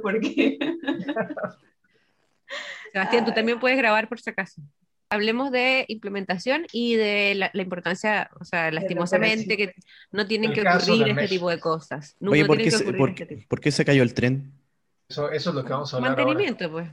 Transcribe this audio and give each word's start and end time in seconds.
Porque. 0.00 0.58
Sebastián, 2.92 3.24
tú 3.24 3.32
también 3.32 3.58
puedes 3.58 3.78
grabar 3.78 4.08
por 4.08 4.20
si 4.20 4.30
acaso. 4.30 4.60
Hablemos 5.08 5.50
de 5.50 5.84
implementación 5.88 6.66
y 6.72 6.96
de 6.96 7.34
la, 7.34 7.50
la 7.52 7.62
importancia, 7.62 8.30
o 8.40 8.44
sea, 8.44 8.70
lastimosamente, 8.70 9.56
que 9.56 9.74
no 10.10 10.26
tienen 10.26 10.50
El 10.50 10.54
que 10.56 10.68
ocurrir 10.68 11.08
este 11.08 11.28
tipo 11.28 11.50
de 11.50 11.60
cosas. 11.60 12.16
Nunca 12.18 12.32
Oye, 12.32 12.46
¿por 12.46 12.56
qué, 12.58 12.64
que 12.64 12.70
se, 12.70 12.92
por, 12.92 13.10
este 13.10 13.26
tipo. 13.26 13.48
por 13.48 13.60
qué 13.60 13.70
se 13.70 13.84
cayó 13.84 14.02
el 14.02 14.14
tren? 14.14 14.52
Eso, 15.08 15.30
eso 15.30 15.50
es 15.50 15.56
lo 15.56 15.64
que 15.64 15.72
vamos 15.72 15.92
a 15.92 15.96
hablar 15.98 16.16
Mantenimiento, 16.16 16.70
pues. 16.70 16.90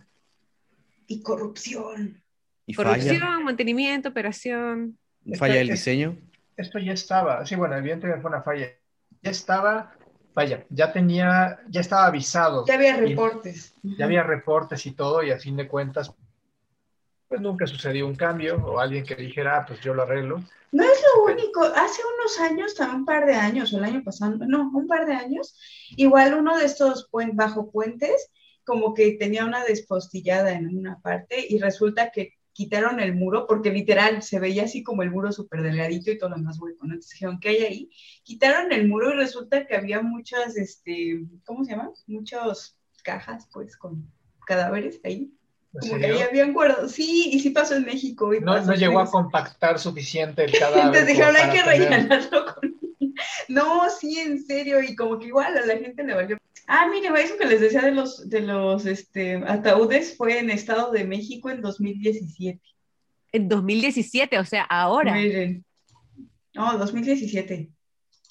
Y 1.07 1.21
corrupción. 1.21 2.21
¿Y 2.65 2.73
Corrupción, 2.73 3.19
falla? 3.19 3.39
mantenimiento, 3.39 4.09
operación. 4.09 4.97
¿Falla 5.37 5.61
el 5.61 5.69
Es- 5.69 5.79
diseño? 5.79 6.17
Esto 6.57 6.77
ya 6.77 6.91
estaba, 6.91 7.45
sí, 7.45 7.55
bueno, 7.55 7.77
evidentemente 7.77 8.21
fue 8.21 8.29
una 8.31 8.43
falla. 8.43 8.67
Ya 9.21 9.31
estaba, 9.31 9.95
vaya, 10.33 10.65
ya 10.69 10.91
tenía, 10.91 11.59
ya 11.69 11.81
estaba 11.81 12.05
avisado. 12.07 12.65
Ya 12.65 12.75
había 12.75 12.97
Y 12.97 13.09
reportes. 13.09 13.73
Ya 13.83 14.05
había 14.05 14.23
reportes 14.23 14.85
y 14.85 14.91
todo, 14.91 15.23
y 15.23 15.31
a 15.31 15.39
fin 15.39 15.55
de 15.57 15.67
cuentas, 15.67 16.13
pues 17.27 17.41
nunca 17.41 17.67
sucedió 17.67 18.07
un 18.07 18.15
cambio 18.15 18.55
o 18.55 18.79
alguien 18.79 19.05
que 19.05 19.15
dijera, 19.15 19.57
ah, 19.57 19.65
pues 19.67 19.79
yo 19.81 19.93
lo 19.93 20.03
arreglo. 20.03 20.43
No 20.71 20.83
es 20.83 21.03
lo 21.15 21.23
único. 21.31 21.61
Hace 21.63 22.01
unos 22.19 22.39
años, 22.39 22.75
un 22.79 23.05
par 23.05 23.25
de 23.25 23.35
años, 23.35 23.73
o 23.73 23.77
el 23.77 23.83
año 23.83 24.03
pasado, 24.03 24.37
no, 24.47 24.71
un 24.73 24.87
par 24.87 25.05
de 25.05 25.13
años, 25.13 25.55
igual 25.95 26.33
uno 26.33 26.57
de 26.57 26.65
estos 26.65 27.07
puen- 27.11 27.35
bajo 27.35 27.71
puentes, 27.71 28.31
como 28.63 28.93
que 28.93 29.11
tenía 29.13 29.45
una 29.45 29.63
despostillada 29.63 30.51
en 30.53 30.75
una 30.77 30.99
parte 31.01 31.43
y 31.47 31.59
resulta 31.59 32.11
que 32.11 32.33
quitaron 32.59 32.99
el 32.99 33.15
muro, 33.15 33.47
porque 33.47 33.71
literal 33.71 34.21
se 34.21 34.37
veía 34.37 34.63
así 34.65 34.83
como 34.83 35.01
el 35.01 35.11
muro 35.11 35.31
súper 35.31 35.61
delgadito 35.61 36.11
y 36.11 36.17
todo 36.17 36.31
lo 36.31 36.35
demás 36.35 36.59
hueco, 36.59 36.85
¿no? 36.85 36.93
Entonces 36.93 37.13
dijeron, 37.13 37.39
¿qué 37.39 37.49
hay 37.49 37.63
ahí? 37.63 37.89
Quitaron 38.23 38.73
el 38.73 38.85
muro 38.85 39.13
y 39.13 39.15
resulta 39.15 39.65
que 39.65 39.77
había 39.77 40.01
muchas, 40.01 40.57
este, 40.57 41.23
¿cómo 41.45 41.63
se 41.63 41.71
llama? 41.71 41.89
Muchas 42.05 42.77
cajas, 43.01 43.47
pues, 43.53 43.77
con 43.77 44.11
cadáveres 44.45 44.99
ahí. 45.05 45.31
¿En 45.73 45.79
Como 45.79 46.01
que 46.01 46.07
ahí 46.07 46.19
habían 46.19 46.51
guardado. 46.51 46.89
Sí, 46.89 47.29
y 47.31 47.39
sí 47.39 47.51
pasó 47.51 47.75
en 47.75 47.85
México. 47.85 48.33
y 48.33 48.41
No, 48.41 48.61
no 48.61 48.73
llegó 48.73 48.99
a 48.99 49.09
compactar 49.09 49.79
suficiente 49.79 50.43
el 50.43 50.51
cadáver. 50.59 50.79
Entonces 50.79 51.07
dijeron, 51.07 51.35
hay 51.37 51.51
que 51.51 51.63
rellenarlo 51.63 52.43
con... 52.43 52.78
No, 53.47 53.89
sí, 53.89 54.19
en 54.19 54.43
serio, 54.43 54.81
y 54.81 54.95
como 54.95 55.19
que 55.19 55.27
igual 55.27 55.57
a 55.57 55.65
la 55.65 55.77
gente 55.77 56.03
le 56.03 56.13
valió. 56.13 56.37
Ah, 56.67 56.87
mire, 56.87 57.09
eso 57.21 57.37
que 57.37 57.47
les 57.47 57.61
decía 57.61 57.81
de 57.81 57.91
los, 57.91 58.29
de 58.29 58.41
los 58.41 58.85
este, 58.85 59.35
ataúdes 59.47 60.15
fue 60.15 60.37
en 60.39 60.51
Estado 60.51 60.91
de 60.91 61.03
México 61.03 61.49
en 61.49 61.61
2017. 61.61 62.59
En 63.31 63.47
2017, 63.47 64.37
o 64.37 64.45
sea, 64.45 64.63
ahora. 64.63 65.13
Miren. 65.13 65.65
No, 66.53 66.77
2017. 66.77 67.69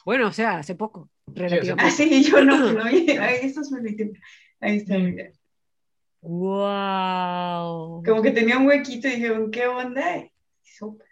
Bueno, 0.04 0.28
o 0.28 0.32
sea, 0.32 0.58
hace 0.58 0.74
poco, 0.74 1.10
relativamente. 1.26 1.84
Ah, 1.84 1.90
sí, 1.90 2.22
yo 2.22 2.44
no, 2.44 2.72
no, 2.72 2.84
ahí 2.84 3.06
esto 3.42 3.60
es 3.60 3.70
2020. 3.70 4.20
Ahí 4.60 4.76
está, 4.76 4.98
mira. 4.98 5.30
¡Wow! 6.20 8.02
Como 8.04 8.22
que 8.22 8.30
tenía 8.32 8.58
un 8.58 8.66
huequito 8.66 9.08
y 9.08 9.12
dijeron, 9.12 9.50
¿qué 9.50 9.66
onda? 9.66 10.28
Sopas. 10.62 11.07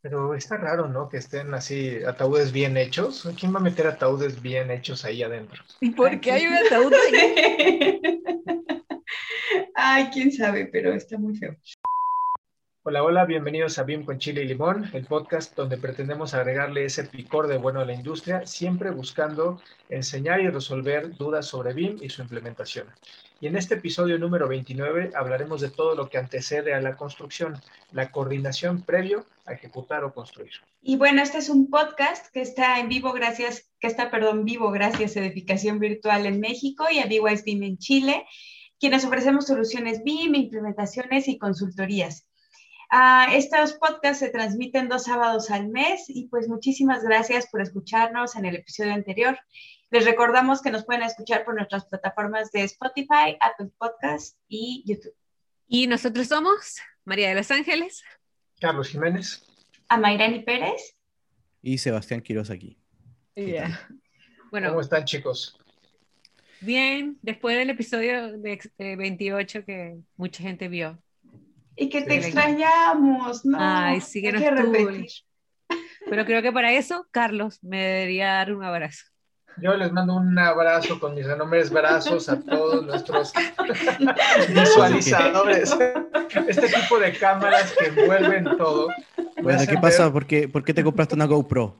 Pero 0.00 0.34
está 0.34 0.56
raro, 0.56 0.88
¿no? 0.88 1.08
Que 1.08 1.16
estén 1.16 1.52
así 1.54 2.04
ataúdes 2.04 2.52
bien 2.52 2.76
hechos. 2.76 3.28
¿Quién 3.38 3.52
va 3.52 3.58
a 3.58 3.62
meter 3.62 3.86
ataúdes 3.86 4.40
bien 4.40 4.70
hechos 4.70 5.04
ahí 5.04 5.22
adentro? 5.22 5.62
¿Y 5.80 5.90
por 5.90 6.20
qué 6.20 6.32
hay 6.32 6.46
un 6.46 6.54
ataúd 6.54 6.92
ahí? 6.94 8.00
Ay, 9.74 10.08
quién 10.12 10.30
sabe, 10.30 10.66
pero 10.66 10.92
está 10.92 11.18
muy 11.18 11.36
feo. 11.36 11.56
Hola, 12.84 13.02
hola, 13.02 13.24
bienvenidos 13.26 13.78
a 13.78 13.82
BIM 13.82 14.04
con 14.04 14.18
Chile 14.18 14.42
y 14.42 14.46
Limón, 14.46 14.88
el 14.94 15.04
podcast 15.04 15.54
donde 15.54 15.76
pretendemos 15.76 16.32
agregarle 16.32 16.84
ese 16.84 17.04
picor 17.04 17.46
de 17.46 17.58
bueno 17.58 17.80
a 17.80 17.84
la 17.84 17.92
industria, 17.92 18.46
siempre 18.46 18.90
buscando 18.90 19.60
enseñar 19.90 20.40
y 20.40 20.48
resolver 20.48 21.14
dudas 21.16 21.46
sobre 21.46 21.74
BIM 21.74 21.98
y 22.00 22.08
su 22.08 22.22
implementación. 22.22 22.86
Y 23.40 23.46
en 23.46 23.56
este 23.56 23.76
episodio 23.76 24.18
número 24.18 24.48
29 24.48 25.12
hablaremos 25.14 25.60
de 25.60 25.70
todo 25.70 25.94
lo 25.94 26.08
que 26.08 26.18
antecede 26.18 26.74
a 26.74 26.80
la 26.80 26.96
construcción, 26.96 27.60
la 27.92 28.10
coordinación 28.10 28.82
previo 28.82 29.26
a 29.46 29.52
ejecutar 29.52 30.02
o 30.02 30.12
construir. 30.12 30.50
Y 30.82 30.96
bueno, 30.96 31.22
este 31.22 31.38
es 31.38 31.48
un 31.48 31.70
podcast 31.70 32.32
que 32.32 32.40
está 32.40 32.80
en 32.80 32.88
vivo 32.88 33.12
gracias, 33.12 33.70
que 33.78 33.86
está, 33.86 34.10
perdón, 34.10 34.44
vivo 34.44 34.72
gracias 34.72 35.16
a 35.16 35.20
Edificación 35.20 35.78
Virtual 35.78 36.26
en 36.26 36.40
México 36.40 36.86
y 36.90 36.98
a 36.98 37.06
BYS 37.06 37.44
BIM 37.44 37.62
en 37.62 37.78
Chile, 37.78 38.26
quienes 38.80 39.04
ofrecemos 39.04 39.46
soluciones 39.46 40.02
BIM, 40.02 40.34
implementaciones 40.34 41.28
y 41.28 41.38
consultorías. 41.38 42.26
Ah, 42.90 43.28
estos 43.34 43.74
podcasts 43.74 44.20
se 44.20 44.30
transmiten 44.30 44.88
dos 44.88 45.04
sábados 45.04 45.50
al 45.50 45.68
mes 45.68 46.06
y 46.08 46.26
pues 46.28 46.48
muchísimas 46.48 47.04
gracias 47.04 47.46
por 47.48 47.60
escucharnos 47.60 48.34
en 48.34 48.46
el 48.46 48.56
episodio 48.56 48.94
anterior. 48.94 49.38
Les 49.90 50.04
recordamos 50.04 50.60
que 50.60 50.70
nos 50.70 50.84
pueden 50.84 51.02
escuchar 51.02 51.44
por 51.44 51.54
nuestras 51.54 51.86
plataformas 51.86 52.50
de 52.52 52.62
Spotify, 52.64 53.36
Apple 53.40 53.70
Podcasts 53.78 54.36
y 54.48 54.82
YouTube. 54.86 55.14
Y 55.66 55.86
nosotros 55.86 56.28
somos 56.28 56.76
María 57.04 57.30
de 57.30 57.34
los 57.36 57.50
Ángeles. 57.50 58.02
Carlos 58.60 58.88
Jiménez. 58.88 59.44
A 59.88 59.96
Mayrani 59.96 60.40
Pérez. 60.42 60.94
Y 61.62 61.78
Sebastián 61.78 62.20
Quiroz 62.20 62.50
aquí. 62.50 62.78
Bueno, 64.50 64.68
¿Cómo 64.70 64.80
están 64.80 65.04
chicos? 65.04 65.56
bien, 66.60 67.18
después 67.22 67.56
del 67.56 67.70
episodio 67.70 68.36
de 68.38 68.58
eh, 68.78 68.96
28 68.96 69.64
que 69.64 69.98
mucha 70.16 70.42
gente 70.42 70.68
vio. 70.68 71.00
Y 71.76 71.88
que 71.88 72.02
te 72.02 72.20
Sí. 72.20 72.26
extrañamos, 72.26 73.44
¿no? 73.46 73.56
Ay, 73.60 74.00
sí 74.00 74.20
que 74.20 74.28
Hay 74.28 74.34
que 74.34 74.50
repetir. 74.50 75.06
Pero 76.10 76.24
creo 76.24 76.42
que 76.42 76.50
para 76.52 76.72
eso 76.72 77.06
Carlos 77.12 77.62
me 77.62 77.80
debería 77.82 78.32
dar 78.32 78.52
un 78.52 78.64
abrazo. 78.64 79.04
Yo 79.60 79.74
les 79.76 79.92
mando 79.92 80.14
un 80.14 80.38
abrazo 80.38 80.98
con 81.00 81.14
mis 81.14 81.26
enormes 81.26 81.70
brazos 81.70 82.28
a 82.28 82.40
todos 82.40 82.84
nuestros 82.84 83.32
visualizadores. 84.48 85.76
Este 86.46 86.68
tipo 86.68 86.98
de 86.98 87.12
cámaras 87.18 87.74
que 87.78 87.86
envuelven 87.86 88.56
todo. 88.56 88.88
Bueno, 89.42 89.60
¿qué 89.68 89.78
pasa? 89.78 90.12
¿Por 90.12 90.26
qué, 90.26 90.48
por 90.48 90.64
qué 90.64 90.74
te 90.74 90.84
compraste 90.84 91.14
una 91.14 91.26
GoPro? 91.26 91.76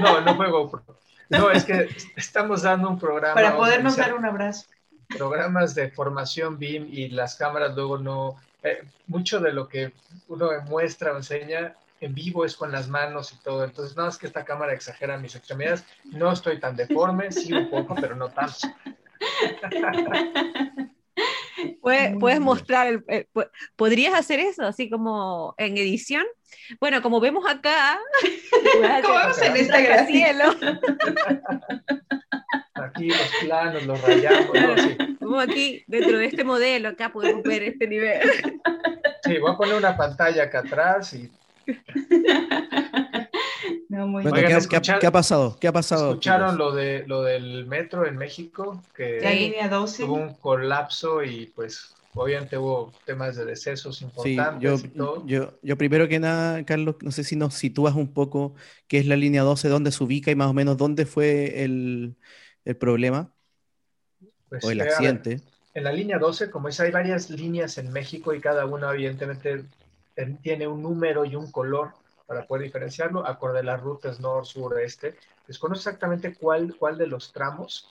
No, 0.00 0.20
no 0.20 0.36
fue 0.36 0.50
GoPro. 0.50 0.82
No, 1.28 1.50
es 1.50 1.64
que 1.64 1.88
estamos 2.16 2.62
dando 2.62 2.88
un 2.88 2.98
programa. 2.98 3.34
Para 3.34 3.56
podernos 3.56 3.96
dar 3.96 4.14
un 4.14 4.24
abrazo. 4.24 4.66
Programas 5.08 5.74
de 5.74 5.90
formación 5.90 6.58
BIM 6.58 6.88
y 6.90 7.08
las 7.08 7.36
cámaras 7.36 7.74
luego 7.74 7.98
no. 7.98 8.36
eh, 8.62 8.82
mucho 9.06 9.38
de 9.40 9.52
lo 9.52 9.68
que 9.68 9.92
uno 10.28 10.48
muestra 10.66 11.12
o 11.12 11.16
enseña 11.16 11.74
en 12.04 12.14
vivo 12.14 12.44
es 12.44 12.56
con 12.56 12.70
las 12.72 12.88
manos 12.88 13.32
y 13.32 13.42
todo. 13.42 13.64
Entonces, 13.64 13.96
no 13.96 14.06
es 14.08 14.16
que 14.18 14.26
esta 14.26 14.44
cámara 14.44 14.72
exagera 14.72 15.16
mis 15.18 15.34
extremidades. 15.36 15.84
No 16.04 16.32
estoy 16.32 16.58
tan 16.60 16.76
deforme, 16.76 17.30
sí 17.32 17.52
un 17.52 17.70
poco, 17.70 17.94
pero 17.94 18.14
no 18.16 18.28
tanto. 18.30 18.54
Puedes, 21.80 22.16
puedes 22.18 22.40
mostrar, 22.40 22.86
el- 22.88 23.04
el- 23.08 23.26
pu- 23.32 23.48
¿podrías 23.76 24.12
hacer 24.14 24.38
eso 24.40 24.64
así 24.66 24.90
como 24.90 25.54
en 25.56 25.78
edición? 25.78 26.24
Bueno, 26.80 27.00
como 27.00 27.20
vemos 27.20 27.48
acá, 27.48 27.98
Como 28.72 28.82
vemos 28.82 29.40
en 29.42 29.54
gráfica. 29.68 30.06
cielo, 30.06 30.44
Aquí 32.74 33.08
los 33.08 33.30
planos, 33.42 33.86
los 33.86 34.00
rayamos, 34.02 34.50
¿no? 34.52 34.76
Sí. 34.78 34.96
como 35.18 35.40
aquí 35.40 35.84
dentro 35.86 36.18
de 36.18 36.26
este 36.26 36.44
modelo, 36.44 36.88
acá 36.90 37.10
podemos 37.12 37.42
ver 37.42 37.62
este 37.62 37.86
nivel. 37.86 38.20
Sí, 39.22 39.38
voy 39.38 39.52
a 39.52 39.56
poner 39.56 39.74
una 39.76 39.96
pantalla 39.96 40.42
acá 40.44 40.58
atrás 40.60 41.14
y 41.14 41.30
No, 43.88 44.06
muy 44.08 44.22
Bueno, 44.22 44.36
¿qué, 44.48 44.54
escuchar- 44.54 44.82
qué 44.82 44.92
ha- 44.92 44.98
qué 44.98 45.06
ha 45.06 45.12
pasado? 45.12 45.58
¿Qué 45.60 45.68
ha 45.68 45.72
pasado? 45.72 46.10
escucharon 46.10 46.58
lo 46.58 46.72
de 46.72 47.04
lo 47.06 47.22
del 47.22 47.66
metro 47.66 48.06
en 48.06 48.16
México 48.16 48.82
que 48.94 49.20
La 49.22 49.30
Sí. 49.32 49.38
línea 49.46 49.68
12. 49.68 50.04
tuvo 50.04 50.14
un 50.16 50.34
colapso 50.34 51.22
y 51.22 51.46
pues 51.54 51.94
obviamente 52.14 52.58
hubo 52.58 52.92
temas 53.04 53.36
de 53.36 53.44
decesos 53.44 54.00
Sí, 54.00 54.36
importantes 54.36 54.60
yo, 54.62 54.76
y 54.84 54.88
todo. 54.88 55.24
yo, 55.26 55.58
yo 55.62 55.76
primero 55.78 56.08
que 56.08 56.18
nada, 56.20 56.64
Carlos, 56.64 56.96
no 57.02 57.10
sé 57.10 57.24
si 57.24 57.36
nos 57.36 57.54
sitúas 57.54 57.94
un 57.94 58.12
poco 58.12 58.54
qué 58.88 58.98
es 58.98 59.06
la 59.06 59.16
línea 59.16 59.42
12, 59.42 59.68
dónde 59.68 59.90
se 59.92 60.02
ubica 60.04 60.30
y 60.30 60.34
más 60.36 60.48
o 60.48 60.54
menos 60.54 60.76
dónde 60.76 61.06
fue 61.06 61.62
el, 61.64 62.16
el 62.64 62.76
problema 62.76 63.32
Pues, 64.48 64.64
o 64.64 64.70
el 64.70 64.78
ver, 64.78 64.88
accidente. 64.88 65.40
en 65.74 65.84
la 65.84 65.92
línea 65.92 66.18
12, 66.18 66.50
como 66.50 66.68
es, 66.68 66.78
hay 66.80 66.90
varias 66.90 67.30
líneas 67.30 67.78
en 67.78 67.92
México 67.92 68.32
y 68.34 68.40
cada 68.40 68.64
una 68.66 68.92
evidentemente 68.92 69.64
tiene 70.42 70.66
un 70.66 70.82
número 70.82 71.24
y 71.24 71.36
un 71.36 71.50
color 71.50 71.92
para 72.26 72.46
poder 72.46 72.64
diferenciarlo, 72.64 73.26
acorde 73.26 73.60
a 73.60 73.64
las 73.64 73.80
rutas 73.80 74.20
norte, 74.20 74.50
sur, 74.50 74.80
este. 74.80 75.14
Desconozco 75.46 75.90
exactamente 75.90 76.34
cuál, 76.34 76.74
cuál 76.76 76.96
de 76.96 77.06
los 77.06 77.32
tramos. 77.32 77.90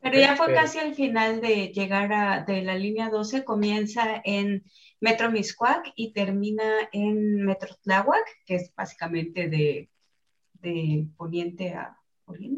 Pero 0.00 0.18
ya 0.18 0.36
fue 0.36 0.52
casi 0.54 0.78
al 0.78 0.94
final 0.94 1.40
de 1.40 1.68
llegar 1.68 2.12
a, 2.12 2.44
de 2.44 2.62
la 2.62 2.76
línea 2.76 3.10
12, 3.10 3.44
comienza 3.44 4.20
en 4.24 4.64
Metro 5.00 5.30
Miscuac 5.30 5.92
y 5.96 6.12
termina 6.12 6.88
en 6.92 7.44
Metro 7.44 7.74
Tláhuac, 7.82 8.24
que 8.46 8.56
es 8.56 8.72
básicamente 8.74 9.48
de, 9.48 9.88
de 10.54 11.06
poniente 11.16 11.74
a 11.74 11.98
oriente. 12.26 12.57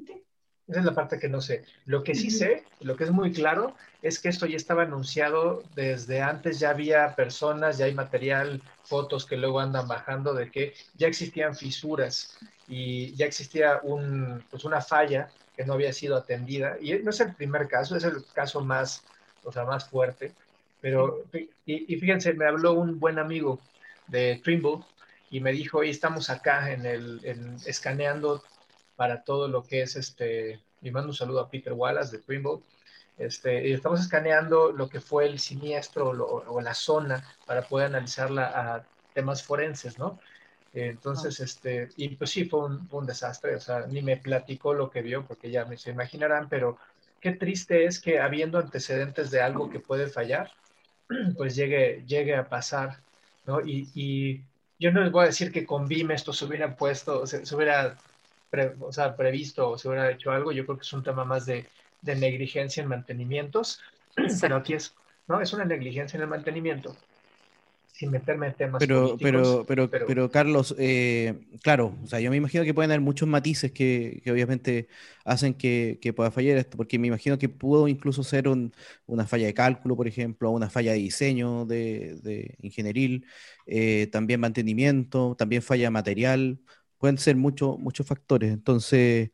Esa 0.71 0.81
es 0.81 0.85
la 0.87 0.95
parte 0.95 1.19
que 1.19 1.29
no 1.29 1.41
sé. 1.41 1.65
Lo 1.87 2.05
que 2.05 2.15
sí 2.15 2.31
sé, 2.31 2.65
lo 2.81 2.97
que 2.97 3.05
es 3.05 3.11
muy 3.11 3.33
claro, 3.33 3.75
es 4.03 4.21
que 4.21 4.29
esto 4.29 4.47
ya 4.47 4.57
estaba 4.57 4.85
anunciado 4.85 5.65
desde 5.75 6.23
antes, 6.23 6.61
ya 6.61 6.71
había 6.71 7.15
personas, 7.17 7.77
ya 7.77 7.87
hay 7.87 7.95
material, 7.95 8.63
fotos 8.85 9.27
que 9.27 9.37
luego 9.37 9.59
andan 9.59 9.89
bajando 9.89 10.33
de 10.33 10.51
que 10.51 10.75
ya 10.97 11.09
existían 11.09 11.57
fisuras 11.57 12.39
y 12.69 13.15
ya 13.17 13.27
existía 13.27 13.81
un, 13.83 14.45
pues 14.49 14.65
una 14.65 14.81
falla 14.81 15.29
que 15.57 15.65
no 15.65 15.73
había 15.73 15.93
sido 15.93 16.17
atendida. 16.17 16.77
Y 16.81 16.95
no 17.03 17.11
es 17.11 17.21
el 17.21 17.35
primer 17.35 17.67
caso, 17.67 17.97
es 17.97 18.05
el 18.05 18.25
caso 18.33 18.61
más, 18.61 19.03
o 19.43 19.51
sea, 19.51 19.65
más 19.65 19.89
fuerte. 19.89 20.33
Pero, 20.81 21.25
y, 21.67 21.97
fíjense, 21.97 22.33
me 22.33 22.47
habló 22.47 22.75
un 22.75 23.01
buen 23.01 23.19
amigo 23.19 23.61
de 24.07 24.41
Trimble 24.43 24.79
y 25.31 25.41
me 25.41 25.53
dijo, 25.53 25.79
hoy 25.79 25.91
estamos 25.91 26.31
acá 26.31 26.73
en 26.73 26.87
el, 26.87 27.21
en, 27.25 27.57
escaneando 27.67 28.43
para 29.01 29.23
todo 29.25 29.49
lo 29.49 29.63
que 29.63 29.81
es 29.81 29.97
este, 29.97 30.61
y 30.83 30.91
mando 30.91 31.09
un 31.09 31.15
saludo 31.15 31.41
a 31.41 31.49
Peter 31.49 31.73
Wallace 31.73 32.15
de 32.15 32.23
Trimble, 32.23 32.59
este, 33.17 33.73
estamos 33.73 33.99
escaneando 33.99 34.73
lo 34.73 34.91
que 34.91 35.01
fue 35.01 35.25
el 35.25 35.39
siniestro 35.39 36.11
o, 36.11 36.61
la 36.61 36.75
zona 36.75 37.25
para 37.47 37.63
poder 37.63 37.87
analizarla 37.87 38.45
a 38.49 38.85
temas 39.15 39.43
forenses, 39.43 39.99
¿no? 39.99 40.21
Entonces, 40.75 41.41
este, 41.41 41.89
y 41.97 42.11
pues 42.11 42.29
sí, 42.29 42.45
fue 42.45 42.67
un, 42.67 43.07
desastre, 43.07 43.55
o 43.55 43.61
sea, 43.61 43.87
ni 43.87 44.03
me 44.03 44.19
platicó 44.19 44.75
lo 44.75 44.91
que 44.91 45.01
vio, 45.01 45.25
porque 45.27 45.51
ya 45.51 45.65
me 45.65 45.79
se 45.79 45.93
imaginarán, 45.93 46.51
pero 46.51 46.77
qué 47.23 47.33
triste 47.33 47.87
es 47.87 48.03
que 48.03 48.21
habiendo 48.21 48.59
antecedentes 48.59 49.31
de 49.31 49.41
algo 49.41 49.71
que 49.71 49.81
puede 49.81 50.09
fallar, 50.09 50.51
pues 51.39 51.57
llegue, 51.57 52.05
llegue 52.07 52.37
a 52.37 52.51
pasar, 52.51 52.99
¿no? 53.47 53.63
Y, 53.63 53.89
y 53.95 54.45
yo 54.79 54.93
no 54.93 55.01
les 55.01 55.11
voy 55.11 55.23
a 55.23 55.29
decir 55.29 55.51
que 55.53 55.65
con 55.65 55.89
BIM 55.89 56.11
esto 56.11 56.35
se 56.35 56.45
hubiera 56.45 56.77
puesto, 56.77 57.27
se, 57.27 57.47
se 57.47 57.57
hubiera 57.57 57.97
o 58.81 58.93
sea, 58.93 59.17
previsto 59.17 59.71
o 59.71 59.79
se 59.79 59.89
hubiera 59.89 60.11
hecho 60.11 60.31
algo. 60.31 60.53
Yo 60.53 60.65
creo 60.65 60.77
que 60.77 60.83
es 60.83 60.93
un 60.93 61.03
tema 61.03 61.25
más 61.25 61.47
de, 61.47 61.67
de 62.03 62.17
negligencia 62.17 62.83
en 62.83 62.89
mantenimientos, 62.89 63.81
pero 64.41 64.57
aquí 64.57 64.75
es, 64.75 64.95
¿no? 65.29 65.41
Es 65.41 65.53
una 65.53 65.65
negligencia 65.65 66.17
en 66.17 66.23
el 66.23 66.29
mantenimiento. 66.29 66.97
Sin 67.93 68.13
meterme 68.13 68.47
en 68.47 68.55
temas 68.55 68.79
pero, 68.79 69.19
pero, 69.21 69.67
pero, 69.67 69.91
pero, 69.91 70.31
Carlos, 70.31 70.75
eh, 70.79 71.39
claro, 71.63 71.95
o 72.03 72.07
sea, 72.07 72.19
yo 72.19 72.31
me 72.31 72.39
imagino 72.39 72.65
que 72.65 72.73
pueden 72.73 72.91
haber 72.91 73.03
muchos 73.03 73.29
matices 73.29 73.73
que, 73.73 74.23
que 74.25 74.33
obviamente 74.33 74.89
hacen 75.23 75.53
que, 75.53 75.99
que, 76.01 76.15
pueda 76.15 76.31
fallar 76.31 76.57
esto, 76.57 76.79
porque 76.79 76.99
me 76.99 77.09
imagino 77.09 77.37
que 77.37 77.51
pudo 77.51 77.89
incluso 77.89 78.25
ser 78.25 78.49
un, 78.49 78.73
una 79.05 79.27
falla 79.27 79.45
de 79.45 79.53
cálculo, 79.53 79.97
por 79.97 80.09
ejemplo, 80.09 80.51
una 80.51 80.71
falla 80.71 80.93
de 80.93 80.99
diseño 80.99 81.67
de, 81.67 82.19
de 82.23 82.57
ingenieril, 82.63 83.27
eh, 83.67 84.09
también 84.11 84.41
mantenimiento, 84.41 85.35
también 85.37 85.61
falla 85.61 85.91
material, 85.91 86.59
pueden 87.01 87.19
ser 87.19 87.35
muchos 87.37 87.79
muchos 87.79 88.07
factores. 88.07 88.53
Entonces, 88.53 89.31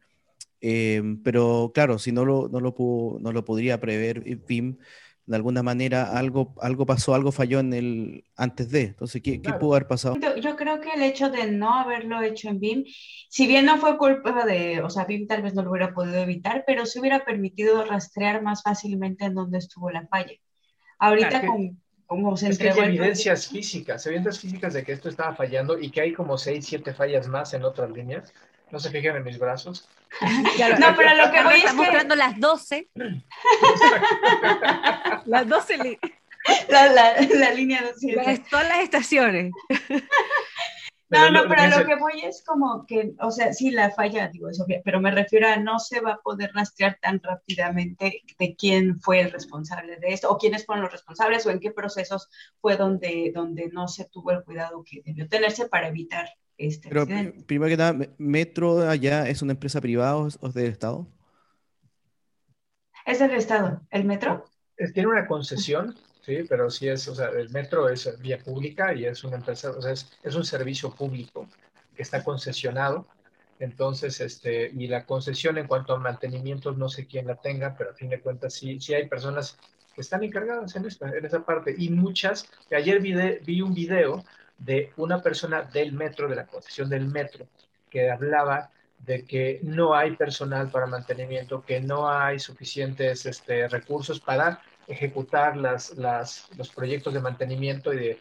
eh, 0.61 1.03
pero 1.23 1.73
claro, 1.75 1.99
si 1.99 2.13
no 2.13 2.25
lo, 2.25 2.49
no 2.49 2.61
lo, 2.61 2.75
no 3.21 3.33
lo 3.33 3.45
podría 3.45 3.81
prever 3.81 4.21
BIM, 4.21 4.79
de 5.27 5.35
alguna 5.35 5.65
manera 5.65 6.17
algo, 6.17 6.55
algo 6.63 6.87
pasó, 6.87 7.15
algo 7.15 7.33
falló 7.33 7.59
en 7.59 7.75
el 7.75 8.25
antes 8.37 8.71
de. 8.71 8.83
Entonces, 8.83 9.21
¿qué, 9.21 9.43
¿qué, 9.43 9.53
pudo 9.55 9.75
haber 9.75 9.89
pasado? 9.89 10.17
Yo 10.41 10.55
creo 10.55 10.81
que 10.81 10.91
el 10.91 11.03
hecho 11.03 11.29
de 11.31 11.51
no 11.51 11.75
haberlo 11.75 12.23
hecho 12.23 12.49
en 12.49 12.61
BIM, 12.61 12.85
si 13.29 13.49
bien 13.49 13.67
no 13.67 13.79
fue 13.79 13.99
culpa 13.99 14.47
de, 14.47 14.81
o 14.83 14.89
sea, 14.89 15.05
BIM 15.05 15.27
tal 15.27 15.43
vez 15.43 15.55
no 15.55 15.63
lo 15.63 15.71
hubiera 15.71 15.93
podido 15.93 16.19
evitar, 16.19 16.63
pero 16.65 16.87
se 16.87 17.01
hubiera 17.01 17.25
permitido 17.25 17.85
rastrear 17.85 18.41
más 18.43 18.63
fácilmente 18.63 19.25
en 19.25 19.35
dónde 19.35 19.59
estuvo 19.59 19.91
la 19.91 20.07
falla. 20.07 20.35
Ahorita 21.01 21.45
con, 21.45 21.83
es 22.43 22.59
que 22.59 22.71
hay 22.71 22.79
evidencias 22.79 23.49
físicas, 23.49 24.07
evidencias 24.07 24.39
físicas 24.39 24.75
de 24.75 24.85
que 24.85 24.93
esto 24.93 25.09
estaba 25.09 25.35
fallando 25.35 25.77
y 25.79 25.91
que 25.91 26.03
hay 26.03 26.13
como 26.13 26.39
6, 26.39 26.65
7 26.65 26.95
fallas 26.95 27.27
más 27.27 27.53
en 27.55 27.65
otras 27.65 27.91
líneas. 27.91 28.33
No 28.71 28.79
se 28.79 28.91
fijen 28.91 29.17
en 29.17 29.25
mis 29.25 29.39
brazos. 29.39 29.89
no, 30.81 30.95
pero 30.97 31.15
lo 31.15 31.33
que 31.33 31.43
voy 31.43 31.59
es 31.59 31.65
que... 31.65 31.73
mostrando 31.73 32.15
las 32.15 32.39
12. 32.39 32.89
las 35.27 35.49
12 35.49 35.99
la, 36.69 36.93
la, 36.93 37.21
la, 37.21 37.51
línea 37.51 37.83
12. 37.83 38.45
Todas 38.51 38.69
las 38.69 38.81
estaciones. 38.81 39.53
No, 41.09 41.31
no, 41.31 41.45
pero 41.49 41.79
lo 41.79 41.87
que 41.87 41.95
voy 41.95 42.21
es 42.25 42.43
como 42.45 42.85
que, 42.85 43.15
o 43.21 43.31
sea, 43.31 43.53
sí, 43.53 43.71
la 43.71 43.91
falla, 43.93 44.29
digo 44.29 44.49
eso, 44.49 44.67
pero 44.85 45.01
me 45.01 45.13
refiero 45.13 45.47
a 45.47 45.57
no 45.57 45.79
se 45.79 46.01
va 46.01 46.15
a 46.15 46.21
poder 46.21 46.51
rastrear 46.53 46.99
tan 47.01 47.21
rápidamente 47.23 48.23
de 48.39 48.57
quién 48.57 49.01
fue 49.01 49.21
el 49.21 49.31
responsable 49.31 49.99
de 49.99 50.09
esto, 50.09 50.29
o 50.29 50.37
quiénes 50.37 50.67
fueron 50.67 50.83
los 50.83 50.93
responsables, 50.93 51.47
o 51.47 51.51
en 51.51 51.61
qué 51.61 51.71
procesos 51.71 52.29
fue 52.61 52.77
donde, 52.77 53.31
donde 53.33 53.69
no 53.73 53.87
se 53.87 54.07
tuvo 54.07 54.33
el 54.33 54.43
cuidado 54.43 54.83
que 54.83 55.03
debió 55.05 55.29
tenerse 55.29 55.69
para 55.69 55.89
evitar 55.89 56.29
este 56.59 56.89
pero, 56.89 57.07
Primero 57.47 57.71
que 57.71 57.77
nada, 57.77 58.09
¿Metro 58.19 58.89
allá 58.89 59.29
es 59.29 59.43
una 59.43 59.53
empresa 59.53 59.81
privada 59.81 60.17
o 60.17 60.27
es 60.27 60.55
del 60.55 60.71
Estado? 60.73 61.07
Es 63.05 63.21
del 63.21 63.33
Estado. 63.33 63.83
¿El 63.91 64.05
Metro? 64.05 64.45
Tiene 64.93 65.09
una 65.09 65.27
concesión 65.29 65.95
Sí, 66.27 66.43
pero 66.49 66.69
sí 66.71 66.89
es, 66.89 67.07
o 67.07 67.15
sea, 67.15 67.29
el 67.29 67.51
metro 67.51 67.89
es 67.89 68.19
vía 68.21 68.39
pública 68.39 68.93
y 68.93 69.05
es 69.05 69.23
una 69.23 69.37
empresa, 69.37 69.71
o 69.71 69.81
sea, 69.81 69.93
es, 69.93 70.11
es 70.25 70.35
un 70.35 70.45
servicio 70.45 70.91
público 70.91 71.47
que 71.95 72.03
está 72.03 72.25
concesionado. 72.25 73.07
Entonces, 73.61 74.21
este, 74.21 74.73
y 74.77 74.89
la 74.89 75.07
concesión 75.07 75.57
en 75.57 75.69
cuanto 75.69 75.95
a 75.95 76.01
mantenimiento, 76.01 76.73
no 76.73 76.89
sé 76.89 77.07
quién 77.07 77.29
la 77.29 77.37
tenga, 77.37 77.77
pero 77.79 77.91
a 77.91 77.95
fin 77.95 78.11
de 78.11 78.21
cuentas 78.21 78.55
sí, 78.55 78.81
sí 78.81 78.93
hay 78.93 79.09
personas 79.09 79.57
que 79.95 80.01
están 80.01 80.25
encargadas 80.25 80.75
en, 80.75 80.87
esta, 80.87 81.09
en 81.11 81.25
esa 81.25 81.45
parte. 81.45 81.77
Y 81.79 81.91
muchas, 81.91 82.49
ayer 82.73 83.01
vi, 83.01 83.15
vi 83.45 83.63
un 83.63 83.73
video 83.73 84.25
de 84.59 84.93
una 84.97 85.23
persona 85.23 85.63
del 85.63 85.93
metro, 85.93 86.29
de 86.29 86.35
la 86.35 86.47
concesión 86.47 86.89
del 86.91 87.07
metro, 87.07 87.47
que 87.89 88.11
hablaba 88.11 88.73
de 88.99 89.25
que 89.25 89.61
no 89.63 89.95
hay 89.95 90.17
personal 90.17 90.73
para 90.73 90.87
mantenimiento, 90.87 91.65
que 91.65 91.81
no 91.81 92.11
hay 92.11 92.41
suficientes 92.41 93.27
este, 93.27 93.69
recursos 93.69 94.19
para 94.19 94.61
ejecutar 94.87 95.57
las, 95.57 95.97
las, 95.97 96.49
los 96.57 96.71
proyectos 96.71 97.15
de 97.15 97.21
mantenimiento 97.21 97.93
y 97.93 97.97
de, 97.97 98.21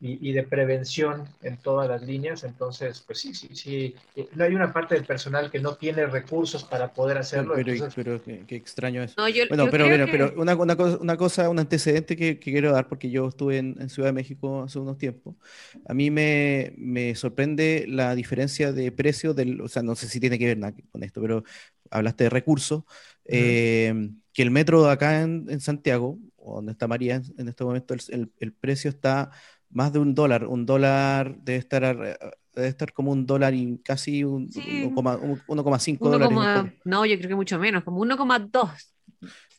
y, 0.00 0.32
de 0.32 0.44
prevención 0.44 1.24
en 1.42 1.56
todas 1.56 1.88
las 1.88 2.02
líneas. 2.02 2.44
Entonces, 2.44 3.02
pues 3.04 3.18
sí, 3.18 3.34
sí, 3.34 3.48
sí. 3.52 3.94
Eh, 4.14 4.28
no 4.34 4.44
hay 4.44 4.54
una 4.54 4.72
parte 4.72 4.94
del 4.94 5.04
personal 5.04 5.50
que 5.50 5.58
no 5.58 5.74
tiene 5.74 6.06
recursos 6.06 6.62
para 6.62 6.92
poder 6.92 7.18
hacerlo. 7.18 7.54
Pero, 7.56 7.88
pero 7.94 8.22
qué, 8.22 8.56
extraño 8.56 9.02
eso. 9.02 9.14
bueno, 9.48 9.68
pero, 9.70 9.86
pero 10.06 10.32
una, 10.36 10.54
una, 10.54 10.76
cosa, 10.76 10.98
una, 10.98 11.16
cosa, 11.16 11.48
un 11.48 11.58
antecedente 11.58 12.16
que, 12.16 12.38
que, 12.38 12.52
quiero 12.52 12.70
dar, 12.70 12.88
porque 12.88 13.10
yo 13.10 13.28
estuve 13.28 13.58
en, 13.58 13.76
en, 13.80 13.88
Ciudad 13.88 14.10
de 14.10 14.12
México 14.12 14.62
hace 14.62 14.78
unos 14.78 14.98
tiempos. 14.98 15.34
A 15.86 15.94
mí 15.94 16.12
me, 16.12 16.74
me 16.76 17.16
sorprende 17.16 17.84
la 17.88 18.14
diferencia 18.14 18.72
de 18.72 18.92
precio 18.92 19.34
del, 19.34 19.60
o 19.60 19.68
sea, 19.68 19.82
no 19.82 19.96
sé 19.96 20.08
si 20.08 20.20
tiene 20.20 20.38
que 20.38 20.46
ver 20.46 20.58
nada 20.58 20.74
con 20.92 21.02
esto, 21.02 21.20
pero 21.20 21.42
hablaste 21.90 22.24
de 22.24 22.30
recursos. 22.30 22.84
Eh, 23.24 24.10
que 24.32 24.42
el 24.42 24.52
metro 24.52 24.88
acá 24.88 25.22
en, 25.22 25.60
Santiago, 25.60 26.18
donde 26.38 26.70
está 26.72 26.86
María 26.86 27.20
en 27.36 27.48
este 27.48 27.64
momento, 27.64 27.94
el, 27.94 28.30
el, 28.38 28.52
precio 28.52 28.88
está 28.88 29.32
más 29.70 29.92
de 29.92 29.98
un 29.98 30.14
dólar. 30.14 30.46
Un 30.46 30.66
dólar 30.66 31.36
debe 31.42 31.58
estar, 31.58 31.82
debe 32.54 32.68
estar 32.68 32.92
como 32.92 33.12
un 33.12 33.26
dólar 33.26 33.54
y 33.54 33.78
casi 33.84 34.24
un, 34.24 34.48
1,5 34.50 35.98
dólares. 35.98 36.72
No, 36.84 37.04
yo 37.06 37.16
creo 37.16 37.28
que 37.28 37.34
mucho 37.34 37.58
menos, 37.58 37.84
como 37.84 38.04
1,2. 38.04 38.70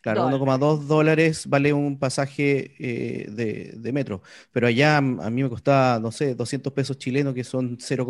Claro, 0.02 0.30
1,2 0.30 0.88
dólares 0.88 1.46
vale 1.48 1.74
un 1.74 2.00
pasaje 2.00 2.74
eh, 2.80 3.30
de, 3.30 3.74
de, 3.78 3.92
metro. 3.92 4.22
Pero 4.52 4.68
allá 4.68 4.98
a 4.98 5.02
mí 5.02 5.44
me 5.44 5.50
costaba, 5.50 6.00
no 6.00 6.12
sé, 6.12 6.36
200 6.36 6.72
pesos 6.72 6.98
chilenos, 6.98 7.34
que 7.34 7.44
son 7.44 7.78
0, 7.80 8.06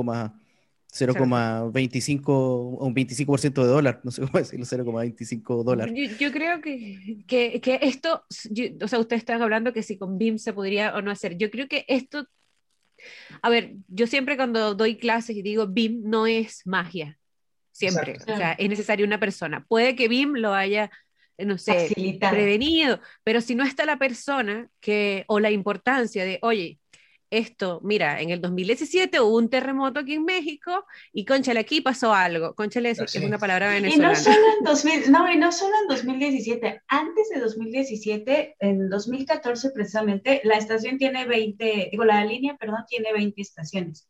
0,25 0.92 2.24
o 2.28 2.86
un 2.86 2.96
25% 2.96 3.62
de 3.62 3.68
dólar, 3.68 4.02
no 4.04 4.12
sé 4.12 4.22
cómo 4.22 4.34
decirlo, 4.40 4.66
0,25 4.66 5.64
dólares. 5.64 5.94
Yo, 5.96 6.18
yo, 6.18 6.32
creo 6.32 6.62
que, 6.62 7.24
que, 7.28 7.62
que 7.62 7.80
esto, 7.82 8.26
o 8.82 8.88
sea, 8.88 9.00
ustedes 9.00 9.22
están 9.22 9.42
hablando 9.42 9.74
que 9.74 9.84
si 9.84 9.98
con 9.98 10.18
BIM 10.18 10.38
se 10.40 10.54
podría 10.54 10.96
o 10.96 11.02
no 11.02 11.12
hacer. 11.12 11.38
Yo 11.38 11.52
creo 11.52 11.68
que 11.68 11.86
esto, 11.88 12.28
a 13.42 13.50
ver, 13.50 13.76
yo 13.88 14.08
siempre 14.08 14.36
cuando 14.36 14.74
doy 14.74 14.98
clases 14.98 15.36
y 15.36 15.42
digo 15.42 15.68
BIM 15.68 16.02
no 16.04 16.26
es 16.26 16.66
magia, 16.66 17.20
siempre, 17.72 18.18
o 18.28 18.36
sea, 18.36 18.54
es 18.54 18.70
necesaria 18.70 19.06
una 19.06 19.20
persona. 19.20 19.66
Puede 19.68 19.96
que 19.96 20.08
BIM 20.08 20.36
lo 20.36 20.54
haya 20.54 20.90
no 21.46 21.58
sé, 21.58 22.18
prevenido, 22.20 23.00
pero 23.24 23.42
si 23.42 23.56
no 23.56 23.64
está 23.64 23.86
la 23.86 23.98
persona 23.98 24.70
que, 24.80 25.24
o 25.28 25.40
la 25.40 25.52
importancia 25.52 26.26
de, 26.26 26.40
oye, 26.42 26.79
esto, 27.32 27.80
mira, 27.84 28.22
en 28.22 28.32
el 28.32 28.42
2017 28.42 29.20
hubo 29.22 29.38
un 29.38 29.50
terremoto 29.50 30.00
aquí 30.00 30.14
en 30.16 30.26
México 30.26 30.86
y 31.14 31.26
conchale, 31.26 31.60
aquí 31.60 31.82
pasó 31.82 32.14
algo. 32.14 32.56
Conchale 32.56 32.90
es, 32.92 33.16
una 33.16 33.38
palabra 33.38 33.70
venezolana. 33.70 34.14
Y 34.14 34.16
no 34.16 34.24
solo 34.24 34.46
en 34.58 34.64
2000, 34.66 35.12
no, 35.12 35.32
y 35.32 35.38
no 35.38 35.52
solo 35.52 35.74
en 35.82 35.88
2017, 35.88 36.82
antes 36.88 37.30
de 37.30 37.40
2017, 37.40 38.56
en 38.60 38.90
2014 38.90 39.70
precisamente, 39.72 40.42
la 40.44 40.56
estación 40.56 40.98
tiene 40.98 41.26
20, 41.26 41.90
digo, 41.92 42.04
la 42.04 42.26
línea, 42.26 42.58
perdón, 42.58 42.86
tiene 42.88 43.14
20 43.14 43.42
estaciones. 43.42 44.08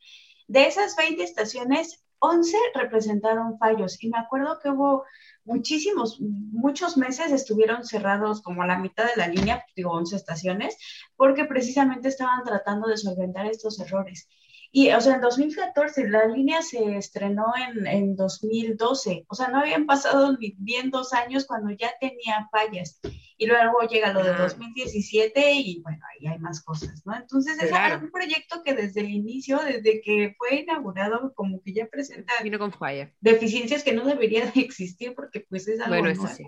De 0.48 0.66
esas 0.66 0.96
20 0.96 1.22
estaciones, 1.22 2.04
11 2.20 2.58
representaron 2.74 3.58
fallos 3.58 4.02
y 4.04 4.10
me 4.10 4.18
acuerdo 4.18 4.60
que 4.60 4.70
hubo 4.70 5.06
muchísimos, 5.46 6.20
muchos 6.20 6.98
meses 6.98 7.32
estuvieron 7.32 7.86
cerrados 7.86 8.42
como 8.42 8.62
a 8.62 8.68
la 8.68 8.78
mitad 8.78 9.06
de 9.06 9.16
la 9.16 9.28
línea, 9.28 9.66
digo 9.76 9.92
11 9.92 10.16
estaciones, 10.16 10.78
porque 11.16 11.46
precisamente 11.46 12.10
estaban 12.10 12.44
tratando 12.44 12.88
de 12.88 12.98
solventar 12.98 13.46
estos 13.48 13.80
errores. 13.80 14.28
Y, 14.72 14.92
o 14.92 15.02
sea, 15.02 15.16
en 15.16 15.22
2014 15.22 16.10
la 16.10 16.28
línea 16.28 16.62
se 16.62 16.96
estrenó 16.96 17.46
en, 17.58 17.88
en 17.88 18.16
2012, 18.16 19.26
o 19.28 19.36
sea, 19.36 19.48
no 19.48 19.60
habían 19.60 19.88
pasado 19.88 20.38
ni 20.38 20.56
bien 20.60 20.92
dos 20.92 21.14
años 21.14 21.46
cuando 21.48 21.72
ya 21.72 21.92
tenía 22.00 22.48
fallas. 22.52 23.00
Y 23.38 23.48
luego 23.48 23.82
llega 23.90 24.14
lo 24.14 24.22
de 24.22 24.34
2017 24.34 25.54
y 25.54 25.82
bueno, 25.82 26.00
ahí 26.12 26.28
hay 26.28 26.38
más 26.40 26.62
cosas, 26.62 27.02
¿no? 27.06 27.16
Entonces 27.16 27.58
es 27.62 27.72
un 27.72 28.12
proyecto 28.12 28.62
que 28.64 28.74
desde 28.74 29.00
el 29.00 29.10
inicio, 29.10 29.60
desde 29.60 30.02
que 30.02 30.36
fue 30.38 30.60
inaugurado, 30.60 31.34
como 31.34 31.62
que 31.62 31.74
ya 31.74 31.88
presenta 31.88 32.34
Vino 32.44 32.60
con 32.60 32.72
falla. 32.74 33.14
deficiencias 33.22 33.84
que 33.84 33.94
no 33.94 34.06
deberían 34.06 34.52
de 34.54 34.62
existir 34.62 35.16
porque 35.16 35.46
pues 35.50 35.68
es 35.68 35.80
algo 35.80 35.96
Bueno, 35.96 36.10
eso 36.10 36.28
sí. 36.28 36.44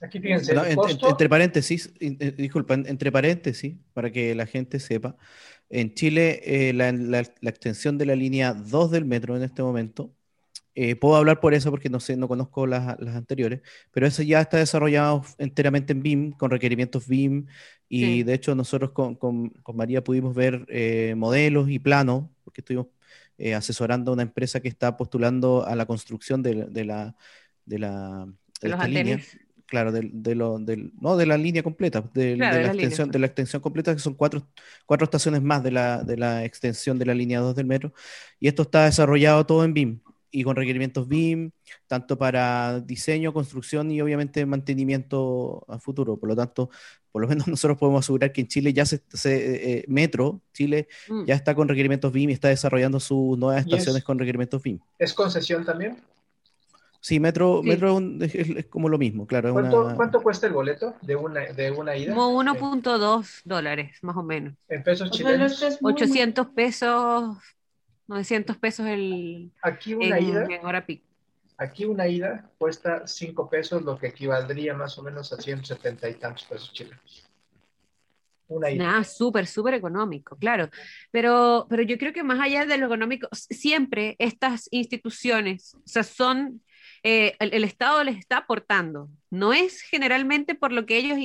Aquí 0.00 0.20
fíjense, 0.20 0.54
entre 1.08 1.28
paréntesis, 1.28 1.92
eh, 2.00 2.34
disculpa, 2.36 2.74
entre 2.74 3.10
paréntesis, 3.10 3.74
para 3.94 4.10
que 4.10 4.34
la 4.34 4.46
gente 4.46 4.78
sepa, 4.78 5.16
en 5.70 5.94
Chile, 5.94 6.40
eh, 6.44 6.72
la, 6.72 7.20
extensión 7.20 7.98
de 7.98 8.06
la 8.06 8.14
línea 8.14 8.52
2 8.54 8.90
del 8.90 9.04
metro 9.04 9.36
en 9.36 9.42
este 9.42 9.62
momento, 9.62 10.14
eh, 10.74 10.94
puedo 10.94 11.16
hablar 11.16 11.40
por 11.40 11.54
eso 11.54 11.70
porque 11.70 11.88
no 11.88 12.00
sé, 12.00 12.16
no 12.16 12.28
conozco 12.28 12.66
las, 12.66 12.98
anteriores, 13.00 13.62
pero 13.90 14.06
eso 14.06 14.22
ya 14.22 14.42
está 14.42 14.58
desarrollado 14.58 15.24
enteramente 15.38 15.92
en 15.92 16.02
BIM, 16.02 16.32
con 16.32 16.50
requerimientos 16.50 17.08
BIM, 17.08 17.46
y 17.88 18.22
de 18.22 18.34
hecho 18.34 18.54
nosotros 18.54 18.90
con, 18.92 19.52
María 19.74 20.04
pudimos 20.04 20.34
ver 20.34 20.66
eh, 20.68 21.14
modelos 21.16 21.70
y 21.70 21.78
planos, 21.78 22.26
porque 22.44 22.60
estuvimos 22.60 22.88
asesorando 23.54 24.10
a 24.10 24.14
una 24.14 24.22
empresa 24.22 24.60
que 24.60 24.68
está 24.68 24.96
postulando 24.96 25.66
a 25.66 25.76
la 25.76 25.84
construcción 25.84 26.42
de, 26.42 26.54
la, 26.54 26.64
de 26.66 27.78
la, 27.78 28.26
de, 28.60 28.88
línea 28.88 29.20
claro, 29.66 29.92
de, 29.92 30.08
de, 30.12 30.34
lo, 30.34 30.58
no, 30.58 31.16
de 31.16 31.26
la 31.26 31.36
línea 31.36 31.62
completa, 31.62 32.02
de, 32.14 32.36
la, 32.36 32.66
extensión, 32.66 33.10
de 33.10 33.18
la 33.18 33.26
extensión 33.26 33.60
completa, 33.60 33.92
que 33.94 34.00
son 34.00 34.14
cuatro, 34.14 34.46
cuatro 34.86 35.04
estaciones 35.04 35.42
más 35.42 35.62
de 35.62 35.72
la, 35.72 36.02
de 36.02 36.16
la 36.16 36.44
extensión 36.44 36.98
de 36.98 37.06
la 37.06 37.14
línea 37.14 37.40
2 37.40 37.54
del 37.54 37.66
metro. 37.66 37.92
Y 38.40 38.48
esto 38.48 38.62
está 38.62 38.84
desarrollado 38.84 39.44
todo 39.44 39.64
en 39.64 39.74
BIM 39.74 40.00
y 40.30 40.44
con 40.44 40.54
requerimientos 40.54 41.08
BIM, 41.08 41.50
tanto 41.86 42.18
para 42.18 42.80
diseño, 42.80 43.32
construcción 43.32 43.90
y 43.90 44.00
obviamente 44.00 44.44
mantenimiento 44.44 45.64
a 45.68 45.78
futuro. 45.78 46.18
Por 46.18 46.28
lo 46.28 46.36
tanto, 46.36 46.70
por 47.10 47.22
lo 47.22 47.28
menos 47.28 47.48
nosotros 47.48 47.78
podemos 47.78 48.04
asegurar 48.04 48.32
que 48.32 48.42
en 48.42 48.48
Chile 48.48 48.72
ya 48.72 48.84
se, 48.84 49.00
eh, 49.24 49.84
Metro, 49.88 50.42
Chile 50.52 50.88
mm. 51.08 51.24
ya 51.24 51.34
está 51.34 51.54
con 51.54 51.68
requerimientos 51.68 52.12
BIM 52.12 52.30
y 52.30 52.32
está 52.34 52.48
desarrollando 52.48 53.00
sus 53.00 53.38
nuevas 53.38 53.64
estaciones 53.64 54.04
con 54.04 54.18
requerimientos 54.18 54.62
BIM. 54.62 54.78
¿Es 54.98 55.14
concesión 55.14 55.64
también? 55.64 55.96
Sí, 57.06 57.20
Metro, 57.20 57.62
metro 57.62 58.00
es, 58.20 58.66
como 58.66 58.88
lo 58.88 58.98
mismo, 58.98 59.28
claro. 59.28 59.52
¿Cuánto, 59.94 60.20
cuesta 60.20 60.48
el 60.48 60.52
boleto 60.52 60.96
de 61.02 61.14
una, 61.14 61.52
de 61.52 61.70
una 61.70 61.96
ida? 61.96 62.12
Como 62.12 62.42
1.2 62.42 63.42
dólares, 63.44 63.96
más 64.02 64.16
o 64.16 64.24
menos. 64.24 64.54
¿En 64.68 64.82
pesos 64.82 65.12
chilenos? 65.12 65.78
800 65.80 66.48
pesos, 66.48 67.38
900 68.08 68.56
pesos 68.56 68.86
el, 68.88 69.52
aquí 69.62 69.94
una 69.94 70.18
ida, 70.18 70.46
en 70.50 70.66
hora 70.66 70.84
pico. 70.84 71.06
Aquí 71.56 71.84
una 71.84 72.08
ida 72.08 72.50
cuesta 72.58 73.06
5 73.06 73.48
pesos, 73.48 73.82
lo 73.84 73.96
que 73.96 74.08
equivaldría 74.08 74.74
más 74.74 74.98
o 74.98 75.04
menos 75.04 75.32
a 75.32 75.36
170 75.36 76.08
y 76.08 76.14
tantos 76.14 76.42
pesos 76.46 76.72
chilenos. 76.72 77.30
Una 78.48 78.68
ida. 78.68 78.84
Nada, 78.84 79.04
súper, 79.04 79.46
súper 79.46 79.74
económico, 79.74 80.36
claro. 80.38 80.70
Pero, 81.12 81.68
pero 81.70 81.84
yo 81.84 81.98
creo 81.98 82.12
que 82.12 82.24
más 82.24 82.40
allá 82.40 82.66
de 82.66 82.78
lo 82.78 82.86
económico, 82.86 83.28
siempre 83.30 84.16
estas 84.18 84.66
instituciones, 84.72 85.76
o 85.76 85.82
sea, 85.84 86.02
son 86.02 86.62
eh, 87.08 87.36
el, 87.38 87.62
Estado 87.62 88.02
les 88.02 88.18
está 88.18 88.38
aportando. 88.38 89.08
No 89.30 89.52
es 89.52 89.80
generalmente 89.80 90.56
por 90.56 90.72
lo 90.72 90.86
que 90.86 90.96
ellos 90.96 91.16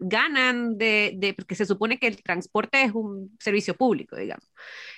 ganan 0.00 0.76
de, 0.76 1.34
porque 1.36 1.54
se 1.54 1.66
supone 1.66 2.00
que 2.00 2.08
el 2.08 2.20
transporte 2.20 2.82
es 2.82 2.90
un 2.92 3.36
servicio 3.38 3.76
público, 3.76 4.16
digamos. 4.16 4.44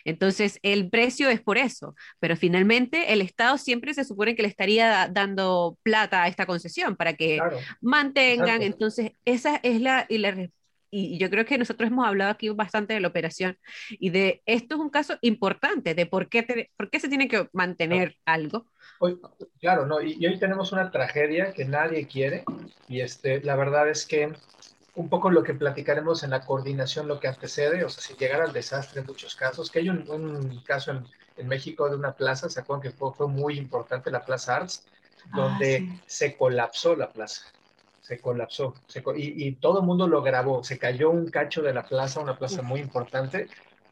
Entonces, 0.06 0.58
el 0.62 0.88
precio 0.88 1.28
es 1.28 1.42
por 1.42 1.58
eso, 1.58 1.94
pero 2.18 2.34
finalmente 2.34 3.12
el 3.12 3.20
Estado 3.20 3.58
siempre 3.58 3.92
se 3.92 4.04
supone 4.04 4.34
que 4.34 4.40
le 4.40 4.48
estaría 4.48 5.06
dando 5.08 5.76
plata 5.82 6.22
a 6.22 6.28
esta 6.28 6.46
concesión 6.46 6.96
para 6.96 7.12
que 7.12 7.38
mantengan. 7.82 8.62
Entonces, 8.62 9.12
esa 9.26 9.56
es 9.62 9.82
la, 9.82 10.06
y 10.08 10.16
la 10.16 10.48
y 10.94 11.16
yo 11.16 11.30
creo 11.30 11.46
que 11.46 11.56
nosotros 11.56 11.90
hemos 11.90 12.06
hablado 12.06 12.30
aquí 12.30 12.50
bastante 12.50 12.92
de 12.92 13.00
la 13.00 13.08
operación 13.08 13.58
y 13.90 14.10
de 14.10 14.42
esto 14.44 14.74
es 14.74 14.80
un 14.82 14.90
caso 14.90 15.14
importante 15.22 15.94
de 15.94 16.04
por 16.04 16.28
qué, 16.28 16.68
por 16.76 16.90
qué 16.90 17.00
se 17.00 17.08
tiene 17.08 17.28
que 17.28 17.48
mantener 17.54 18.18
algo. 18.26 18.66
Hoy, 19.00 19.18
claro, 19.58 19.86
no, 19.86 20.02
y, 20.02 20.24
hoy 20.26 20.38
tenemos 20.38 20.70
una 20.70 20.90
tragedia 20.90 21.52
que 21.52 21.64
nadie 21.64 22.06
quiere 22.06 22.44
y 22.88 23.00
este, 23.00 23.40
la 23.40 23.56
verdad 23.56 23.88
es 23.88 24.04
que 24.04 24.34
un 24.94 25.08
poco 25.08 25.30
lo 25.30 25.42
que 25.42 25.54
platicaremos 25.54 26.24
en 26.24 26.30
la 26.30 26.44
coordinación, 26.44 27.08
lo 27.08 27.18
que 27.18 27.28
antecede, 27.28 27.82
o 27.84 27.88
sea, 27.88 28.04
si 28.04 28.14
llegara 28.14 28.44
al 28.44 28.52
desastre 28.52 29.00
en 29.00 29.06
muchos 29.06 29.34
casos, 29.34 29.70
que 29.70 29.78
hay 29.78 29.88
un, 29.88 30.62
caso 30.66 30.90
en, 30.90 31.06
en, 31.38 31.48
México 31.48 31.88
de 31.88 31.96
una 31.96 32.12
plaza, 32.12 32.50
¿se 32.50 32.60
acuerdan 32.60 32.82
que 32.82 32.90
fue, 32.90 33.14
fue 33.14 33.28
muy 33.28 33.56
importante 33.56 34.10
la 34.10 34.26
Plaza 34.26 34.56
Arts? 34.56 34.86
Ah, 35.24 35.36
donde 35.36 35.88
se 36.04 36.36
colapsó 36.36 36.94
la 36.96 37.08
plaza 37.08 37.50
se 38.02 38.20
colapsó. 38.20 38.74
y, 39.16 39.52
todo 39.52 39.80
el 39.80 39.86
mundo 39.86 40.06
lo 40.06 40.22
grabó. 40.22 40.62
Se 40.62 40.78
cayó 40.78 41.10
un 41.10 41.30
cacho 41.30 41.62
de 41.62 41.72
la 41.72 41.84
plaza, 41.84 42.20
una 42.20 42.36
plaza 42.36 42.60
muy 42.60 42.80
importante. 42.80 43.48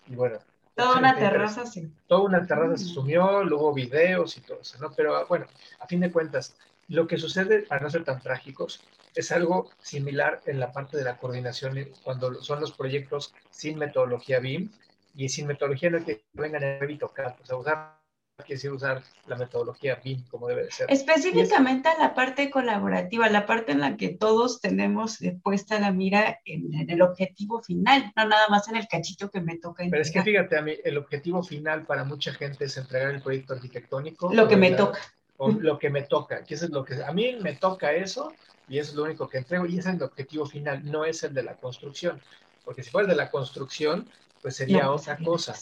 Y 0.08 0.16
bueno. 0.16 0.38
Toda 0.74 0.98
una 0.98 1.14
terraza, 1.14 1.64
sí. 1.64 1.90
Toda 2.06 2.22
una 2.22 2.46
terraza 2.46 2.76
se 2.76 2.86
sumió, 2.86 3.42
luego 3.44 3.72
videos 3.72 4.36
y 4.36 4.40
todo 4.40 4.60
eso, 4.60 4.78
¿no? 4.80 4.92
Pero 4.92 5.26
bueno, 5.26 5.46
a 5.78 5.86
fin 5.86 6.00
de 6.00 6.10
cuentas, 6.10 6.56
lo 6.88 7.06
que 7.06 7.18
sucede, 7.18 7.62
para 7.62 7.82
no 7.82 7.90
ser 7.90 8.04
tan 8.04 8.20
trágicos, 8.20 8.82
es 9.14 9.30
algo 9.32 9.70
similar 9.80 10.40
en 10.46 10.58
la 10.58 10.72
parte 10.72 10.96
de 10.96 11.04
la 11.04 11.16
coordinación 11.16 11.76
cuando 12.02 12.42
son 12.42 12.60
los 12.60 12.72
proyectos 12.72 13.34
sin 13.50 13.78
metodología 13.78 14.40
BIM 14.40 14.70
y 15.14 15.28
sin 15.28 15.46
metodología 15.46 15.90
no 15.90 15.98
es 15.98 16.04
que 16.04 16.24
vengan 16.32 16.64
a 16.64 16.98
tocar, 16.98 17.36
o 17.42 17.46
sea, 17.46 17.56
usar 17.56 17.99
quiere 18.42 18.70
usar 18.70 19.02
la 19.26 19.36
metodología 19.36 20.00
BIM 20.02 20.24
como 20.30 20.48
debe 20.48 20.64
de 20.64 20.70
ser. 20.70 20.86
Específicamente 20.90 21.88
a 21.88 21.98
la 21.98 22.14
parte 22.14 22.50
colaborativa, 22.50 23.28
la 23.28 23.46
parte 23.46 23.72
en 23.72 23.80
la 23.80 23.96
que 23.96 24.08
todos 24.08 24.60
tenemos 24.60 25.18
puesta 25.42 25.78
la 25.78 25.92
mira 25.92 26.40
en, 26.44 26.90
el 26.90 27.02
objetivo 27.02 27.62
final, 27.62 28.12
no 28.16 28.26
nada 28.26 28.48
más 28.48 28.68
en 28.68 28.76
el 28.76 28.86
cachito 28.88 29.30
que 29.30 29.40
me 29.40 29.58
toca. 29.58 29.84
Pero 29.88 30.02
es 30.02 30.10
que 30.10 30.22
fíjate, 30.22 30.56
a 30.56 30.62
mí, 30.62 30.74
el 30.84 30.98
objetivo 30.98 31.42
final 31.42 31.84
para 31.86 32.04
mucha 32.04 32.32
gente 32.32 32.64
es 32.64 32.76
entregar 32.76 33.14
el 33.14 33.22
proyecto 33.22 33.54
arquitectónico. 33.54 34.32
Lo 34.32 34.48
que 34.48 34.56
me 34.56 34.72
toca. 34.72 35.00
O 35.36 35.50
lo 35.50 35.78
que 35.78 35.88
me 35.88 36.02
toca, 36.02 36.44
que 36.44 36.52
eso 36.52 36.66
es 36.66 36.70
lo 36.70 36.84
que 36.84 37.02
a 37.02 37.12
mí 37.12 37.34
me 37.40 37.54
toca 37.54 37.92
eso 37.92 38.30
y 38.68 38.78
eso 38.78 38.90
es 38.90 38.96
lo 38.96 39.04
único 39.04 39.26
que 39.26 39.38
entrego 39.38 39.64
y 39.64 39.78
ese 39.78 39.88
es 39.88 39.96
el 39.96 40.02
objetivo 40.02 40.44
final, 40.44 40.84
no 40.84 41.06
es 41.06 41.22
el 41.22 41.32
de 41.32 41.42
la 41.42 41.54
construcción. 41.54 42.20
Porque 42.62 42.82
si 42.82 42.90
fuera 42.90 43.06
el 43.06 43.10
de 43.10 43.16
la 43.16 43.30
construcción, 43.30 44.06
pues 44.40 44.56
sería 44.56 44.90
otra 44.90 45.18
cosa. 45.18 45.54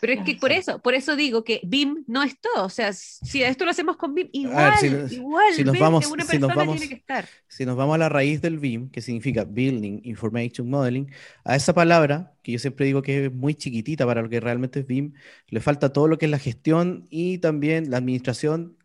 Pero 0.00 0.12
es 0.12 0.24
que 0.24 0.34
por 0.36 0.50
eso, 0.50 0.80
por 0.80 0.94
eso 0.94 1.14
digo 1.14 1.44
que 1.44 1.60
BIM 1.62 2.04
no 2.06 2.22
es 2.22 2.38
todo. 2.40 2.64
O 2.64 2.68
sea, 2.68 2.92
si 2.92 3.42
esto 3.42 3.64
lo 3.64 3.70
hacemos 3.70 3.96
con 3.96 4.14
BIM, 4.14 4.28
igual, 4.32 4.74
igual, 5.10 5.54
si 5.54 5.64
nos 5.64 5.78
vamos, 5.78 6.04
si 6.28 6.38
nos 6.38 6.54
vamos, 6.54 6.76
tiene 6.76 6.88
que 6.88 6.96
estar. 6.96 7.28
Si 7.46 7.64
nos 7.64 7.76
vamos 7.76 7.94
a 7.94 7.98
la 7.98 8.08
raíz 8.08 8.42
del 8.42 8.58
BIM, 8.58 8.90
que 8.90 9.00
significa 9.00 9.44
Building 9.44 10.00
Information 10.04 10.68
Modeling, 10.68 11.10
a 11.44 11.54
esa 11.54 11.72
palabra, 11.74 12.34
que 12.42 12.52
yo 12.52 12.58
siempre 12.58 12.86
digo 12.86 13.02
que 13.02 13.26
es 13.26 13.32
muy 13.32 13.54
chiquitita 13.54 14.04
para 14.04 14.22
lo 14.22 14.28
que 14.28 14.40
realmente 14.40 14.80
es 14.80 14.86
BIM, 14.86 15.14
le 15.48 15.60
falta 15.60 15.92
todo 15.92 16.08
lo 16.08 16.18
que 16.18 16.24
es 16.24 16.30
la 16.30 16.38
gestión 16.38 17.06
y 17.10 17.38
también 17.38 17.90
la 17.90 17.98
administración 17.98 18.76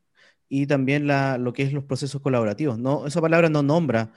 y 0.47 0.67
también 0.67 1.07
la, 1.07 1.37
lo 1.37 1.53
que 1.53 1.63
es 1.63 1.73
los 1.73 1.83
procesos 1.83 2.21
colaborativos. 2.21 2.77
No, 2.77 3.07
esa 3.07 3.21
palabra 3.21 3.49
no 3.49 3.63
nombra 3.63 4.11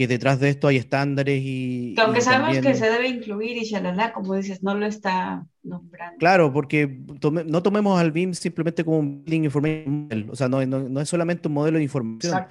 que 0.00 0.08
detrás 0.08 0.40
de 0.40 0.48
esto 0.48 0.66
hay 0.66 0.78
estándares 0.78 1.42
y... 1.42 1.94
aunque 1.98 2.22
sabemos 2.22 2.56
que 2.64 2.74
se 2.74 2.88
debe 2.88 3.06
incluir 3.06 3.58
y 3.58 3.64
shalala, 3.66 4.14
como 4.14 4.34
dices, 4.34 4.62
no 4.62 4.74
lo 4.74 4.86
está 4.86 5.44
nombrando. 5.62 6.16
Claro, 6.16 6.50
porque 6.54 7.02
no 7.20 7.62
tomemos 7.62 8.00
al 8.00 8.10
BIM 8.10 8.32
simplemente 8.32 8.82
como 8.82 8.98
un 8.98 9.22
Building 9.22 9.44
Information 9.44 10.04
Model, 10.04 10.30
o 10.30 10.36
sea, 10.36 10.48
no, 10.48 10.64
no, 10.64 11.00
es 11.02 11.06
solamente 11.06 11.48
un 11.48 11.52
modelo 11.52 11.76
de 11.76 11.84
información, 11.84 12.46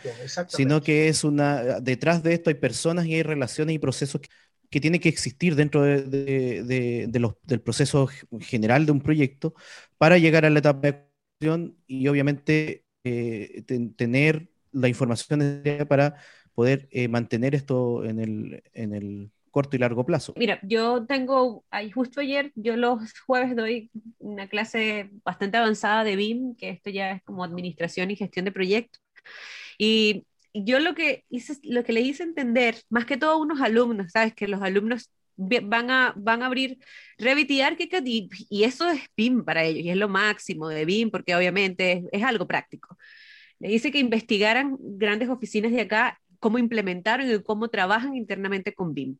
sino 0.47 0.83
que 0.83 1.07
es 1.07 1.23
una... 1.23 1.79
Detrás 1.79 2.21
de 2.21 2.35
esto 2.35 2.51
hay 2.51 2.53
personas 2.53 3.07
y 3.07 3.15
hay 3.15 3.23
relaciones 3.23 3.73
y 3.73 3.79
procesos 3.79 4.21
que, 4.69 4.79
tienen 4.79 5.01
que 5.01 5.09
existir 5.09 5.55
dentro 5.55 5.81
de, 5.81 6.03
de, 6.03 7.19
los, 7.19 7.33
del 7.41 7.61
proceso 7.61 8.07
general 8.41 8.85
de 8.85 8.91
un 8.91 9.01
proyecto 9.01 9.55
para 9.97 10.19
llegar 10.19 10.45
a 10.45 10.51
la 10.51 10.59
etapa 10.59 10.81
de 10.81 11.07
ejecución 11.39 11.77
y 11.87 12.07
obviamente 12.09 12.85
eh, 13.03 13.63
tener 13.95 14.51
la 14.71 14.87
información 14.87 15.39
necesaria 15.39 15.87
para 15.87 16.15
poder 16.59 16.89
eh, 16.91 17.07
mantener 17.07 17.55
esto 17.55 18.03
en 18.03 18.19
el, 18.19 18.63
en 18.73 18.93
el 18.93 19.31
corto 19.49 19.77
y 19.77 19.79
largo 19.79 20.05
plazo? 20.05 20.33
Mira, 20.35 20.59
yo 20.61 21.05
tengo, 21.05 21.63
ahí 21.71 21.89
justo 21.89 22.19
ayer, 22.19 22.51
yo 22.55 22.75
los 22.75 23.17
jueves 23.25 23.55
doy 23.55 23.89
una 24.17 24.49
clase 24.49 25.09
bastante 25.23 25.55
avanzada 25.55 26.03
de 26.03 26.17
BIM, 26.17 26.57
que 26.57 26.67
esto 26.67 26.89
ya 26.89 27.11
es 27.11 27.23
como 27.23 27.45
administración 27.45 28.11
y 28.11 28.17
gestión 28.17 28.43
de 28.43 28.51
proyectos. 28.51 29.01
Y 29.77 30.25
yo 30.53 30.81
lo 30.81 30.95
que 30.95 31.23
hice, 31.29 31.53
lo 31.63 31.85
que 31.85 31.93
le 31.93 32.01
hice 32.01 32.23
entender, 32.23 32.75
más 32.89 33.05
que 33.05 33.15
todo 33.15 33.31
a 33.31 33.37
unos 33.37 33.61
alumnos, 33.61 34.11
sabes 34.11 34.33
que 34.33 34.49
los 34.49 34.61
alumnos 34.61 35.09
van 35.37 35.89
a, 35.91 36.13
van 36.17 36.43
a 36.43 36.47
abrir 36.47 36.77
Revit 37.17 37.49
y 37.51 37.61
ArchiCAD 37.61 38.03
y, 38.03 38.29
eso 38.65 38.89
es 38.89 39.03
BIM 39.15 39.45
para 39.45 39.63
ellos 39.63 39.85
y 39.85 39.91
es 39.91 39.95
lo 39.95 40.09
máximo 40.09 40.67
de 40.67 40.83
BIM 40.83 41.09
porque 41.09 41.37
obviamente 41.37 42.03
es, 42.11 42.21
algo 42.21 42.47
práctico. 42.49 42.97
Le 43.59 43.69
dice 43.69 43.93
que 43.93 43.99
investigaran 43.99 44.75
grandes 44.77 45.29
oficinas 45.29 45.71
de 45.71 45.81
acá 45.81 46.19
cómo 46.39 46.57
implementaron 46.57 47.29
y 47.29 47.41
cómo 47.43 47.69
trabajan 47.69 48.15
internamente 48.15 48.73
con 48.73 48.93
BIM. 48.93 49.17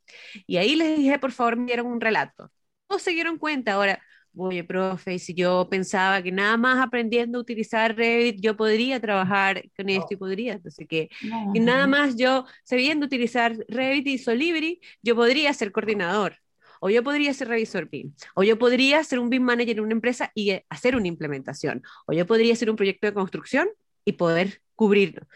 Y 0.47 0.57
ahí 0.57 0.75
les 0.75 0.97
dije, 0.97 1.19
por 1.19 1.31
favor, 1.31 1.57
me 1.57 1.65
dieron 1.65 1.87
un 1.87 2.01
relato. 2.01 2.51
Todos 2.87 3.01
se 3.01 3.11
dieron 3.11 3.37
cuenta. 3.37 3.73
Ahora, 3.73 4.01
oye, 4.35 4.63
profe, 4.63 5.19
si 5.19 5.33
yo 5.33 5.67
pensaba 5.69 6.21
que 6.21 6.31
nada 6.31 6.57
más 6.57 6.85
aprendiendo 6.85 7.37
a 7.37 7.41
utilizar 7.41 7.95
Revit 7.95 8.39
yo 8.41 8.55
podría 8.55 8.99
trabajar 8.99 9.63
con 9.75 9.89
esto 9.89 10.07
y 10.11 10.15
podría, 10.15 10.53
entonces 10.53 10.87
que 10.87 11.09
y 11.53 11.59
nada 11.59 11.87
más 11.87 12.15
yo 12.15 12.45
sabiendo 12.63 13.05
utilizar 13.05 13.55
Revit 13.67 14.07
y 14.07 14.17
Solibri, 14.17 14.81
yo 15.01 15.15
podría 15.15 15.53
ser 15.53 15.71
coordinador, 15.71 16.37
o 16.79 16.89
yo 16.89 17.03
podría 17.03 17.33
ser 17.33 17.49
revisor 17.49 17.89
BIM, 17.89 18.13
o 18.35 18.43
yo 18.43 18.57
podría 18.57 19.03
ser 19.03 19.19
un 19.19 19.29
BIM 19.29 19.43
manager 19.43 19.77
en 19.77 19.83
una 19.83 19.93
empresa 19.93 20.31
y 20.33 20.61
hacer 20.69 20.95
una 20.95 21.07
implementación, 21.07 21.83
o 22.07 22.13
yo 22.13 22.25
podría 22.25 22.53
hacer 22.53 22.69
un 22.69 22.75
proyecto 22.75 23.07
de 23.07 23.13
construcción 23.13 23.69
y 24.05 24.13
poder 24.13 24.61
cubrirlo. 24.75 25.27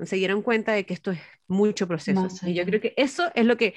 Se 0.00 0.16
dieron 0.16 0.42
cuenta 0.42 0.72
de 0.72 0.84
que 0.86 0.94
esto 0.94 1.10
es 1.10 1.20
mucho 1.46 1.86
proceso. 1.86 2.28
Y 2.42 2.54
yo 2.54 2.64
creo 2.64 2.80
que 2.80 2.94
eso 2.96 3.30
es 3.34 3.44
lo 3.46 3.56
que 3.56 3.74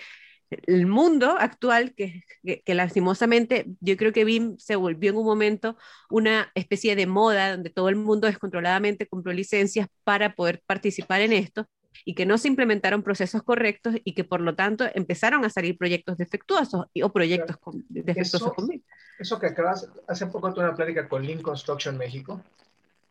el 0.50 0.88
mundo 0.88 1.36
actual, 1.38 1.94
que, 1.94 2.24
que, 2.64 2.76
lastimosamente 2.76 3.66
yo 3.82 3.98
creo 3.98 4.14
que 4.14 4.24
BIM 4.24 4.58
se 4.58 4.76
volvió 4.76 5.12
en 5.12 5.18
un 5.18 5.26
momento 5.26 5.78
una 6.10 6.52
especie 6.56 6.96
de 6.96 7.06
moda 7.06 7.52
donde 7.52 7.70
todo 7.70 7.90
el 7.90 7.98
mundo 7.98 8.28
descontroladamente 8.28 9.08
compró 9.08 9.34
licencias 9.34 9.88
para 10.04 10.36
poder 10.36 10.64
participar 10.66 11.22
en 11.22 11.34
esto 11.34 11.68
y 12.06 12.16
que 12.16 12.26
no 12.26 12.38
se 12.38 12.48
implementaron 12.48 13.04
procesos 13.04 13.44
correctos 13.44 13.96
y 14.04 14.14
que 14.14 14.24
por 14.24 14.42
lo 14.42 14.56
tanto 14.56 14.86
empezaron 14.94 15.44
a 15.44 15.50
salir 15.50 15.78
proyectos 15.78 16.18
defectuosos 16.18 16.86
o 17.02 17.12
proyectos 17.12 17.58
con, 17.58 17.84
defectuosos 17.90 18.54
eso, 18.58 18.72
Eso 19.20 19.40
que 19.40 19.48
acabas, 19.48 19.90
hace 20.08 20.28
poco 20.28 20.54
tuve 20.54 20.66
una 20.66 20.76
plática 20.76 21.10
con 21.10 21.26
Link 21.26 21.42
Construction 21.42 21.98
México, 21.98 22.42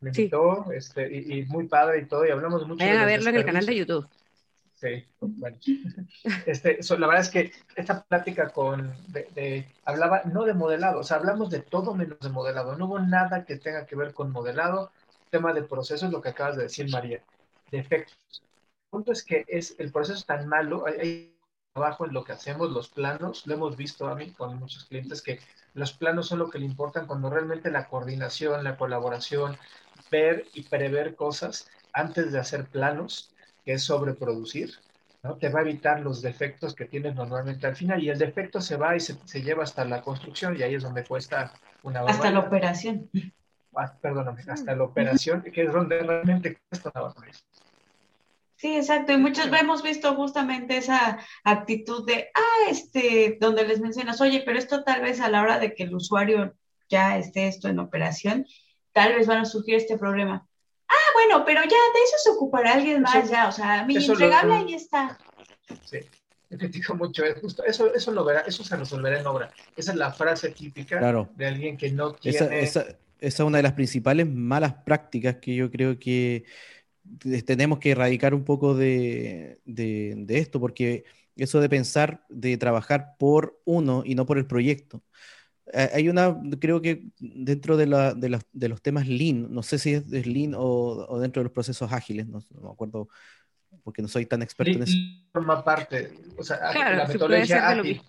me 0.01 0.11
invitó, 0.11 0.71
este, 0.73 1.15
y, 1.15 1.45
muy 1.47 1.69
padre 1.69 2.01
y 2.01 2.07
todo, 2.07 2.27
y 2.27 2.31
hablamos 2.31 2.67
mucho. 2.67 2.85
Vayan 2.85 2.99
a 2.99 3.07
verlo 3.07 3.31
en 3.31 3.37
el 3.37 3.45
canal 3.45 3.67
de 3.67 3.77
YouTube. 3.77 4.09
Sí, 4.75 5.07
bueno. 5.21 5.57
Este, 6.45 6.79
la 6.99 7.07
verdad 7.07 7.23
es 7.23 7.31
que 7.31 7.53
esta 7.77 8.05
plática 8.05 8.51
con, 8.51 8.95
de, 9.09 9.67
hablaba 9.85 10.23
no 10.25 10.45
de 10.45 10.53
modelado, 10.53 11.01
o 11.01 11.05
sea, 11.05 11.17
hablamos 11.17 11.51
de 11.51 11.61
todo 11.61 11.95
menos 11.95 12.19
de 12.21 12.29
modelado. 12.29 12.77
No 12.77 12.87
hubo 12.87 12.99
nada 12.99 13.45
que 13.45 13.57
tenga 13.57 13.87
que 13.87 13.97
ver 13.97 14.13
con 14.13 14.33
modelado, 14.33 14.91
tema 15.31 15.55
de 15.55 15.63
procesos, 15.63 16.13
lo 16.13 16.21
que 16.21 16.29
acabas 16.29 16.57
de 16.57 16.65
decir, 16.65 16.91
María, 16.91 17.23
de 17.71 17.79
efectos. 17.79 18.19
El 18.31 18.91
punto 18.91 19.13
es 19.13 19.25
que 19.25 19.45
es, 19.49 19.75
el 19.79 19.91
proceso 19.93 20.19
es 20.19 20.27
tan 20.27 20.47
malo, 20.47 20.85
hay, 20.87 21.37
trabajo 21.77 22.07
en 22.07 22.15
lo 22.15 22.25
que 22.25 22.33
hacemos, 22.33 22.71
los 22.71 22.89
planos, 22.89 23.47
lo 23.47 23.55
hemos 23.55 23.77
visto 23.77 24.09
a 24.09 24.15
mí 24.15 24.33
con 24.33 24.57
muchos 24.57 24.87
clientes, 24.87 25.21
que 25.21 25.41
los 25.75 25.93
planos 25.93 26.29
son 26.29 26.39
lo 26.39 26.49
que 26.49 26.59
le 26.59 26.65
importan 26.65 27.07
cuando 27.07 27.29
realmente 27.29 27.71
la 27.71 27.87
coordinación, 27.87 28.65
la 28.65 28.79
colaboración, 28.79 29.59
ver 30.11 30.47
y 30.55 30.63
prever 30.63 31.15
cosas 31.15 31.69
antes 31.93 32.33
de 32.33 32.39
hacer 32.39 32.67
planos, 32.67 33.35
que 33.65 33.73
es 33.73 33.85
sobreproducir, 33.85 34.75
¿no? 35.23 35.37
te 35.37 35.49
va 35.49 35.61
a 35.61 35.63
evitar 35.63 36.01
los 36.01 36.23
defectos 36.23 36.75
que 36.75 36.85
tienes 36.85 37.15
normalmente 37.15 37.67
al 37.67 37.77
final 37.77 38.03
y 38.03 38.11
el 38.11 38.19
defecto 38.19 38.61
se 38.61 38.77
va 38.77 38.97
y 38.97 39.01
se, 39.01 39.43
lleva 39.43 39.65
hasta 39.65 39.85
la 39.85 40.03
construcción 40.03 40.57
y 40.57 40.63
ahí 40.63 40.75
es 40.75 40.83
donde 40.83 41.05
cuesta 41.05 41.53
una 41.83 42.01
Hasta 42.01 42.31
la 42.31 42.41
operación. 42.41 43.11
Ah, 43.75 43.93
perdóname, 44.01 44.43
hasta 44.49 44.75
la 44.75 44.85
operación, 44.85 45.43
que 45.43 45.65
es 45.65 45.73
donde 45.73 45.99
realmente 45.99 46.59
cuesta 46.71 46.91
una 46.95 47.15
Sí, 48.57 48.75
exacto. 48.75 49.13
Y 49.13 49.19
muchos 49.19 49.49
hemos 49.53 49.83
visto 49.83 50.15
justamente 50.15 50.79
esa 50.79 51.19
actitud 51.45 52.07
de, 52.07 52.31
ah, 52.35 52.71
este, 52.71 53.37
donde 53.39 53.67
les 53.67 53.81
mencionas, 53.81 54.21
oye, 54.23 54.43
pero 54.47 54.59
esto 54.59 54.83
tal 54.83 55.03
vez 55.03 55.21
a 55.21 55.29
la 55.29 55.43
hora 55.43 55.59
de 55.59 55.75
que 55.75 55.83
el 55.83 55.95
usuario 55.95 56.55
ya 56.89 57.19
esté 57.19 57.49
esto 57.49 57.69
en 57.69 57.79
operación, 57.79 58.47
tal 58.97 59.15
vez 59.15 59.27
van 59.29 59.43
a 59.43 59.45
surgir 59.45 59.77
este 59.77 59.97
problema 59.97 60.47
bueno, 61.17 61.45
pero 61.45 61.63
ya 61.63 61.69
de 61.69 62.03
eso 62.05 62.17
se 62.23 62.31
ocupará 62.31 62.75
alguien 62.75 63.03
más, 63.03 63.31
ya, 63.31 63.49
o 63.49 63.53
sea, 63.53 63.85
mi 63.85 63.97
entregable 63.97 64.55
ahí 64.55 64.75
está. 64.75 65.19
Sí, 65.85 65.99
te 66.59 66.69
digo 66.69 66.95
mucho, 66.95 67.25
eso, 67.25 67.93
eso, 67.95 68.11
lo 68.13 68.25
verá, 68.25 68.41
eso 68.41 68.63
se 68.63 68.77
resolverá 68.77 69.19
en 69.19 69.27
obra. 69.27 69.51
Esa 69.77 69.93
es 69.93 69.99
la 69.99 70.13
frase 70.13 70.51
típica 70.51 71.01
de 71.37 71.47
alguien 71.47 71.77
que 71.77 71.91
no 71.91 72.13
tiene... 72.13 72.61
Esa, 72.61 72.85
es 73.19 73.41
una 73.41 73.57
de 73.57 73.63
las 73.63 73.73
principales 73.73 74.29
malas 74.29 74.75
prácticas 74.85 75.37
que 75.37 75.55
yo 75.55 75.71
creo 75.71 75.99
que 75.99 76.45
tenemos 77.47 77.79
que 77.79 77.93
erradicar 77.93 78.35
un 78.35 78.45
poco 78.45 78.75
de, 78.75 79.59
de 79.65 80.39
esto, 80.39 80.61
porque 80.61 81.05
eso 81.35 81.61
de 81.61 81.69
pensar, 81.71 82.27
de 82.29 82.59
trabajar 82.59 83.15
por 83.19 83.59
uno 83.65 84.03
y 84.05 84.15
no 84.15 84.27
por 84.27 84.37
el 84.37 84.47
proyecto. 84.47 85.03
Eh, 85.73 85.91
hay 85.95 86.09
una, 86.09 86.37
creo 86.61 86.81
que 86.81 87.09
dentro 87.19 87.77
de, 87.77 87.87
la, 87.87 88.15
de, 88.15 88.39
de, 88.53 88.69
los 88.69 88.83
temas 88.83 89.09
Lean, 89.09 89.53
no 89.53 89.63
sé 89.63 89.79
si 89.79 89.95
es, 89.95 90.09
Lean 90.09 90.55
o, 90.55 90.61
o, 90.63 91.19
dentro 91.19 91.41
de 91.41 91.45
los 91.45 91.53
procesos 91.53 91.93
ágiles, 91.93 92.29
no, 92.29 92.41
me 92.63 92.71
acuerdo, 92.71 93.09
porque 93.83 94.01
no 94.01 94.09
soy 94.09 94.27
tan 94.27 94.43
experto 94.43 94.73
en 94.73 94.83
eso. 94.85 94.97
Forma 95.33 95.65
parte, 95.65 96.13
o 96.39 96.43
sea, 96.45 96.73
la 96.73 97.07
metodología 97.07 97.69
ágil. 97.69 98.01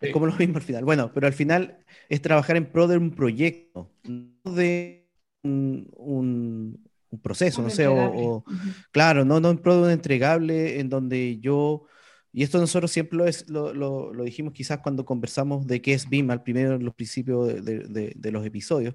Es 0.00 0.12
como 0.12 0.26
lo 0.26 0.36
mismo 0.36 0.56
al 0.56 0.62
final. 0.62 0.84
Bueno, 0.84 1.10
pero 1.14 1.26
al 1.26 1.32
final 1.32 1.78
es 2.08 2.20
trabajar 2.20 2.56
en 2.56 2.66
pro 2.66 2.86
de 2.86 2.98
un 2.98 3.10
proyecto, 3.10 3.90
no 4.04 4.52
de 4.52 5.08
un, 5.42 5.88
un, 5.96 6.88
proceso, 7.22 7.62
no 7.62 7.70
sé, 7.70 7.86
o, 7.88 8.44
claro, 8.92 9.24
no, 9.24 9.40
no 9.40 9.50
en 9.50 9.58
pro 9.58 9.76
de 9.76 9.82
un 9.84 9.90
entregable 9.90 10.78
en 10.78 10.90
donde 10.90 11.38
yo 11.40 11.84
y 12.32 12.42
esto 12.42 12.58
nosotros 12.58 12.90
siempre 12.90 13.18
lo, 13.46 13.72
lo, 13.72 14.12
lo, 14.12 14.24
dijimos 14.24 14.52
quizás 14.52 14.80
cuando 14.80 15.04
conversamos 15.04 15.66
de 15.66 15.80
qué 15.80 15.94
es 15.94 16.08
BIM 16.08 16.30
al 16.30 16.42
primero 16.42 16.74
en 16.74 16.84
los 16.84 16.94
principios 16.94 17.64
de, 17.64 18.30
los 18.30 18.46
episodios, 18.46 18.94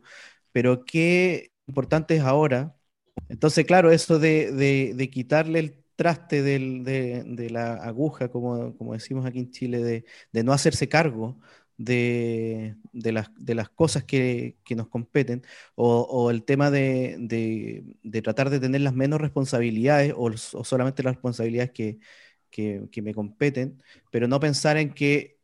pero 0.51 0.85
qué 0.85 1.51
importante 1.67 2.15
es 2.15 2.21
ahora. 2.21 2.75
Entonces, 3.29 3.65
claro, 3.65 3.91
eso 3.91 4.19
de, 4.19 5.09
quitarle 5.11 5.59
el 5.59 5.83
traste 5.95 6.41
de, 6.43 7.49
la 7.51 7.73
aguja, 7.75 8.29
como, 8.29 8.73
decimos 8.93 9.25
aquí 9.25 9.39
en 9.39 9.51
Chile, 9.51 10.05
de, 10.31 10.43
no 10.43 10.53
hacerse 10.53 10.87
cargo 10.89 11.39
de, 11.77 12.75
las, 12.93 13.69
cosas 13.69 14.03
que, 14.03 14.57
que 14.63 14.75
nos 14.75 14.87
competen, 14.89 15.43
o, 15.75 16.01
o 16.01 16.29
el 16.31 16.43
tema 16.43 16.69
de, 16.71 17.83
tratar 18.23 18.49
de 18.51 18.59
tener 18.59 18.81
las 18.81 18.93
menos 18.93 19.19
responsabilidades 19.21 20.13
o, 20.15 20.25
o 20.27 20.63
solamente 20.63 21.03
las 21.03 21.15
responsabilidades 21.15 21.71
que, 21.71 21.99
que, 22.53 23.01
me 23.01 23.13
competen, 23.13 23.81
pero 24.11 24.27
no 24.27 24.39
pensar 24.39 24.77
en 24.77 24.93
que 24.93 25.39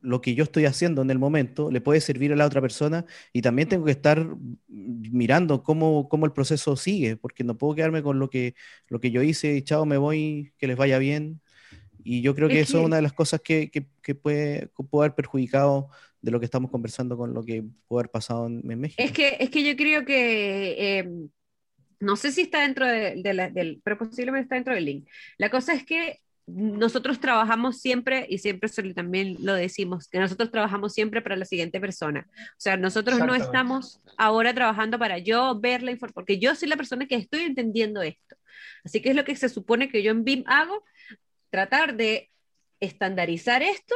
lo 0.00 0.20
que 0.20 0.34
yo 0.34 0.44
estoy 0.44 0.64
haciendo 0.66 1.02
en 1.02 1.10
el 1.10 1.18
momento 1.18 1.70
le 1.70 1.80
puede 1.80 2.00
servir 2.00 2.32
a 2.32 2.36
la 2.36 2.46
otra 2.46 2.60
persona 2.60 3.06
y 3.32 3.42
también 3.42 3.68
tengo 3.68 3.84
que 3.84 3.90
estar 3.92 4.26
mirando 4.68 5.62
cómo, 5.62 6.08
cómo 6.08 6.26
el 6.26 6.32
proceso 6.32 6.76
sigue, 6.76 7.16
porque 7.16 7.44
no 7.44 7.56
puedo 7.56 7.74
quedarme 7.74 8.02
con 8.02 8.18
lo 8.18 8.28
que, 8.28 8.54
lo 8.88 8.98
que 9.00 9.10
yo 9.10 9.22
hice 9.22 9.54
y 9.54 9.62
chao, 9.62 9.86
me 9.86 9.98
voy, 9.98 10.52
que 10.58 10.66
les 10.66 10.76
vaya 10.76 10.98
bien. 10.98 11.40
Y 12.02 12.20
yo 12.20 12.34
creo 12.34 12.48
que 12.48 12.60
eso 12.60 12.80
es 12.80 12.86
una 12.86 12.96
de 12.96 13.02
las 13.02 13.14
cosas 13.14 13.40
que, 13.40 13.70
que, 13.70 14.14
puede, 14.14 14.68
puede, 14.90 15.06
haber 15.06 15.14
perjudicado 15.14 15.88
de 16.20 16.30
lo 16.30 16.38
que 16.38 16.44
estamos 16.44 16.70
conversando 16.70 17.16
con 17.16 17.32
lo 17.32 17.42
que 17.42 17.64
puede 17.86 18.02
haber 18.02 18.10
pasado 18.10 18.46
en, 18.46 18.62
México. 18.78 19.02
Es 19.02 19.12
que, 19.12 19.36
es 19.40 19.48
que 19.48 19.64
yo 19.64 19.74
creo 19.74 20.04
que, 20.04 20.98
eh, 20.98 21.08
no 22.00 22.16
sé 22.16 22.30
si 22.30 22.42
está 22.42 22.60
dentro 22.60 22.86
de, 22.86 23.22
del, 23.22 23.80
pero 23.82 23.96
posiblemente 23.96 24.44
está 24.44 24.56
dentro 24.56 24.74
del 24.74 24.84
link. 24.84 25.08
La 25.38 25.50
cosa 25.50 25.72
es 25.72 25.84
que 25.84 26.20
nosotros 26.46 27.20
trabajamos 27.20 27.80
siempre, 27.80 28.26
y 28.28 28.38
siempre 28.38 28.68
también 28.94 29.36
lo 29.40 29.54
decimos, 29.54 30.08
que 30.08 30.18
nosotros 30.18 30.50
trabajamos 30.50 30.92
siempre 30.92 31.22
para 31.22 31.36
la 31.36 31.44
siguiente 31.44 31.80
persona. 31.80 32.26
O 32.28 32.60
sea, 32.60 32.76
nosotros 32.76 33.18
no 33.18 33.34
estamos 33.34 34.00
ahora 34.18 34.52
trabajando 34.52 34.98
para 34.98 35.18
yo 35.18 35.58
ver 35.58 35.82
la 35.82 35.90
información, 35.90 36.14
porque 36.14 36.38
yo 36.38 36.54
soy 36.54 36.68
la 36.68 36.76
persona 36.76 37.06
que 37.06 37.16
estoy 37.16 37.42
entendiendo 37.42 38.02
esto. 38.02 38.36
Así 38.84 39.00
que 39.00 39.10
es 39.10 39.16
lo 39.16 39.24
que 39.24 39.36
se 39.36 39.48
supone 39.48 39.88
que 39.88 40.02
yo 40.02 40.10
en 40.10 40.24
BIM 40.24 40.44
hago, 40.46 40.84
tratar 41.50 41.96
de 41.96 42.30
estandarizar 42.80 43.62
esto 43.62 43.94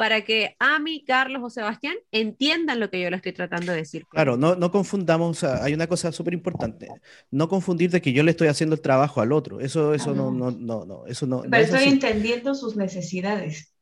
para 0.00 0.22
que 0.22 0.56
Ami, 0.58 1.04
Carlos 1.04 1.42
o 1.44 1.50
Sebastián 1.50 1.94
entiendan 2.10 2.80
lo 2.80 2.88
que 2.88 3.02
yo 3.02 3.10
le 3.10 3.16
estoy 3.16 3.34
tratando 3.34 3.72
de 3.72 3.80
decir. 3.80 4.06
Claro, 4.06 4.38
no, 4.38 4.54
no 4.54 4.72
confundamos, 4.72 5.44
hay 5.44 5.74
una 5.74 5.88
cosa 5.88 6.10
súper 6.10 6.32
importante, 6.32 6.88
no 7.30 7.50
confundir 7.50 7.90
de 7.90 8.00
que 8.00 8.14
yo 8.14 8.22
le 8.22 8.30
estoy 8.30 8.48
haciendo 8.48 8.74
el 8.74 8.80
trabajo 8.80 9.20
al 9.20 9.30
otro, 9.30 9.60
eso, 9.60 9.92
eso 9.92 10.14
no, 10.14 10.30
no, 10.30 10.52
no, 10.52 10.86
no, 10.86 11.04
eso 11.06 11.26
no. 11.26 11.42
Pero 11.42 11.64
estoy 11.64 11.84
entendiendo 11.84 12.54
sus 12.54 12.76
necesidades. 12.76 13.74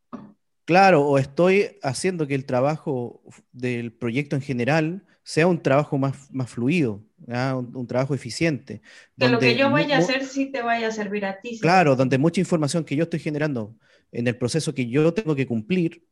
Claro, 0.65 1.07
o 1.07 1.19
estoy 1.19 1.79
haciendo 1.85 2.27
que 2.27 2.35
el 2.35 2.47
trabajo 2.47 3.23
del 3.53 3.93
proyecto 3.93 4.35
en 4.35 4.43
general 4.43 5.07
sea 5.23 5.47
un 5.47 5.63
trabajo 5.63 5.99
más, 5.99 6.33
más 6.33 6.51
fluido, 6.51 7.05
un, 7.27 7.87
trabajo 7.87 8.15
eficiente. 8.15 8.81
Que 9.19 9.29
lo 9.29 9.39
que 9.39 9.57
yo 9.57 9.71
vaya 9.71 9.97
a 9.97 9.99
hacer 9.99 10.25
sí 10.25 10.47
te 10.47 10.63
vaya 10.63 10.89
a 10.89 10.91
servir 10.91 11.25
a 11.25 11.41
ti. 11.41 11.59
Claro, 11.61 11.97
donde 11.97 12.19
mucha 12.19 12.41
información 12.41 12.85
que 12.85 12.97
yo 12.97 13.05
estoy 13.05 13.21
generando 13.21 13.77
en 14.13 14.27
el 14.27 14.37
proceso 14.37 14.75
que 14.75 14.89
yo 14.89 15.13
tengo 15.13 15.35
que 15.35 15.47
cumplir, 15.47 16.05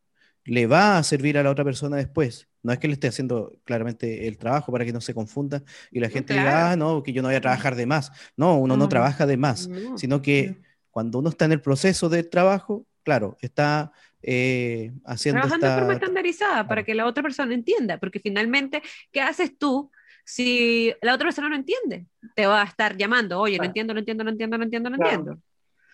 le 0.44 0.66
va 0.66 0.98
a 0.98 1.02
servir 1.02 1.38
a 1.38 1.42
la 1.42 1.50
otra 1.50 1.64
persona 1.64 1.96
después. 1.96 2.48
No 2.62 2.72
es 2.72 2.78
que 2.78 2.88
le 2.88 2.94
esté 2.94 3.08
haciendo 3.08 3.52
claramente 3.64 4.28
el 4.28 4.38
trabajo 4.38 4.72
para 4.72 4.84
que 4.84 4.92
no 4.92 5.00
se 5.00 5.14
confunda 5.14 5.62
y 5.90 6.00
la 6.00 6.08
gente 6.08 6.34
diga, 6.34 6.72
ah, 6.72 6.76
no, 6.76 7.02
que 7.02 7.12
yo 7.12 7.22
no 7.22 7.28
voy 7.28 7.36
a 7.36 7.40
trabajar 7.40 7.74
de 7.74 7.86
más. 7.86 8.12
No, 8.36 8.58
uno 8.58 8.76
no, 8.76 8.88
trabaja 8.88 9.26
de 9.26 9.36
más, 9.36 9.68
sino 9.96 10.22
que 10.22 10.56
cuando 10.90 11.18
uno 11.18 11.30
está 11.30 11.44
en 11.44 11.52
el 11.52 11.60
proceso 11.60 12.08
de 12.08 12.22
trabajo, 12.22 12.86
claro, 13.02 13.36
está 13.40 13.92
eh, 14.22 14.92
haciendo 15.04 15.40
Trabajando 15.40 15.66
de 15.68 15.74
forma 15.74 15.92
estandarizada 15.94 16.66
para 16.66 16.84
que 16.84 16.94
la 16.94 17.06
otra 17.06 17.22
persona 17.22 17.54
entienda, 17.54 17.98
porque 17.98 18.20
finalmente, 18.20 18.82
¿qué 19.12 19.20
haces 19.20 19.56
tú 19.58 19.90
si 20.26 20.92
la 21.02 21.14
otra 21.14 21.26
persona 21.26 21.48
no 21.48 21.54
entiende? 21.54 22.06
Te 22.34 22.46
va 22.46 22.62
a 22.62 22.64
estar 22.64 22.96
llamando, 22.96 23.40
oye, 23.40 23.58
no 23.58 23.64
entiendo, 23.64 23.94
no 23.94 24.00
entiendo, 24.00 24.24
no 24.24 24.30
entiendo, 24.30 24.58
no 24.58 24.64
entiendo, 24.64 24.90
no 24.90 24.96
entiendo. 24.96 25.38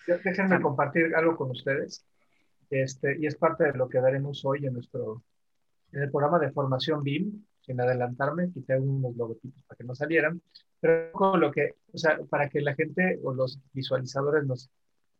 Déjenme 0.07 0.61
compartir 0.61 1.15
algo 1.15 1.37
con 1.37 1.51
ustedes, 1.51 2.05
este, 2.71 3.19
y 3.21 3.27
es 3.27 3.37
parte 3.37 3.65
de 3.65 3.75
lo 3.75 3.89
que 3.89 4.01
daremos 4.01 4.43
hoy 4.45 4.67
en 4.67 4.73
nuestro 4.73 5.23
en 5.93 6.03
el 6.03 6.11
programa 6.11 6.39
de 6.39 6.51
formación 6.51 7.03
BIM, 7.03 7.45
sin 7.61 7.79
adelantarme, 7.79 8.51
quité 8.51 8.79
unos 8.79 9.15
logotipos 9.15 9.63
para 9.65 9.77
que 9.77 9.85
no 9.85 9.95
salieran, 9.95 10.41
pero 10.81 11.13
con 11.13 11.39
lo 11.39 11.53
que, 11.53 11.75
o 11.93 11.99
sea, 11.99 12.19
para 12.31 12.49
que 12.49 12.63
la 12.63 12.75
gente 12.75 13.21
o 13.23 13.35
los 13.35 13.61
visualizadores 13.75 14.47
nos, 14.47 14.71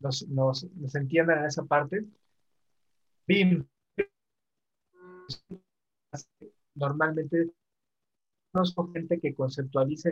nos, 0.01 0.27
nos, 0.29 0.65
nos 0.73 0.95
entiendan 0.95 1.41
en 1.41 1.45
esa 1.45 1.65
parte, 1.65 2.07
BIM 3.27 3.67
normalmente 6.75 7.51
conozco 8.53 8.93
gente 8.93 9.19
que 9.19 9.35
conceptualiza 9.35 10.11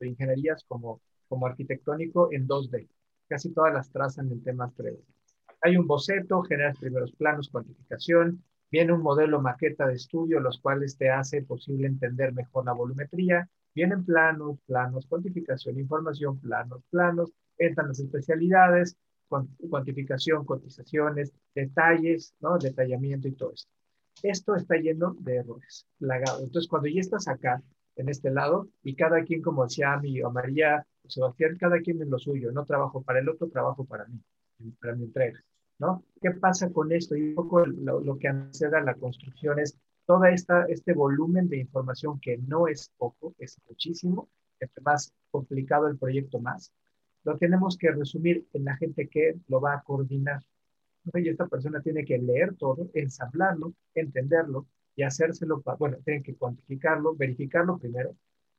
ingenierías 0.00 0.64
como, 0.64 1.00
como 1.28 1.46
arquitectónico 1.46 2.28
en 2.32 2.46
2D. 2.46 2.88
Casi 3.28 3.50
todas 3.50 3.72
las 3.72 3.90
trazan 3.90 4.30
en 4.30 4.42
temas 4.42 4.74
3D. 4.76 5.00
Hay 5.62 5.76
un 5.76 5.86
boceto, 5.86 6.42
generas 6.42 6.76
primeros 6.78 7.12
planos, 7.12 7.48
cuantificación, 7.48 8.42
viene 8.70 8.92
un 8.92 9.02
modelo 9.02 9.40
maqueta 9.40 9.86
de 9.86 9.94
estudio, 9.94 10.40
los 10.40 10.58
cuales 10.58 10.96
te 10.96 11.10
hace 11.10 11.42
posible 11.42 11.86
entender 11.86 12.32
mejor 12.32 12.64
la 12.64 12.72
volumetría, 12.72 13.48
vienen 13.74 14.04
planos, 14.04 14.58
planos, 14.66 15.06
cuantificación, 15.06 15.78
información, 15.78 16.40
planos, 16.40 16.82
planos, 16.90 17.32
entran 17.58 17.88
las 17.88 18.00
especialidades, 18.00 18.96
cuantificación, 19.70 20.44
cotizaciones, 20.44 21.32
detalles, 21.54 22.34
¿no? 22.40 22.58
detallamiento 22.58 23.28
y 23.28 23.32
todo 23.32 23.52
esto. 23.52 23.70
Esto 24.22 24.54
está 24.54 24.76
lleno 24.76 25.16
de 25.20 25.36
errores, 25.36 25.86
plagado. 25.98 26.42
Entonces, 26.42 26.68
cuando 26.68 26.88
ya 26.88 27.00
estás 27.00 27.28
acá, 27.28 27.62
en 27.96 28.08
este 28.08 28.30
lado, 28.30 28.68
y 28.82 28.94
cada 28.94 29.22
quien, 29.22 29.42
como 29.42 29.64
decía 29.64 29.96
mi 29.98 30.22
o 30.22 30.30
María 30.30 30.86
o 31.04 31.10
Sebastián, 31.10 31.56
cada 31.58 31.80
quien 31.80 32.00
en 32.00 32.10
lo 32.10 32.18
suyo, 32.18 32.52
no 32.52 32.64
trabajo 32.64 33.02
para 33.02 33.20
el 33.20 33.28
otro, 33.28 33.48
trabajo 33.48 33.84
para 33.84 34.06
mí, 34.06 34.20
para 34.80 34.94
mi 34.94 35.04
entrega, 35.04 35.42
¿no? 35.78 36.04
¿Qué 36.20 36.30
pasa 36.30 36.70
con 36.70 36.92
esto? 36.92 37.16
Y 37.16 37.30
un 37.30 37.34
poco 37.34 37.66
lo, 37.66 38.18
que 38.18 38.28
antecede 38.28 38.76
a 38.76 38.82
la 38.82 38.94
construcción 38.94 39.58
es 39.58 39.76
todo 40.06 40.24
este 40.24 40.92
volumen 40.94 41.48
de 41.48 41.58
información 41.58 42.18
que 42.20 42.38
no 42.38 42.66
es 42.66 42.90
poco, 42.96 43.34
es 43.38 43.58
muchísimo, 43.68 44.28
entre 44.58 44.82
más 44.82 45.12
complicado 45.30 45.86
el 45.88 45.98
proyecto 45.98 46.38
más, 46.40 46.72
lo 47.24 47.36
tenemos 47.38 47.76
que 47.76 47.90
resumir 47.90 48.46
en 48.52 48.64
la 48.64 48.76
gente 48.76 49.08
que 49.08 49.36
lo 49.48 49.60
va 49.60 49.74
a 49.74 49.82
coordinar. 49.82 50.42
Y 51.14 51.28
esta 51.28 51.46
persona 51.46 51.80
tiene 51.80 52.04
que 52.04 52.18
leer 52.18 52.54
todo, 52.56 52.88
ensamblarlo, 52.94 53.74
entenderlo 53.94 54.66
y 54.94 55.02
hacérselo, 55.02 55.62
bueno, 55.78 55.98
tienen 56.04 56.22
que 56.22 56.34
cuantificarlo, 56.34 57.14
verificarlo 57.16 57.78
primero, 57.78 58.14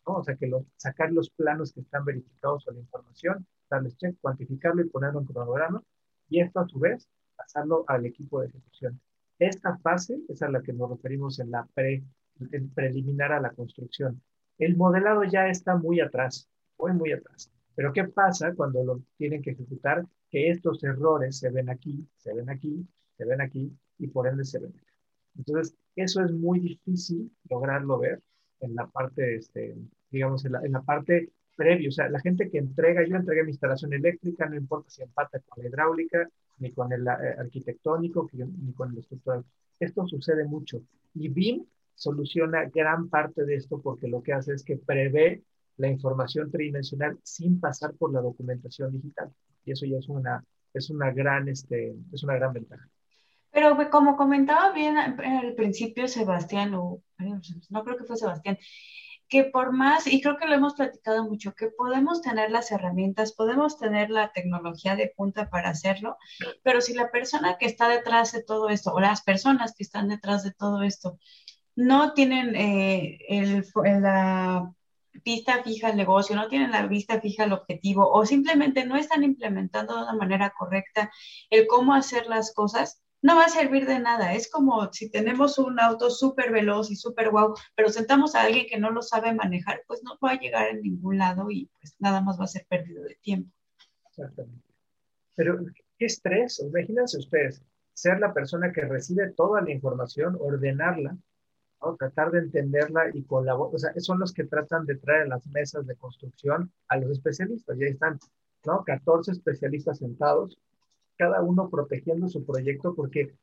¿no? 0.06 0.16
O 0.16 0.24
sea, 0.24 0.36
que 0.36 0.52
sacar 0.76 1.12
los 1.12 1.30
planos 1.30 1.72
que 1.72 1.82
están 1.82 2.04
verificados 2.04 2.68
o 2.68 2.72
la 2.72 2.80
información, 2.80 3.46
darles 3.70 3.98
check, 3.98 4.16
cuantificarlo 4.20 4.82
y 4.82 4.90
ponerlo 4.90 5.20
en 5.22 5.26
cronograma, 5.26 5.84
y 6.30 6.42
esto 6.42 6.60
a 6.60 6.68
su 6.68 6.80
vez 6.80 7.08
pasarlo 7.36 7.86
al 7.88 8.06
equipo 8.06 8.42
de 8.42 8.48
ejecución. 8.48 9.00
Esta 9.40 9.78
fase 9.78 10.20
es 10.28 10.42
a 10.42 10.50
la 10.50 10.62
que 10.62 10.74
nos 10.74 10.90
referimos 10.90 11.40
en 11.40 11.52
la 11.52 11.66
pre, 11.74 12.04
en 12.52 12.70
preliminar 12.70 13.32
a 13.32 13.40
la 13.40 13.52
construcción. 13.52 14.22
El 14.58 14.78
modelado 14.78 15.24
ya 15.24 15.48
está 15.48 15.76
muy 15.76 16.00
atrás, 16.00 16.50
muy, 16.78 16.94
muy 16.94 17.12
atrás. 17.12 17.52
Pero 17.76 17.94
¿qué 17.94 18.06
pasa 18.06 18.54
cuando 18.56 18.84
lo 18.84 19.02
tienen 19.18 19.42
que 19.42 19.52
ejecutar? 19.52 20.06
Que 20.30 20.50
estos 20.50 20.84
errores 20.84 21.38
se 21.38 21.50
ven 21.50 21.70
aquí, 21.70 22.08
se 22.18 22.34
ven 22.34 22.50
aquí, 22.50 22.86
se 23.18 23.26
ven 23.26 23.42
aquí 23.42 23.72
y 24.00 24.08
por 24.08 24.28
ende 24.28 24.46
se 24.46 24.60
ven 24.60 24.74
aquí. 24.76 24.94
Entonces, 25.38 25.76
eso 25.96 26.24
es 26.24 26.32
muy 26.32 26.60
difícil 26.60 27.32
lograrlo 27.50 28.00
ver 28.00 28.22
en 28.60 28.76
la 28.76 28.88
parte, 28.88 29.36
este, 29.36 29.76
digamos, 30.10 30.46
en 30.46 30.54
la, 30.54 30.62
en 30.64 30.72
la 30.72 30.82
parte 30.82 31.32
previa. 31.56 31.90
O 31.90 31.92
sea, 31.92 32.10
la 32.10 32.20
gente 32.20 32.50
que 32.50 32.60
entrega, 32.60 33.06
yo 33.06 33.16
entregué 33.16 33.44
mi 33.44 33.52
instalación 33.52 33.94
eléctrica, 33.94 34.48
no 34.48 34.56
importa 34.56 34.90
si 34.90 35.02
empata 35.02 35.40
con 35.40 35.64
la 35.64 35.70
hidráulica, 35.70 36.30
ni 36.60 36.72
con 36.72 36.92
el 36.94 37.06
eh, 37.08 37.36
arquitectónico, 37.40 38.30
ni 38.34 38.74
con 38.74 38.92
el 38.92 39.00
estructural. 39.00 39.44
Esto 39.80 40.08
sucede 40.08 40.46
mucho. 40.46 40.82
Y 41.14 41.30
BIM 41.30 41.66
soluciona 41.96 42.66
gran 42.66 43.10
parte 43.10 43.46
de 43.46 43.56
esto 43.56 43.82
porque 43.82 44.08
lo 44.08 44.22
que 44.24 44.34
hace 44.34 44.54
es 44.54 44.64
que 44.64 44.78
prevé 44.78 45.44
la 45.78 45.88
información 45.88 46.52
tridimensional 46.52 47.18
sin 47.24 47.60
pasar 47.60 47.94
por 47.94 48.14
la 48.14 48.22
documentación 48.22 48.92
digital. 48.92 49.32
Y 49.66 49.72
eso 49.72 49.86
ya 49.86 49.98
es 49.98 50.08
una, 50.10 50.44
es 50.74 50.90
una, 50.90 51.12
gran, 51.12 51.48
este, 51.50 51.96
es 52.12 52.24
una 52.24 52.36
gran 52.36 52.54
ventaja. 52.54 52.88
Pero 53.52 53.78
como 53.92 54.18
comentaba 54.18 54.72
bien 54.72 54.98
al 54.98 55.54
principio 55.56 56.08
Sebastián, 56.08 56.74
o 56.74 57.02
no 57.70 57.84
creo 57.84 57.98
que 57.98 58.06
fue 58.06 58.18
Sebastián, 58.18 58.58
que 59.28 59.46
por 59.46 59.72
más, 59.72 60.06
y 60.08 60.22
creo 60.22 60.38
que 60.38 60.48
lo 60.48 60.54
hemos 60.54 60.76
platicado 60.76 61.24
mucho, 61.24 61.54
que 61.56 61.68
podemos 61.68 62.22
tener 62.22 62.52
las 62.52 62.72
herramientas, 62.72 63.34
podemos 63.34 63.78
tener 63.78 64.10
la 64.10 64.32
tecnología 64.32 64.96
de 64.96 65.12
punta 65.16 65.50
para 65.50 65.70
hacerlo, 65.70 66.18
pero 66.62 66.82
si 66.82 66.94
la 66.94 67.10
persona 67.10 67.58
que 67.60 67.66
está 67.66 67.90
detrás 67.90 68.32
de 68.32 68.44
todo 68.44 68.70
esto, 68.70 68.94
o 68.94 69.00
las 69.00 69.24
personas 69.24 69.74
que 69.76 69.84
están 69.84 70.10
detrás 70.10 70.44
de 70.44 70.52
todo 70.52 70.84
esto, 70.84 71.18
no 71.76 72.14
tienen 72.14 72.56
eh, 72.56 73.18
el, 73.28 73.66
la 74.02 74.72
vista 75.24 75.64
fija 75.64 75.90
al 75.90 75.98
negocio, 75.98 76.36
no 76.36 76.48
tienen 76.48 76.72
la 76.72 76.88
vista 76.88 77.20
fija 77.22 77.44
al 77.44 77.54
objetivo, 77.54 78.10
o 78.10 78.26
simplemente 78.26 78.86
no 78.86 78.96
están 78.96 79.24
implementando 79.24 79.96
de 79.96 80.04
una 80.04 80.14
manera 80.14 80.54
correcta 80.58 81.12
el 81.50 81.68
cómo 81.68 81.94
hacer 81.94 82.28
las 82.28 82.54
cosas, 82.54 83.04
no 83.22 83.38
va 83.38 83.46
a 83.46 83.50
servir 83.50 83.88
de 83.88 84.00
nada. 84.00 84.34
Es 84.34 84.52
como 84.52 84.92
si 84.92 85.10
tenemos 85.10 85.58
un 85.58 85.80
auto 85.80 86.10
súper 86.10 86.52
veloz 86.52 86.92
y 86.92 86.96
súper 86.96 87.32
guau, 87.32 87.56
pero 87.76 87.90
sentamos 87.90 88.36
a 88.36 88.42
alguien 88.42 88.68
que 88.68 88.78
no 88.78 88.92
lo 88.92 89.02
sabe 89.02 89.34
manejar, 89.34 89.82
pues 89.88 90.04
no 90.04 90.18
va 90.24 90.32
a 90.32 90.40
llegar 90.40 90.68
a 90.68 90.74
ningún 90.74 91.18
lado 91.18 91.50
y 91.50 91.70
pues 91.80 91.96
nada 92.00 92.22
más 92.22 92.40
va 92.40 92.44
a 92.44 92.48
ser 92.48 92.66
perdido 92.68 93.04
de 93.04 93.16
tiempo. 93.22 93.50
Exactamente. 94.10 94.68
Pero 95.36 95.60
qué 95.98 96.06
estrés, 96.06 96.60
imagínense 96.60 97.18
ustedes, 97.18 97.64
ser 97.94 98.20
la 98.20 98.34
persona 98.34 98.72
que 98.72 98.82
recibe 98.82 99.32
toda 99.32 99.62
la 99.62 99.72
información, 99.72 100.38
ordenarla, 100.40 101.18
¿no? 101.84 101.96
tratar 101.96 102.32
de 102.32 102.40
entenderla 102.40 103.10
y 103.14 103.24
colaborar. 103.24 103.76
O 103.76 103.78
sea, 103.78 103.94
son 103.98 104.20
los 104.20 104.34
que 104.34 104.46
tratan 104.46 104.86
de 104.86 104.96
traer 104.96 105.24
a 105.24 105.28
las 105.28 105.48
mesas 105.48 105.86
de 105.86 105.96
construcción 105.96 106.72
a 106.88 106.98
los 106.98 107.12
especialistas. 107.12 107.78
Y 107.78 107.84
ahí 107.84 107.92
están, 107.92 108.20
¿no? 108.66 108.84
14 108.84 109.32
especialistas 109.32 110.00
sentados 110.00 110.58
cada 111.18 111.42
uno 111.42 111.70
protegiendo 111.70 112.28
su 112.28 112.46
proyecto, 112.46 112.96
porque 112.96 113.34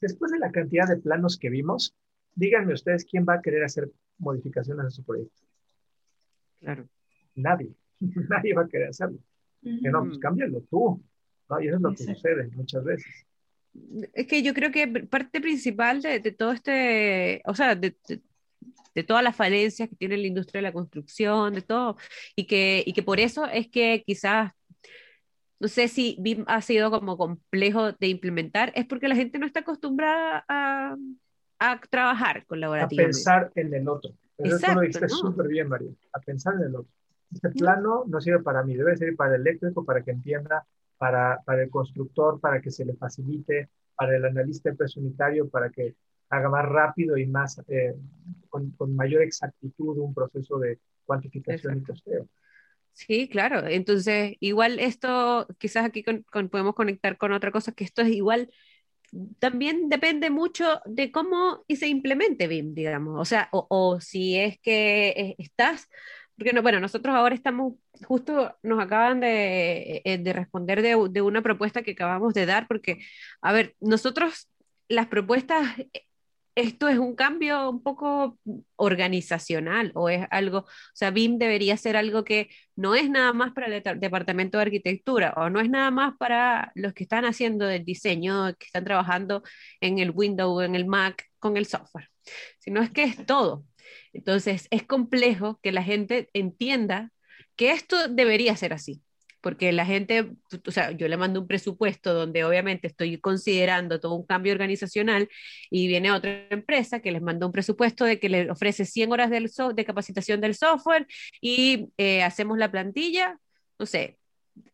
después 0.00 0.32
de 0.32 0.38
la 0.38 0.50
cantidad 0.50 0.88
de 0.88 0.96
planos 0.96 1.38
que 1.38 1.50
vimos, 1.50 1.94
díganme 2.34 2.74
ustedes 2.74 3.04
quién 3.04 3.26
va 3.28 3.34
a 3.34 3.42
querer 3.42 3.64
hacer 3.64 3.90
modificaciones 4.18 4.86
a 4.86 4.90
su 4.90 5.04
proyecto. 5.04 5.42
Claro. 6.60 6.88
Nadie. 7.34 7.74
Nadie 8.00 8.54
va 8.54 8.62
a 8.62 8.68
querer 8.68 8.88
hacerlo. 8.88 9.18
Que 9.62 9.90
no, 9.90 10.04
pues 10.04 10.18
cámbialo 10.18 10.60
tú. 10.70 11.02
Y 11.60 11.68
eso 11.68 11.76
es 11.76 11.82
lo 11.82 11.90
que 11.90 12.04
sucede 12.04 12.48
muchas 12.54 12.84
veces. 12.84 13.26
Es 14.12 14.26
que 14.26 14.42
yo 14.42 14.54
creo 14.54 14.70
que 14.70 14.86
parte 14.86 15.40
principal 15.40 16.00
de, 16.00 16.20
todo 16.32 16.52
este, 16.52 17.42
o 17.44 17.54
sea, 17.54 17.74
de, 17.74 17.96
de, 18.94 19.02
todas 19.04 19.22
las 19.22 19.34
falencias 19.34 19.88
que 19.88 19.96
tiene 19.96 20.16
la 20.16 20.26
industria 20.26 20.60
de 20.60 20.68
la 20.68 20.72
construcción, 20.72 21.54
de 21.54 21.62
todo, 21.62 21.96
y 22.36 22.46
que, 22.46 22.82
y 22.86 22.92
que 22.92 23.02
por 23.02 23.20
eso 23.20 23.46
es 23.46 23.68
que 23.68 24.02
quizás 24.06 24.52
no 25.60 25.68
sé 25.68 25.88
si 25.88 26.16
BIM 26.20 26.44
ha 26.46 26.60
sido 26.60 26.90
como 26.90 27.16
complejo 27.16 27.92
de 27.92 28.08
implementar, 28.08 28.72
es 28.74 28.86
porque 28.86 29.08
la 29.08 29.16
gente 29.16 29.38
no 29.38 29.46
está 29.46 29.60
acostumbrada 29.60 30.44
a, 30.48 30.96
a 31.58 31.80
trabajar 31.88 32.44
colaborativamente. 32.46 33.16
A 33.16 33.40
pensar 33.40 33.52
en 33.54 33.72
el 33.72 33.88
otro. 33.88 34.12
Eso 34.38 34.74
lo 34.74 34.80
dijiste 34.80 35.08
súper 35.08 35.48
bien, 35.48 35.68
María, 35.68 35.90
a 36.12 36.18
pensar 36.20 36.54
en 36.54 36.64
el 36.64 36.76
otro. 36.76 36.90
Este 37.32 37.50
plano 37.50 38.04
no 38.06 38.20
sirve 38.20 38.40
para 38.40 38.62
mí, 38.62 38.74
debe 38.74 38.96
servir 38.96 39.16
para 39.16 39.34
el 39.34 39.40
eléctrico, 39.40 39.84
para 39.84 40.02
que 40.02 40.10
entienda, 40.10 40.66
para, 40.98 41.40
para 41.44 41.62
el 41.62 41.70
constructor, 41.70 42.40
para 42.40 42.60
que 42.60 42.70
se 42.70 42.84
le 42.84 42.94
facilite, 42.94 43.70
para 43.96 44.16
el 44.16 44.24
analista 44.24 44.72
peso 44.74 45.00
unitario, 45.00 45.48
para 45.48 45.70
que 45.70 45.94
haga 46.30 46.48
más 46.48 46.64
rápido 46.64 47.16
y 47.16 47.26
más, 47.26 47.60
eh, 47.68 47.94
con, 48.48 48.70
con, 48.72 48.94
mayor 48.94 49.22
exactitud 49.22 49.98
un 49.98 50.14
proceso 50.14 50.58
de 50.58 50.78
cuantificación 51.04 51.78
y 51.78 51.82
testeo. 51.82 52.28
Sí, 52.92 53.28
claro. 53.28 53.66
Entonces, 53.66 54.36
igual 54.40 54.78
esto, 54.78 55.46
quizás 55.58 55.84
aquí 55.84 56.04
podemos 56.50 56.74
conectar 56.74 57.18
con 57.18 57.32
otra 57.32 57.50
cosa, 57.50 57.72
que 57.72 57.84
esto 57.84 58.02
es 58.02 58.08
igual, 58.08 58.50
también 59.38 59.88
depende 59.88 60.30
mucho 60.30 60.80
de 60.86 61.10
cómo 61.12 61.64
se 61.68 61.88
implemente 61.88 62.48
BIM, 62.48 62.74
digamos. 62.74 63.20
O 63.20 63.24
sea, 63.24 63.48
o, 63.52 64.00
si 64.00 64.38
es 64.38 64.58
que 64.60 65.08
eh, 65.08 65.34
estás, 65.38 65.88
porque 66.36 66.52
no, 66.52 66.62
bueno, 66.62 66.80
nosotros 66.80 67.14
ahora 67.14 67.34
estamos, 67.34 67.74
justo 68.06 68.56
nos 68.62 68.80
acaban 68.82 69.20
de, 69.20 70.02
eh, 70.04 70.18
de 70.18 70.32
responder 70.32 70.82
de, 70.82 70.96
de, 71.10 71.22
una 71.22 71.42
propuesta 71.42 71.82
que 71.82 71.92
acabamos 71.92 72.34
de 72.34 72.46
dar, 72.46 72.66
porque, 72.66 72.98
a 73.42 73.52
ver, 73.52 73.76
nosotros 73.80 74.48
las 74.88 75.06
propuestas 75.06 75.76
esto 76.54 76.88
es 76.88 76.98
un 76.98 77.16
cambio 77.16 77.68
un 77.70 77.82
poco 77.82 78.38
organizacional 78.76 79.90
o 79.94 80.08
es 80.08 80.26
algo, 80.30 80.58
o 80.60 80.66
sea, 80.94 81.10
BIM 81.10 81.38
debería 81.38 81.76
ser 81.76 81.96
algo 81.96 82.24
que 82.24 82.48
no 82.76 82.94
es 82.94 83.10
nada 83.10 83.32
más 83.32 83.52
para 83.52 83.66
el 83.66 84.00
departamento 84.00 84.58
de 84.58 84.62
arquitectura 84.62 85.34
o 85.36 85.50
no 85.50 85.60
es 85.60 85.68
nada 85.68 85.90
más 85.90 86.14
para 86.16 86.72
los 86.74 86.92
que 86.94 87.04
están 87.04 87.24
haciendo 87.24 87.68
el 87.68 87.84
diseño, 87.84 88.54
que 88.56 88.66
están 88.66 88.84
trabajando 88.84 89.42
en 89.80 89.98
el 89.98 90.10
Windows, 90.10 90.64
en 90.64 90.74
el 90.76 90.86
Mac, 90.86 91.24
con 91.38 91.56
el 91.56 91.66
software, 91.66 92.08
sino 92.58 92.82
es 92.82 92.90
que 92.90 93.04
es 93.04 93.26
todo. 93.26 93.64
Entonces, 94.12 94.68
es 94.70 94.84
complejo 94.84 95.60
que 95.62 95.72
la 95.72 95.82
gente 95.82 96.30
entienda 96.32 97.12
que 97.56 97.72
esto 97.72 98.08
debería 98.08 98.56
ser 98.56 98.72
así 98.72 99.02
porque 99.44 99.72
la 99.72 99.84
gente, 99.84 100.30
o 100.66 100.70
sea, 100.70 100.92
yo 100.92 101.06
le 101.06 101.18
mando 101.18 101.38
un 101.38 101.46
presupuesto 101.46 102.14
donde 102.14 102.44
obviamente 102.44 102.86
estoy 102.86 103.20
considerando 103.20 104.00
todo 104.00 104.14
un 104.14 104.24
cambio 104.24 104.54
organizacional 104.54 105.28
y 105.68 105.86
viene 105.86 106.12
otra 106.12 106.46
empresa 106.48 107.00
que 107.00 107.12
les 107.12 107.20
manda 107.20 107.44
un 107.44 107.52
presupuesto 107.52 108.06
de 108.06 108.18
que 108.18 108.30
le 108.30 108.50
ofrece 108.50 108.86
100 108.86 109.12
horas 109.12 109.30
de 109.30 109.84
capacitación 109.84 110.40
del 110.40 110.54
software 110.54 111.06
y 111.42 111.90
eh, 111.98 112.22
hacemos 112.22 112.56
la 112.56 112.70
plantilla, 112.70 113.38
no 113.78 113.84
sé, 113.84 114.16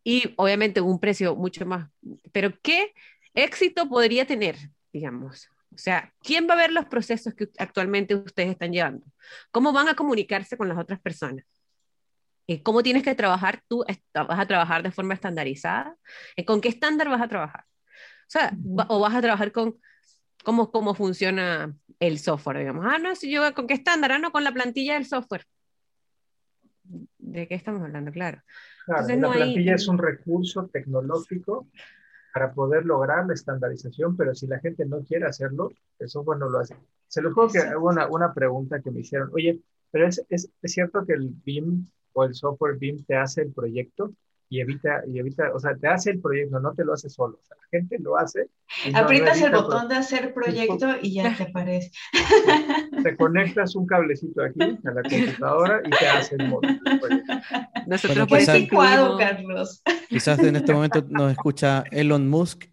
y 0.04 0.34
obviamente 0.36 0.80
un 0.80 1.00
precio 1.00 1.34
mucho 1.34 1.66
más, 1.66 1.90
pero 2.30 2.52
¿qué 2.62 2.92
éxito 3.34 3.88
podría 3.88 4.24
tener, 4.24 4.54
digamos? 4.92 5.48
O 5.72 5.78
sea, 5.78 6.12
¿quién 6.22 6.48
va 6.48 6.54
a 6.54 6.58
ver 6.58 6.72
los 6.72 6.86
procesos 6.86 7.34
que 7.34 7.48
actualmente 7.58 8.14
ustedes 8.14 8.50
están 8.50 8.72
llevando? 8.72 9.06
¿Cómo 9.50 9.72
van 9.72 9.88
a 9.88 9.94
comunicarse 9.94 10.56
con 10.56 10.68
las 10.68 10.78
otras 10.78 11.00
personas? 11.00 11.44
Eh, 12.48 12.62
cómo 12.62 12.82
tienes 12.82 13.04
que 13.04 13.14
trabajar 13.14 13.62
tú, 13.68 13.84
vas 14.12 14.38
a 14.40 14.46
trabajar 14.46 14.82
de 14.82 14.90
forma 14.90 15.14
estandarizada, 15.14 15.96
eh, 16.34 16.44
con 16.44 16.60
qué 16.60 16.68
estándar 16.68 17.08
vas 17.08 17.22
a 17.22 17.28
trabajar. 17.28 17.64
O 18.22 18.30
sea, 18.30 18.52
o 18.88 19.00
vas 19.00 19.14
a 19.14 19.20
trabajar 19.20 19.52
con 19.52 19.78
cómo, 20.42 20.72
cómo 20.72 20.94
funciona 20.94 21.72
el 22.00 22.18
software, 22.18 22.58
digamos. 22.58 22.84
Ah, 22.88 22.98
no, 22.98 23.14
si 23.14 23.30
yo 23.30 23.54
con 23.54 23.66
qué 23.68 23.74
estándar, 23.74 24.12
ah, 24.12 24.18
no, 24.18 24.32
con 24.32 24.42
la 24.42 24.52
plantilla 24.52 24.94
del 24.94 25.06
software. 25.06 25.46
¿De 27.18 27.46
qué 27.46 27.54
estamos 27.54 27.82
hablando? 27.82 28.10
Claro. 28.10 28.42
claro 28.84 29.06
la 29.06 29.30
plantilla 29.30 29.76
es 29.76 29.86
un 29.86 29.98
recurso 29.98 30.68
tecnológico 30.72 31.68
para 32.32 32.52
poder 32.52 32.84
lograr 32.84 33.26
la 33.26 33.34
estandarización, 33.34 34.16
pero 34.16 34.34
si 34.34 34.46
la 34.46 34.60
gente 34.60 34.84
no 34.84 35.02
quiere 35.02 35.26
hacerlo, 35.26 35.72
el 35.98 36.08
software 36.08 36.38
no 36.38 36.48
lo 36.48 36.58
hace. 36.58 36.76
Se 37.08 37.20
lo 37.20 37.32
juego 37.32 37.50
que 37.52 37.60
hubo 37.76 37.88
una, 37.88 38.08
una 38.08 38.32
pregunta 38.32 38.80
que 38.80 38.90
me 38.90 39.00
hicieron, 39.00 39.30
oye, 39.32 39.60
pero 39.90 40.06
es, 40.06 40.24
es, 40.28 40.50
es 40.62 40.72
cierto 40.72 41.04
que 41.04 41.14
el 41.14 41.28
BIM 41.28 41.86
o 42.12 42.24
el 42.24 42.34
software 42.34 42.76
BIM 42.76 43.04
te 43.04 43.16
hace 43.16 43.42
el 43.42 43.52
proyecto 43.52 44.12
y 44.52 44.60
evita, 44.60 45.02
y 45.06 45.20
evita, 45.20 45.52
o 45.54 45.60
sea, 45.60 45.76
te 45.76 45.86
hace 45.86 46.10
el 46.10 46.20
proyecto, 46.20 46.58
no 46.58 46.74
te 46.74 46.84
lo 46.84 46.92
hace 46.92 47.08
solo, 47.08 47.38
o 47.40 47.46
sea, 47.46 47.56
la 47.56 47.78
gente 47.78 47.98
lo 48.00 48.18
hace. 48.18 48.48
Aprietas 48.92 49.40
el 49.42 49.52
botón 49.52 49.88
de 49.88 49.94
hacer 49.94 50.34
proyecto 50.34 50.96
y 51.00 51.14
ya 51.14 51.36
te 51.36 51.42
aparece. 51.50 51.92
Te 53.00 53.16
conectas 53.16 53.76
un 53.76 53.86
cablecito 53.86 54.42
aquí 54.42 54.60
a 54.60 54.90
la 54.90 55.02
computadora 55.02 55.80
y 55.84 55.90
te 55.90 56.06
hace 56.08 56.34
el 56.34 56.48
módulo. 56.48 56.74
Nosotros 57.86 58.28
bueno, 58.28 58.52
quizás, 58.52 59.18
Carlos. 59.18 59.82
Quizás 60.08 60.40
en 60.40 60.56
este 60.56 60.74
momento 60.74 61.06
nos 61.08 61.30
escucha 61.30 61.84
Elon 61.92 62.28
Musk 62.28 62.64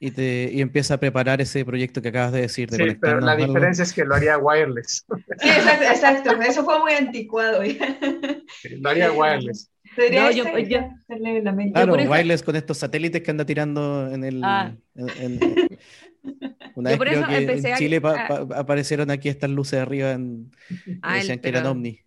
y, 0.00 0.10
te, 0.10 0.50
y 0.52 0.60
empieza 0.60 0.94
a 0.94 1.00
preparar 1.00 1.40
ese 1.40 1.64
proyecto 1.64 2.02
que 2.02 2.08
acabas 2.08 2.32
de 2.32 2.42
decir. 2.42 2.68
De 2.68 2.76
sí, 2.76 2.98
pero 3.00 3.20
la 3.20 3.34
diferencia 3.34 3.82
es 3.82 3.94
que 3.94 4.04
lo 4.04 4.14
haría 4.14 4.36
wireless. 4.36 5.06
Sí, 5.38 5.48
exacto, 5.48 5.84
exacto. 5.84 6.42
eso 6.42 6.64
fue 6.64 6.78
muy 6.80 6.92
anticuado. 6.92 7.62
lo 7.62 8.90
haría 8.90 9.10
wireless. 9.10 9.70
No, 9.96 10.30
yo, 10.30 10.58
yo, 10.58 10.80
claro, 11.72 11.94
wireless 11.94 12.42
con 12.42 12.56
estos 12.56 12.78
satélites 12.78 13.22
que 13.22 13.30
anda 13.30 13.44
tirando 13.44 14.10
en 14.12 14.24
el... 14.24 14.40
Ah. 14.42 14.74
En, 14.94 15.40
una 16.74 16.90
vez 16.90 16.98
creo 16.98 17.26
que 17.26 17.36
en 17.36 17.76
Chile 17.76 18.00
aparecieron 18.54 19.10
aquí 19.10 19.28
estas 19.28 19.50
luces 19.50 19.80
arriba 19.80 20.12
en, 20.12 20.50
ah, 21.02 21.16
decían 21.16 21.38
que 21.38 21.48
eran 21.48 21.66
ovni. 21.66 22.00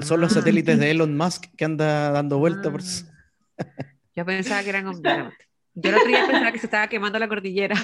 Son 0.00 0.20
los 0.20 0.32
satélites 0.32 0.78
de 0.78 0.90
Elon 0.90 1.16
Musk 1.16 1.46
que 1.56 1.64
anda 1.64 2.10
dando 2.10 2.38
vueltas. 2.38 2.72
Por... 2.72 2.82
Yo 4.16 4.24
pensaba 4.24 4.62
que 4.62 4.68
eran 4.70 4.86
ovnis. 4.86 5.02
Yo 5.74 5.90
el 5.90 5.96
otro 5.96 6.08
día 6.08 6.26
pensaba 6.26 6.52
que 6.52 6.58
se 6.58 6.66
estaba 6.66 6.88
quemando 6.88 7.18
la 7.18 7.28
cordillera. 7.28 7.74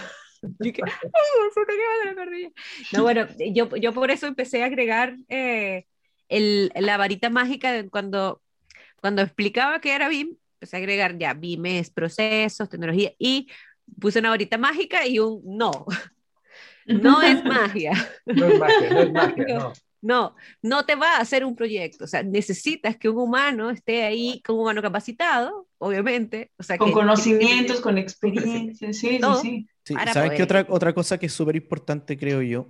Que, 0.41 0.73
oh, 0.83 1.51
se 1.53 1.61
está 1.61 1.73
quemando 1.73 2.05
la 2.05 2.15
cordillera. 2.15 2.53
No, 2.93 3.03
bueno, 3.03 3.27
yo, 3.53 3.77
yo 3.77 3.93
por 3.93 4.11
eso 4.11 4.27
empecé 4.27 4.63
a 4.63 4.67
agregar 4.67 5.17
eh, 5.29 5.87
el, 6.29 6.73
la 6.75 6.97
varita 6.97 7.29
mágica 7.29 7.73
de 7.73 7.91
cuando, 7.91 8.41
cuando 9.01 9.23
explicaba 9.23 9.81
que 9.81 9.95
era 9.95 10.09
BIM, 10.09 10.37
empecé 10.55 10.77
a 10.77 10.79
agregar 10.79 11.19
ya 11.19 11.35
BIM 11.35 11.67
es 11.67 11.91
procesos, 11.91 12.69
tecnología, 12.69 13.13
y 13.19 13.49
puse 13.99 14.19
una 14.19 14.31
varita 14.31 14.59
mágica 14.59 15.07
y 15.07 15.19
un 15.19 15.43
no. 15.45 15.87
No 16.87 17.23
es 17.23 17.45
magia. 17.45 17.93
No 18.25 18.47
es 18.47 18.59
magia, 18.59 18.91
no 18.91 19.01
es 19.01 19.13
magia, 19.13 19.45
no. 19.47 19.73
No, 20.03 20.35
no 20.63 20.87
te 20.87 20.95
va 20.95 21.17
a 21.17 21.21
hacer 21.21 21.45
un 21.45 21.55
proyecto. 21.55 22.05
O 22.05 22.07
sea, 22.07 22.23
necesitas 22.23 22.97
que 22.97 23.09
un 23.09 23.19
humano 23.19 23.71
esté 23.71 24.03
ahí, 24.05 24.41
con 24.45 24.57
un 24.57 24.63
humano 24.63 24.81
capacitado, 24.81 25.69
obviamente. 25.79 26.51
O 26.59 26.63
sea, 26.63 26.79
con 26.79 26.91
conocimientos, 26.91 27.81
con 27.81 27.99
experiencia, 27.99 28.93
sí, 28.93 29.21
sí, 29.43 29.69
sí. 29.85 29.95
¿Sabes 30.13 30.33
qué 30.33 30.43
otra, 30.43 30.67
otra 30.69 30.95
cosa 30.95 31.19
que 31.19 31.27
es 31.27 31.33
súper 31.33 31.57
importante, 31.57 32.17
creo 32.17 32.41
yo? 32.41 32.69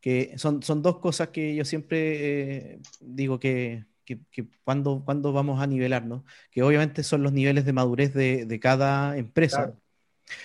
Que 0.00 0.34
son, 0.36 0.62
son 0.62 0.80
dos 0.80 1.00
cosas 1.00 1.28
que 1.28 1.54
yo 1.54 1.64
siempre 1.64 2.74
eh, 2.74 2.78
digo 3.00 3.40
que, 3.40 3.84
que, 4.04 4.18
cuando, 4.64 5.02
cuando 5.04 5.32
vamos 5.32 5.60
a 5.60 5.66
nivelarnos, 5.66 6.22
que 6.50 6.62
obviamente 6.62 7.02
son 7.02 7.22
los 7.22 7.32
niveles 7.32 7.64
de 7.64 7.72
madurez 7.72 8.14
de, 8.14 8.46
de 8.46 8.60
cada 8.60 9.16
empresa. 9.16 9.74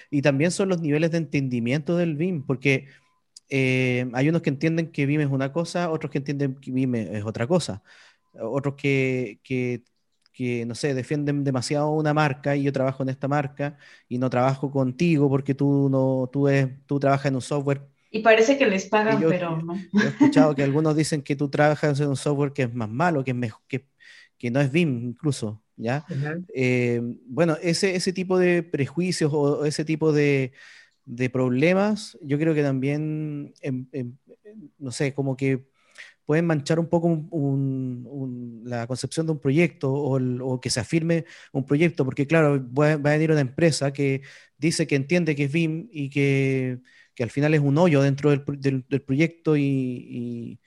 Y 0.09 0.21
también 0.21 0.51
son 0.51 0.69
los 0.69 0.81
niveles 0.81 1.11
de 1.11 1.17
entendimiento 1.17 1.97
del 1.97 2.15
BIM, 2.15 2.45
porque 2.45 2.87
eh, 3.49 4.09
hay 4.13 4.29
unos 4.29 4.41
que 4.41 4.49
entienden 4.49 4.91
que 4.91 5.05
Vime 5.05 5.23
es 5.23 5.29
una 5.29 5.51
cosa, 5.53 5.91
otros 5.91 6.11
que 6.11 6.17
entienden 6.19 6.55
que 6.55 6.71
Vime 6.71 7.17
es 7.17 7.23
otra 7.25 7.47
cosa, 7.47 7.83
otros 8.33 8.75
que, 8.75 9.39
que, 9.43 9.83
que, 10.33 10.65
no 10.65 10.75
sé, 10.75 10.93
defienden 10.93 11.43
demasiado 11.43 11.91
una 11.91 12.13
marca 12.13 12.55
y 12.55 12.63
yo 12.63 12.73
trabajo 12.73 13.03
en 13.03 13.09
esta 13.09 13.27
marca 13.27 13.77
y 14.09 14.17
no 14.17 14.29
trabajo 14.29 14.71
contigo 14.71 15.29
porque 15.29 15.53
tú, 15.55 15.89
no, 15.89 16.29
tú, 16.31 16.47
es, 16.47 16.69
tú 16.87 16.99
trabajas 16.99 17.27
en 17.27 17.35
un 17.35 17.41
software. 17.41 17.87
Y 18.15 18.19
parece 18.19 18.57
que 18.57 18.65
les 18.65 18.85
pagan, 18.85 19.21
pero 19.27 19.61
no. 19.61 19.73
he 20.01 20.07
escuchado 20.07 20.55
que 20.55 20.63
algunos 20.63 20.95
dicen 20.95 21.21
que 21.21 21.35
tú 21.35 21.49
trabajas 21.49 21.99
en 21.99 22.07
un 22.07 22.15
software 22.15 22.53
que 22.53 22.61
es 22.61 22.73
más 22.73 22.87
malo, 22.87 23.25
que, 23.25 23.31
es 23.31 23.37
mejor, 23.37 23.61
que, 23.67 23.89
que 24.37 24.49
no 24.49 24.61
es 24.61 24.71
BIM 24.71 25.09
incluso, 25.09 25.61
¿ya? 25.75 26.05
Eh, 26.53 27.01
bueno, 27.27 27.57
ese, 27.61 27.93
ese 27.97 28.13
tipo 28.13 28.39
de 28.39 28.63
prejuicios 28.63 29.33
o 29.33 29.65
ese 29.65 29.83
tipo 29.83 30.13
de, 30.13 30.53
de 31.03 31.29
problemas, 31.29 32.17
yo 32.21 32.39
creo 32.39 32.53
que 32.53 32.63
también, 32.63 33.53
em, 33.59 33.85
em, 33.91 34.15
no 34.79 34.91
sé, 34.91 35.13
como 35.13 35.35
que 35.35 35.67
pueden 36.25 36.45
manchar 36.45 36.79
un 36.79 36.87
poco 36.87 37.21
la 38.63 38.87
concepción 38.87 39.25
de 39.25 39.33
un 39.33 39.39
proyecto 39.39 39.93
o, 39.93 40.61
que 40.61 40.69
se 40.69 40.79
afirme 40.79 41.25
un 41.51 41.65
proyecto, 41.65 42.05
porque 42.05 42.27
claro, 42.27 42.65
va, 42.73 42.93
a 42.93 42.97
venir 42.97 43.29
una 43.29 43.41
empresa 43.41 43.91
que 43.91 44.21
dice 44.57 44.87
que 44.87 44.95
entiende 44.95 45.35
que 45.35 45.43
es 45.43 45.51
BIM 45.51 45.89
y 45.91 46.09
que, 46.09 46.79
al 47.23 47.31
final 47.31 47.53
es 47.53 47.61
un 47.61 47.77
hoyo 47.77 48.01
dentro 48.01 48.29
del, 48.29 48.83
proyecto 49.05 49.57
y, 49.57 50.59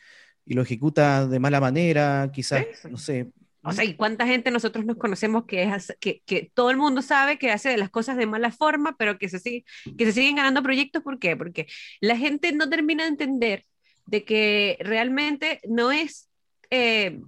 y, 0.45 0.55
lo 0.55 0.63
ejecuta 0.63 1.27
de 1.27 1.39
mala 1.39 1.61
manera, 1.61 2.31
quizás, 2.33 2.65
no 2.91 2.97
sé, 2.97 3.31
o 3.63 3.73
sea, 3.73 3.85
¿y 3.85 3.95
cuánta 3.95 4.27
gente 4.27 4.51
nosotros 4.51 4.85
nos 4.85 4.97
conocemos 4.97 5.45
que, 5.45 5.65
es, 5.65 5.95
que, 6.01 6.23
que, 6.25 6.51
todo 6.55 6.71
el 6.71 6.77
mundo 6.77 7.03
sabe 7.03 7.39
que 7.39 7.51
hace 7.51 7.69
de 7.69 7.77
las 7.77 7.91
cosas 7.91 8.17
de 8.17 8.27
mala 8.27 8.53
forma, 8.53 8.97
pero 8.97 9.19
que 9.19 9.29
se, 9.29 9.41
sigue, 9.41 9.65
que 9.97 10.07
se 10.07 10.13
siguen 10.13 10.37
ganando 10.37 10.63
proyectos? 10.63 11.03
¿Por 11.03 11.19
qué? 11.19 11.37
Porque 11.37 11.67
la 12.01 12.17
gente 12.17 12.53
no 12.53 12.71
termina 12.71 13.03
de 13.03 13.11
entender 13.11 13.65
de 14.07 14.25
que 14.25 14.79
realmente 14.81 15.61
no 15.69 15.91
es, 15.91 16.31
eh, 16.71 17.21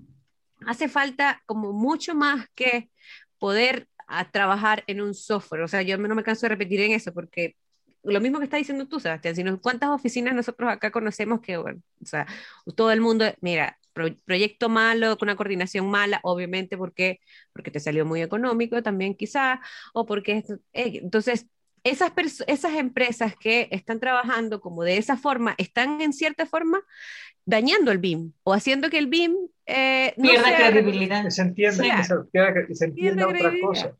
hace 0.66 0.88
falta 0.88 1.42
como 1.46 1.72
mucho 1.72 2.14
más 2.14 2.46
que 2.54 2.88
poder 3.38 3.88
a 4.06 4.30
trabajar 4.30 4.85
en 4.87 5.00
un 5.00 5.14
software. 5.14 5.62
O 5.62 5.68
sea, 5.68 5.83
yo 5.83 5.98
no 5.98 6.14
me 6.14 6.24
canso 6.24 6.46
de 6.46 6.50
repetir 6.50 6.80
en 6.80 6.92
eso 6.92 7.12
porque 7.12 7.56
lo 8.02 8.20
mismo 8.20 8.38
que 8.38 8.44
está 8.44 8.56
diciendo 8.56 8.88
tú, 8.88 9.00
Sebastián, 9.00 9.36
sino 9.36 9.60
cuántas 9.60 9.90
oficinas 9.90 10.34
nosotros 10.34 10.70
acá 10.70 10.90
conocemos 10.90 11.40
que, 11.40 11.56
bueno, 11.56 11.82
o 12.02 12.06
sea, 12.06 12.26
todo 12.74 12.90
el 12.92 13.00
mundo, 13.00 13.26
mira, 13.40 13.78
proyecto 14.24 14.68
malo, 14.68 15.18
con 15.18 15.28
una 15.28 15.36
coordinación 15.36 15.90
mala, 15.90 16.20
obviamente 16.22 16.76
porque, 16.76 17.20
porque 17.52 17.70
te 17.70 17.80
salió 17.80 18.06
muy 18.06 18.22
económico 18.22 18.82
también 18.82 19.14
quizá, 19.14 19.60
o 19.92 20.06
porque, 20.06 20.44
eh, 20.72 21.00
entonces, 21.02 21.46
esas, 21.82 22.12
esas 22.46 22.74
empresas 22.74 23.34
que 23.36 23.68
están 23.70 24.00
trabajando 24.00 24.60
como 24.60 24.84
de 24.84 24.98
esa 24.98 25.16
forma, 25.16 25.54
están 25.58 26.00
en 26.00 26.12
cierta 26.12 26.46
forma 26.46 26.82
dañando 27.44 27.90
el 27.90 27.98
BIM 27.98 28.32
o 28.42 28.52
haciendo 28.52 28.90
que 28.90 28.98
el 28.98 29.06
BIM 29.06 29.34
eh, 29.66 30.14
no 30.16 30.30
pierda 30.30 30.56
credibilidad. 30.56 31.28
Se 31.30 31.42
entiende, 31.42 31.76
se, 32.74 32.84
entiende 32.84 33.24
otra 33.24 33.52
cosa. 33.62 33.96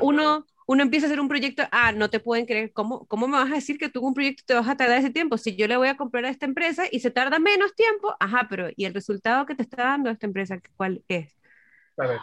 uno, 0.00 0.46
uno 0.68 0.82
empieza 0.82 1.06
a 1.06 1.08
hacer 1.08 1.18
un 1.18 1.28
proyecto, 1.28 1.62
ah, 1.72 1.92
no 1.92 2.10
te 2.10 2.20
pueden 2.20 2.44
creer, 2.44 2.72
¿cómo, 2.74 3.06
¿cómo 3.06 3.26
me 3.26 3.38
vas 3.38 3.50
a 3.50 3.54
decir 3.54 3.78
que 3.78 3.88
tú 3.88 4.06
un 4.06 4.12
proyecto 4.12 4.42
te 4.46 4.52
vas 4.52 4.68
a 4.68 4.76
tardar 4.76 4.98
ese 4.98 5.08
tiempo? 5.08 5.38
Si 5.38 5.56
yo 5.56 5.66
le 5.66 5.78
voy 5.78 5.88
a 5.88 5.96
comprar 5.96 6.26
a 6.26 6.28
esta 6.28 6.44
empresa 6.44 6.84
y 6.90 7.00
se 7.00 7.10
tarda 7.10 7.38
menos 7.38 7.74
tiempo, 7.74 8.14
ajá, 8.20 8.48
pero 8.50 8.68
¿y 8.76 8.84
el 8.84 8.92
resultado 8.92 9.46
que 9.46 9.54
te 9.54 9.62
está 9.62 9.84
dando 9.84 10.10
esta 10.10 10.26
empresa 10.26 10.60
cuál 10.76 11.02
es? 11.08 11.34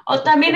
o 0.06 0.22
también, 0.22 0.56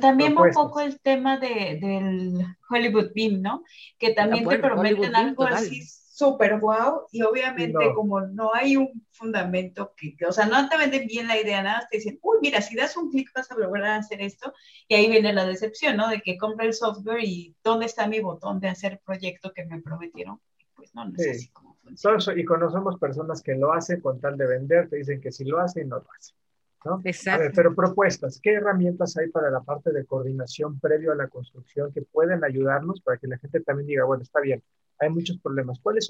también 0.00 0.38
un 0.38 0.52
poco 0.52 0.80
el 0.80 1.00
tema 1.00 1.38
de, 1.38 1.78
del 1.80 2.46
Hollywood 2.68 3.12
Beam, 3.14 3.40
¿no? 3.40 3.64
Que 3.98 4.12
también 4.12 4.44
ah, 4.46 4.50
te 4.50 4.58
prometen 4.58 5.16
algo 5.16 5.44
así 5.44 5.82
súper 6.20 6.60
guau 6.60 7.06
y 7.10 7.22
obviamente 7.22 7.94
como 7.94 8.20
no 8.20 8.52
hay 8.52 8.76
un 8.76 9.06
fundamento 9.10 9.94
que, 9.96 10.14
o 10.26 10.32
sea, 10.32 10.44
no 10.44 10.68
te 10.68 10.76
venden 10.76 11.06
bien 11.06 11.26
la 11.26 11.40
idea, 11.40 11.62
nada, 11.62 11.88
te 11.90 11.96
dicen, 11.96 12.18
uy, 12.20 12.36
mira, 12.42 12.60
si 12.60 12.76
das 12.76 12.94
un 12.98 13.10
clic 13.10 13.30
vas 13.34 13.50
a 13.50 13.56
lograr 13.56 13.98
hacer 13.98 14.20
esto 14.20 14.52
y 14.86 14.94
ahí 14.94 15.08
viene 15.08 15.32
la 15.32 15.46
decepción, 15.46 15.96
¿no? 15.96 16.08
De 16.08 16.20
que 16.20 16.36
compra 16.36 16.66
el 16.66 16.74
software 16.74 17.24
y 17.24 17.56
¿dónde 17.64 17.86
está 17.86 18.06
mi 18.06 18.20
botón 18.20 18.60
de 18.60 18.68
hacer 18.68 19.00
proyecto 19.02 19.52
que 19.54 19.64
me 19.64 19.80
prometieron? 19.80 20.38
Pues 20.74 20.94
no, 20.94 21.06
no 21.06 21.16
sé 21.16 21.30
así 21.30 21.48
como 21.48 21.74
funciona. 21.76 22.18
y 22.38 22.44
conocemos 22.44 22.98
personas 22.98 23.42
que 23.42 23.54
lo 23.54 23.72
hacen 23.72 24.02
con 24.02 24.20
tal 24.20 24.36
de 24.36 24.46
vender, 24.46 24.90
te 24.90 24.96
dicen 24.96 25.22
que 25.22 25.32
si 25.32 25.44
lo 25.44 25.58
hacen, 25.58 25.88
no 25.88 25.96
lo 25.96 26.06
hacen. 26.18 26.36
¿no? 26.84 27.00
Exacto. 27.04 27.40
A 27.40 27.44
ver, 27.44 27.52
pero 27.54 27.74
propuestas, 27.74 28.38
¿qué 28.42 28.54
herramientas 28.54 29.16
hay 29.16 29.30
para 29.30 29.50
la 29.50 29.60
parte 29.60 29.90
de 29.90 30.04
coordinación 30.04 30.78
previo 30.80 31.12
a 31.12 31.16
la 31.16 31.28
construcción 31.28 31.90
que 31.92 32.02
pueden 32.02 32.44
ayudarnos 32.44 33.00
para 33.00 33.16
que 33.16 33.26
la 33.26 33.38
gente 33.38 33.60
también 33.60 33.86
diga, 33.86 34.04
bueno, 34.04 34.22
está 34.22 34.40
bien, 34.40 34.62
hay 35.00 35.10
muchos 35.10 35.38
problemas. 35.38 35.78
¿Cuál 35.82 35.98
es 35.98 36.08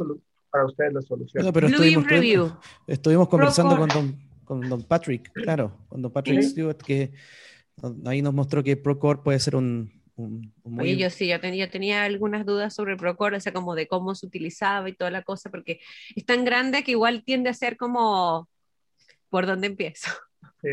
para 0.51 0.67
ustedes 0.67 0.93
la 0.93 1.03
solución? 1.03 1.45
No, 1.45 1.53
pero 1.53 1.69
estuvimos, 1.69 2.05
estuvimos, 2.87 3.29
conversando 3.29 3.77
con 3.77 3.89
don, 3.89 4.19
con 4.45 4.69
don, 4.69 4.83
Patrick, 4.83 5.33
claro, 5.33 5.73
con 5.89 6.03
don 6.03 6.13
Patrick 6.13 6.43
Stewart, 6.43 6.77
que 6.77 7.13
ahí 8.05 8.21
nos 8.21 8.35
mostró 8.35 8.63
que 8.63 8.77
Procore 8.77 9.21
puede 9.23 9.39
ser 9.39 9.57
un, 9.57 9.91
un, 10.17 10.53
Oye, 10.79 10.97
yo 10.97 11.09
sí, 11.09 11.29
yo 11.29 11.41
tenía, 11.41 11.71
tenía 11.71 12.05
algunas 12.05 12.45
dudas 12.45 12.75
sobre 12.75 12.97
Procore, 12.97 13.37
o 13.37 13.41
sea, 13.41 13.53
como 13.53 13.75
de 13.75 13.87
cómo 13.87 14.15
se 14.15 14.27
utilizaba 14.27 14.89
y 14.89 14.95
toda 14.95 15.11
la 15.11 15.23
cosa, 15.23 15.51
porque 15.51 15.81
es 16.15 16.27
tan 16.27 16.45
grande 16.45 16.83
que 16.83 16.93
igual 16.93 17.23
tiende 17.25 17.49
a 17.49 17.55
ser 17.55 17.77
como, 17.77 18.49
¿por 19.29 19.47
dónde 19.47 19.69
empiezo? 19.69 20.11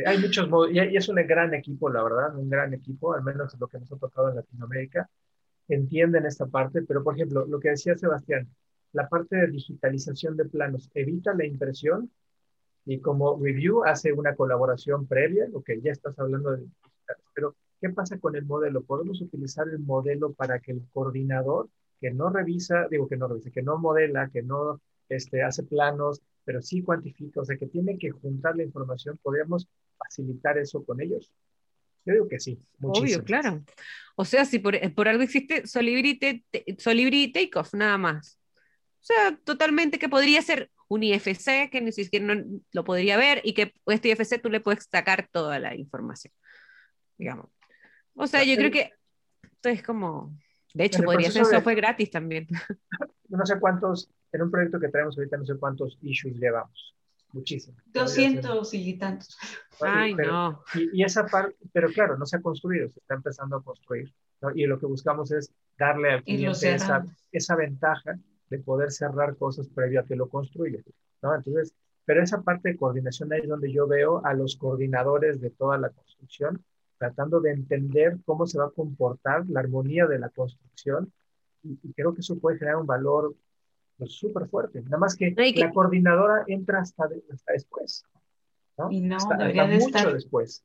hay 0.05 0.17
muchos 0.17 0.49
y 0.73 0.97
es 0.97 1.07
un 1.07 1.15
gran 1.15 1.53
equipo, 1.53 1.89
la 1.89 2.03
verdad, 2.03 2.35
un 2.35 2.49
gran 2.49 2.73
equipo, 2.73 3.13
al 3.13 3.23
menos 3.23 3.55
lo 3.57 3.67
que 3.67 3.79
nos 3.79 3.89
ha 3.91 3.97
tocado 3.97 4.29
en 4.29 4.35
Latinoamérica 4.35 5.09
entienden 5.67 6.25
esta 6.25 6.45
parte, 6.45 6.81
pero 6.83 7.03
por 7.03 7.15
ejemplo, 7.15 7.45
lo 7.45 7.59
que 7.59 7.69
decía 7.69 7.97
Sebastián, 7.97 8.47
la 8.93 9.07
parte 9.07 9.35
de 9.35 9.47
digitalización 9.47 10.37
de 10.37 10.45
planos 10.45 10.89
evita 10.93 11.33
la 11.33 11.45
impresión 11.45 12.09
y 12.85 12.99
como 12.99 13.37
review 13.37 13.83
hace 13.83 14.13
una 14.13 14.35
colaboración 14.35 15.07
previa, 15.07 15.47
lo 15.49 15.61
que 15.61 15.81
ya 15.81 15.91
estás 15.91 16.17
hablando 16.19 16.51
de 16.51 16.59
digital. 16.59 17.17
Pero, 17.33 17.55
¿qué 17.81 17.89
pasa 17.89 18.17
con 18.17 18.35
el 18.35 18.45
modelo? 18.45 18.81
¿Podemos 18.81 19.21
utilizar 19.21 19.67
el 19.67 19.79
modelo 19.79 20.33
para 20.33 20.59
que 20.59 20.71
el 20.71 20.83
coordinador 20.93 21.69
que 21.99 22.11
no 22.11 22.29
revisa, 22.29 22.87
digo 22.89 23.07
que 23.07 23.17
no 23.17 23.27
revisa, 23.27 23.51
que 23.51 23.61
no 23.61 23.77
modela, 23.77 24.29
que 24.29 24.41
no 24.41 24.79
este, 25.09 25.43
hace 25.43 25.63
planos, 25.63 26.21
pero 26.45 26.61
sí 26.61 26.81
cuantifica, 26.81 27.41
o 27.41 27.45
sea, 27.45 27.57
que 27.57 27.67
tiene 27.67 27.97
que 27.97 28.11
juntar 28.11 28.55
la 28.55 28.63
información, 28.63 29.19
podríamos 29.21 29.67
facilitar 29.97 30.57
eso 30.57 30.83
con 30.83 31.01
ellos? 31.01 31.31
Yo 32.07 32.13
digo 32.13 32.27
que 32.29 32.39
sí. 32.39 32.57
Obvio, 32.81 33.21
claro. 33.25 33.63
O 34.15 34.23
sea, 34.23 34.45
si 34.45 34.59
por, 34.59 34.75
algo 35.07 35.23
existe 35.23 35.67
Solibri, 35.67 36.17
Solibri 36.77 37.33
Takeoff, 37.33 37.73
nada 37.73 37.97
más. 37.97 38.39
O 39.01 39.03
sea, 39.03 39.37
totalmente 39.43 39.99
que 39.99 40.07
podría 40.07 40.41
ser 40.41 40.71
un 40.87 41.03
IFC 41.03 41.69
que 41.69 41.81
ni 41.81 41.91
siquiera 41.91 42.33
no, 42.33 42.61
lo 42.71 42.83
podría 42.85 43.17
ver 43.17 43.41
y 43.43 43.53
que 43.53 43.73
este 43.87 44.07
IFC 44.07 44.41
tú 44.41 44.49
le 44.49 44.61
puedes 44.61 44.87
sacar 44.89 45.27
toda 45.29 45.59
la 45.59 45.75
información, 45.75 46.33
digamos. 47.17 47.51
O 48.15 48.25
sea, 48.25 48.45
yo 48.45 48.55
creo 48.55 48.71
que 48.71 48.93
esto 49.43 49.67
es 49.67 49.83
como, 49.83 50.33
de 50.73 50.85
hecho, 50.85 51.03
podría 51.03 51.29
ser 51.29 51.43
software 51.43 51.75
gratis 51.75 52.09
también. 52.09 52.47
No 53.29 53.45
sé 53.45 53.59
cuántos, 53.59 54.09
en 54.31 54.41
un 54.41 54.49
proyecto 54.49 54.79
que 54.79 54.87
traemos 54.87 55.17
ahorita, 55.17 55.35
no 55.35 55.45
sé 55.45 55.57
cuántos 55.57 55.99
issues 56.01 56.37
llevamos 56.37 56.95
muchísimo. 57.37 57.77
200 57.93 58.73
y 58.73 58.93
tantos. 58.97 59.37
Ay, 59.81 60.13
no. 60.15 60.63
Y, 60.93 61.03
esa 61.03 61.25
parte, 61.25 61.55
pero 61.71 61.89
claro, 61.89 62.17
no 62.17 62.25
se 62.25 62.37
ha 62.37 62.41
construido, 62.41 62.89
se 62.89 62.99
está 62.99 63.15
empezando 63.15 63.57
a 63.57 63.63
construir. 63.63 64.13
Y 64.55 64.65
lo 64.65 64.79
que 64.79 64.85
buscamos 64.85 65.31
es 65.31 65.51
darle 65.77 66.11
al 66.11 66.23
cliente 66.23 66.73
esa, 66.73 67.05
esa, 67.31 67.55
ventaja 67.55 68.19
de 68.49 68.59
poder 68.59 68.91
cerrar 68.91 69.35
cosas 69.35 69.67
previo 69.67 70.01
a 70.01 70.05
que 70.05 70.15
lo 70.15 70.29
construya. 70.29 70.79
¿no? 71.21 71.35
Entonces, 71.35 71.73
pero 72.05 72.23
esa 72.23 72.41
parte 72.41 72.69
de 72.69 72.77
coordinación 72.77 73.33
ahí 73.33 73.41
es 73.41 73.49
donde 73.49 73.71
yo 73.71 73.87
veo 73.87 74.23
a 74.25 74.33
los 74.33 74.55
coordinadores 74.55 75.41
de 75.41 75.49
toda 75.49 75.77
la 75.77 75.89
construcción 75.89 76.63
tratando 76.97 77.39
de 77.41 77.51
entender 77.51 78.17
cómo 78.25 78.47
se 78.47 78.57
va 78.57 78.65
a 78.65 78.71
comportar 78.71 79.45
la 79.49 79.59
armonía 79.59 80.07
de 80.07 80.17
la 80.17 80.29
construcción 80.29 81.11
y, 81.61 81.77
y 81.83 81.93
creo 81.93 82.13
que 82.13 82.21
eso 82.21 82.39
puede 82.39 82.57
generar 82.57 82.77
un 82.77 82.87
valor 82.87 83.35
es 83.99 84.13
súper 84.13 84.47
fuerte. 84.47 84.81
Nada 84.83 84.97
más 84.97 85.15
que, 85.15 85.33
la 85.55 85.71
coordinadora 85.71 86.43
entra 86.47 86.81
hasta, 86.81 87.07
después. 87.07 88.05
¿no? 88.77 88.91
Y 88.91 89.01
no, 89.01 89.17
debería 89.37 89.65
de 89.65 89.75
mucho 89.75 89.87
estar. 89.87 90.13
después. 90.13 90.63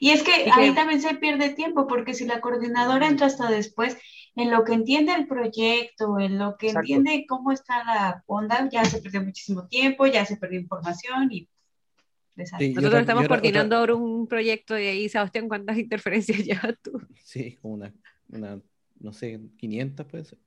Y 0.00 0.10
es 0.10 0.22
que 0.22 0.50
ahí 0.52 0.74
también 0.74 1.00
se 1.00 1.14
pierde 1.14 1.50
tiempo, 1.50 1.86
porque 1.86 2.14
si 2.14 2.26
la 2.26 2.40
coordinadora 2.40 3.06
entra 3.08 3.26
hasta 3.26 3.50
después, 3.50 3.96
en 4.34 4.50
lo 4.50 4.64
que 4.64 4.72
entiende 4.72 5.14
el 5.14 5.26
proyecto, 5.26 6.18
en 6.18 6.38
lo 6.38 6.56
que 6.56 6.70
entiende 6.70 7.24
cómo 7.28 7.52
está 7.52 7.84
la 7.84 8.24
onda, 8.26 8.68
ya 8.70 8.84
se 8.84 9.00
perdió 9.00 9.22
muchísimo 9.22 9.68
tiempo, 9.68 10.06
ya 10.06 10.24
se 10.24 10.36
perdió 10.36 10.58
información 10.58 11.30
y 11.30 11.48
Nosotros 12.36 13.00
estamos 13.00 13.28
coordinando 13.28 13.76
ahora 13.76 13.94
un 13.94 14.26
proyecto 14.26 14.78
y 14.78 14.86
ahí, 14.86 15.08
Sebastián, 15.08 15.48
¿cuántas 15.48 15.78
interferencias 15.78 16.44
llevas 16.44 16.74
tú? 16.82 17.00
Sí, 17.22 17.58
como 17.62 17.74
una, 17.74 17.94
una, 18.28 18.60
no 18.98 19.12
sé, 19.12 19.40
500 19.58 20.06
puede 20.06 20.24
ser. 20.24 20.38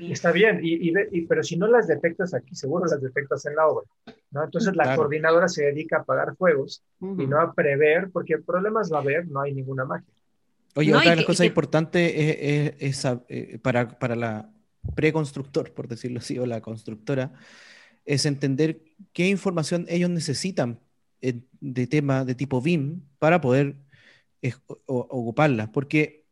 Está 0.00 0.32
bien, 0.32 0.60
y, 0.62 1.22
pero 1.22 1.42
si 1.42 1.56
no 1.56 1.66
las 1.66 1.86
detectas 1.86 2.34
aquí, 2.34 2.54
seguro 2.54 2.86
las 2.86 3.00
detectas 3.00 3.44
en 3.46 3.56
la 3.56 3.66
obra. 3.66 3.86
¿no? 4.30 4.44
Entonces 4.44 4.76
la 4.76 4.96
coordinadora 4.96 5.48
se 5.48 5.64
dedica 5.64 5.98
a 5.98 6.00
apagar 6.00 6.36
fuegos 6.36 6.82
y 7.00 7.26
no 7.26 7.40
a 7.40 7.52
prever, 7.54 8.10
porque 8.12 8.38
problemas 8.38 8.92
va 8.92 8.98
a 8.98 9.00
haber, 9.02 9.26
no 9.28 9.40
hay 9.40 9.54
ninguna 9.54 9.84
magia. 9.84 10.08
Oye, 10.76 10.94
otra 10.94 11.10
de 11.10 11.16
las 11.16 11.24
cosas 11.24 11.46
importantes 11.46 12.12
es, 12.78 13.06
eh, 13.28 13.58
para, 13.62 13.98
para 13.98 14.16
la 14.16 14.50
preconstructor, 14.94 15.72
por 15.72 15.88
decirlo 15.88 16.18
así, 16.18 16.38
o 16.38 16.46
la 16.46 16.60
constructora, 16.60 17.32
es 18.04 18.26
entender 18.26 18.82
qué 19.12 19.28
información 19.28 19.86
ellos 19.88 20.10
necesitan 20.10 20.80
de 21.60 21.86
tema 21.86 22.24
de 22.24 22.34
tipo 22.34 22.60
BIM 22.60 23.00
para 23.18 23.40
poder 23.40 23.76
ocuparla. 24.86 25.72
Porque 25.72 26.23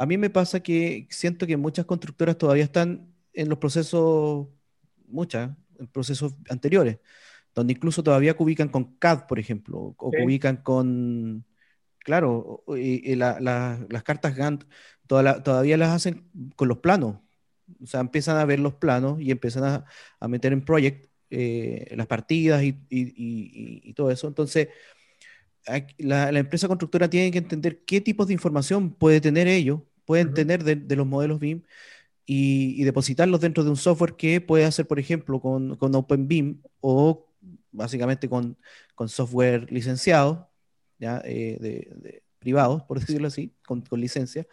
a 0.00 0.06
mí 0.06 0.16
me 0.16 0.30
pasa 0.30 0.60
que 0.60 1.06
siento 1.10 1.46
que 1.46 1.58
muchas 1.58 1.84
constructoras 1.84 2.38
todavía 2.38 2.64
están 2.64 3.12
en 3.34 3.50
los 3.50 3.58
procesos, 3.58 4.48
muchas, 5.06 5.50
en 5.78 5.86
procesos 5.88 6.34
anteriores, 6.48 6.98
donde 7.54 7.74
incluso 7.74 8.02
todavía 8.02 8.34
ubican 8.38 8.70
con 8.70 8.96
CAD, 8.96 9.26
por 9.26 9.38
ejemplo, 9.38 9.94
o 9.98 10.10
ubican 10.24 10.56
con, 10.58 11.44
claro, 11.98 12.64
y, 12.78 13.14
las 13.14 14.02
cartas 14.02 14.34
Gantt 14.36 14.64
todavía 15.06 15.76
las 15.76 15.90
hacen 15.90 16.30
con 16.56 16.68
los 16.68 16.78
planos. 16.78 17.18
O 17.82 17.86
sea, 17.86 18.00
empiezan 18.00 18.38
a 18.38 18.46
ver 18.46 18.58
los 18.58 18.74
planos 18.74 19.20
y 19.20 19.30
empiezan 19.30 19.84
a, 20.18 20.28
meter 20.28 20.54
en 20.54 20.64
project 20.64 21.10
eh, 21.28 21.92
las 21.94 22.06
partidas 22.06 22.62
y, 22.62 22.74
y, 22.88 23.92
todo 23.92 24.10
eso. 24.10 24.28
Entonces, 24.28 24.68
la, 25.98 26.30
empresa 26.30 26.68
constructora 26.68 27.10
tiene 27.10 27.30
que 27.30 27.38
entender 27.38 27.84
qué 27.84 28.00
tipos 28.00 28.28
de 28.28 28.32
información 28.32 28.90
puede 28.94 29.20
tener 29.20 29.46
ellos 29.46 29.80
pueden 30.10 30.34
tener 30.34 30.64
de, 30.64 30.96
los 30.96 31.06
modelos 31.06 31.38
BIM 31.38 31.62
y, 32.26 32.82
depositarlos 32.82 33.40
dentro 33.40 33.62
de 33.62 33.70
un 33.70 33.76
software 33.76 34.16
que 34.16 34.40
puede 34.40 34.64
hacer, 34.64 34.84
por 34.88 34.98
ejemplo, 34.98 35.38
con, 35.38 35.76
con 35.76 35.94
OpenBIM 35.94 36.60
o 36.80 37.28
básicamente 37.70 38.28
con, 38.28 38.56
con 38.96 39.08
software 39.08 39.70
licenciado, 39.70 40.50
¿ya? 40.98 41.22
Eh, 41.24 41.58
de, 41.60 42.24
privados, 42.40 42.82
por 42.82 42.98
decirlo 42.98 43.28
así, 43.28 43.54
con, 43.64 43.82
con 43.82 44.00
licencia, 44.00 44.44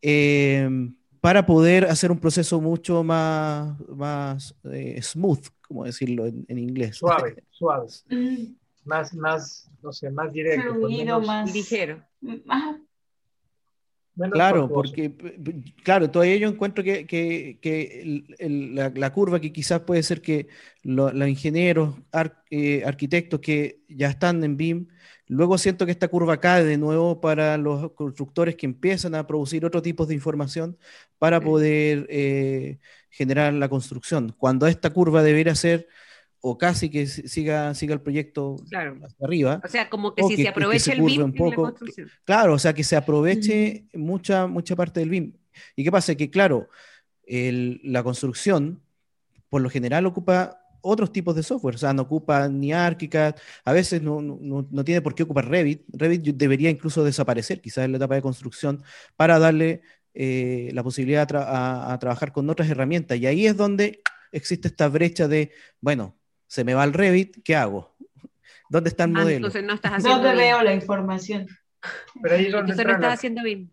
em, 0.00 0.96
para 1.20 1.44
poder 1.44 1.84
hacer 1.84 2.10
un 2.10 2.18
proceso 2.18 2.58
mucho 2.58 3.04
más, 3.04 3.78
más 3.90 4.54
eh, 4.72 4.98
smooth, 5.02 5.44
como 5.68 5.84
decirlo 5.84 6.24
en, 6.24 6.58
inglés. 6.58 6.96
Suave, 6.96 7.44
suave. 7.50 7.88
Mm. 8.08 8.54
Más, 8.86 9.12
más, 9.12 9.70
no 9.82 9.92
sé, 9.92 10.10
más 10.10 10.32
directo. 10.32 10.74
más 11.20 11.52
ligero. 11.52 12.02
Claro, 14.16 14.68
porque, 14.68 15.12
claro, 15.82 16.10
todavía 16.10 16.36
yo 16.36 16.48
encuentro 16.48 16.82
que, 16.82 17.06
que, 17.06 17.58
que 17.60 18.24
la, 18.94 19.12
curva 19.12 19.40
que 19.40 19.52
quizás 19.52 19.80
puede 19.80 20.02
ser 20.02 20.22
que 20.22 20.48
los 20.82 21.12
ingenieros, 21.28 21.96
eh, 22.50 22.82
arquitectos 22.86 23.40
que 23.40 23.82
ya 23.88 24.08
están 24.08 24.42
en 24.42 24.56
BIM, 24.56 24.88
luego 25.26 25.58
siento 25.58 25.84
que 25.84 25.92
esta 25.92 26.08
curva 26.08 26.40
cae 26.40 26.64
de 26.64 26.78
nuevo 26.78 27.20
para 27.20 27.58
los 27.58 27.92
constructores 27.92 28.56
que 28.56 28.64
empiezan 28.64 29.14
a 29.14 29.26
producir 29.26 29.66
otro 29.66 29.82
tipo 29.82 30.06
de 30.06 30.14
información 30.14 30.78
para 31.18 31.38
poder 31.42 32.06
eh, 32.08 32.78
generar 33.10 33.52
la 33.52 33.68
construcción, 33.68 34.34
cuando 34.38 34.66
esta 34.66 34.90
curva 34.94 35.22
debería 35.22 35.54
ser 35.54 35.88
o 36.48 36.56
casi 36.56 36.88
que 36.88 37.06
siga, 37.06 37.74
siga 37.74 37.94
el 37.94 38.00
proyecto 38.00 38.56
claro. 38.68 38.98
hacia 39.04 39.26
arriba. 39.26 39.60
O 39.64 39.68
sea, 39.68 39.90
como 39.90 40.14
que 40.14 40.22
si 40.24 40.36
se 40.36 40.48
aproveche 40.48 40.92
el 40.92 41.02
BIM 41.02 41.24
un 41.24 41.34
poco, 41.34 41.74
Claro, 42.24 42.54
o 42.54 42.58
sea, 42.58 42.72
que 42.72 42.84
se 42.84 42.94
aproveche 42.94 43.86
mucha, 43.94 44.46
mucha 44.46 44.76
parte 44.76 45.00
del 45.00 45.10
BIM. 45.10 45.32
¿Y 45.74 45.82
qué 45.82 45.90
pasa? 45.90 46.14
Que 46.14 46.30
claro, 46.30 46.68
la 47.26 48.02
construcción 48.04 48.80
por 49.48 49.60
lo 49.60 49.70
general 49.70 50.06
ocupa 50.06 50.60
otros 50.82 51.10
tipos 51.12 51.34
de 51.34 51.42
software, 51.42 51.74
o 51.74 51.78
sea, 51.78 51.92
no 51.92 52.02
ocupa 52.02 52.48
ni 52.48 52.72
ArchiCAD, 52.72 53.34
a 53.64 53.72
veces 53.72 54.02
no, 54.02 54.22
no, 54.22 54.68
no, 54.70 54.84
tiene 54.84 55.00
por 55.00 55.16
qué 55.16 55.24
ocupar 55.24 55.48
Revit. 55.48 55.82
Revit 55.88 56.22
debería 56.22 56.70
incluso 56.70 57.02
desaparecer, 57.02 57.60
quizás 57.60 57.84
en 57.84 57.92
la 57.92 57.96
etapa 57.96 58.14
de 58.14 58.22
construcción, 58.22 58.84
para 59.16 59.40
darle 59.40 59.82
eh, 60.14 60.70
la 60.72 60.84
posibilidad 60.84 61.26
a, 61.34 61.98
trabajar 61.98 62.32
con 62.32 62.48
otras 62.48 62.70
herramientas. 62.70 63.18
Y 63.18 63.26
ahí 63.26 63.46
es 63.46 63.56
donde 63.56 64.00
existe 64.30 64.68
esta 64.68 64.88
brecha 64.88 65.26
de, 65.26 65.50
bueno, 65.80 66.16
se 66.46 66.64
me 66.64 66.74
va 66.74 66.84
el 66.84 66.92
Revit, 66.92 67.42
¿qué 67.42 67.56
hago? 67.56 67.94
¿Dónde 68.68 68.90
está 68.90 69.04
el 69.04 69.16
ah, 69.16 69.20
modelo? 69.20 69.36
Entonces 69.36 69.64
no 69.64 69.74
estás 69.74 69.92
haciendo 69.92 70.22
¿Dónde 70.22 70.42
veo 70.42 70.62
la 70.62 70.74
información? 70.74 71.46
Pero 72.22 72.34
ahí 72.34 72.46
es 72.46 72.52
donde 72.52 72.72
entonces 72.72 72.86
no 72.86 72.92
estás 72.92 73.14
haciendo 73.14 73.42
bien. 73.42 73.70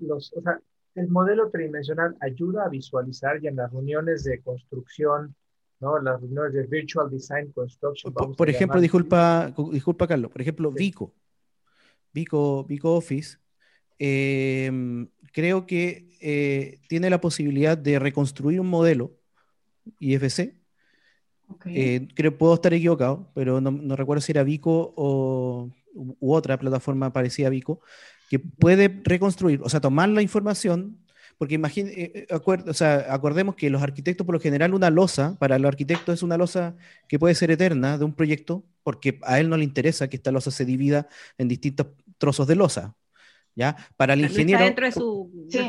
los, 0.00 0.32
o 0.32 0.42
sea, 0.42 0.58
el 0.94 1.08
modelo 1.08 1.50
tridimensional 1.50 2.16
ayuda 2.20 2.64
a 2.64 2.68
visualizar 2.68 3.42
y 3.42 3.48
en 3.48 3.56
las 3.56 3.70
reuniones 3.72 4.24
de 4.24 4.40
construcción, 4.40 5.34
¿no? 5.80 5.98
las 6.00 6.20
reuniones 6.20 6.52
de 6.52 6.66
Virtual 6.66 7.10
Design 7.10 7.52
Construction. 7.52 8.12
Por, 8.12 8.48
ejemplo, 8.48 8.80
disculpa, 8.80 9.52
disculpa 9.72 10.06
Carlos, 10.06 10.30
por 10.30 10.40
ejemplo, 10.40 10.70
Vico, 10.70 11.12
Vico, 12.12 12.64
Vico 12.64 12.94
Office, 12.94 13.38
em, 13.98 15.08
creo 15.32 15.66
que 15.66 16.16
eh, 16.20 16.80
tiene 16.88 17.10
la 17.10 17.20
posibilidad 17.20 17.76
de 17.76 17.98
reconstruir 17.98 18.60
un 18.60 18.68
modelo 18.68 19.12
IFC. 19.98 20.63
Eh, 21.66 22.08
creo 22.14 22.36
puedo 22.36 22.54
estar 22.54 22.74
equivocado, 22.74 23.30
pero 23.34 23.60
no, 23.60 23.70
no, 23.70 23.96
recuerdo 23.96 24.20
si 24.20 24.32
era 24.32 24.42
Vico 24.42 24.92
o 24.96 25.70
u 25.94 26.34
otra 26.34 26.58
plataforma 26.58 27.12
parecida 27.12 27.46
a 27.48 27.50
Vico, 27.50 27.80
que 28.28 28.38
puede 28.38 29.00
reconstruir, 29.04 29.60
o 29.62 29.68
sea, 29.68 29.80
tomar 29.80 30.08
la 30.08 30.22
información, 30.22 30.98
porque 31.38 31.54
imagine, 31.54 31.90
eh, 31.90 32.26
eh, 32.28 32.40
o 32.68 32.74
sea, 32.74 33.06
acordemos 33.10 33.54
que 33.54 33.70
los 33.70 33.82
arquitectos, 33.82 34.26
por 34.26 34.34
lo 34.34 34.40
general, 34.40 34.74
una 34.74 34.90
losa, 34.90 35.36
para 35.38 35.58
los 35.58 35.68
arquitectos 35.68 36.14
es 36.14 36.22
una 36.22 36.36
losa 36.36 36.76
que 37.08 37.18
puede 37.18 37.34
ser 37.34 37.50
eterna 37.50 37.98
de 37.98 38.04
un 38.04 38.14
proyecto, 38.14 38.64
porque 38.82 39.18
a 39.22 39.40
él 39.40 39.48
no 39.48 39.56
le 39.56 39.64
interesa 39.64 40.08
que 40.08 40.16
esta 40.16 40.32
losa 40.32 40.50
se 40.50 40.64
divida 40.64 41.08
en 41.38 41.48
distintos 41.48 41.88
trozos 42.18 42.46
de 42.46 42.56
losa. 42.56 42.94
¿Ya? 43.56 43.76
Para 43.96 44.14
el 44.14 44.22
ingeniero, 44.22 44.74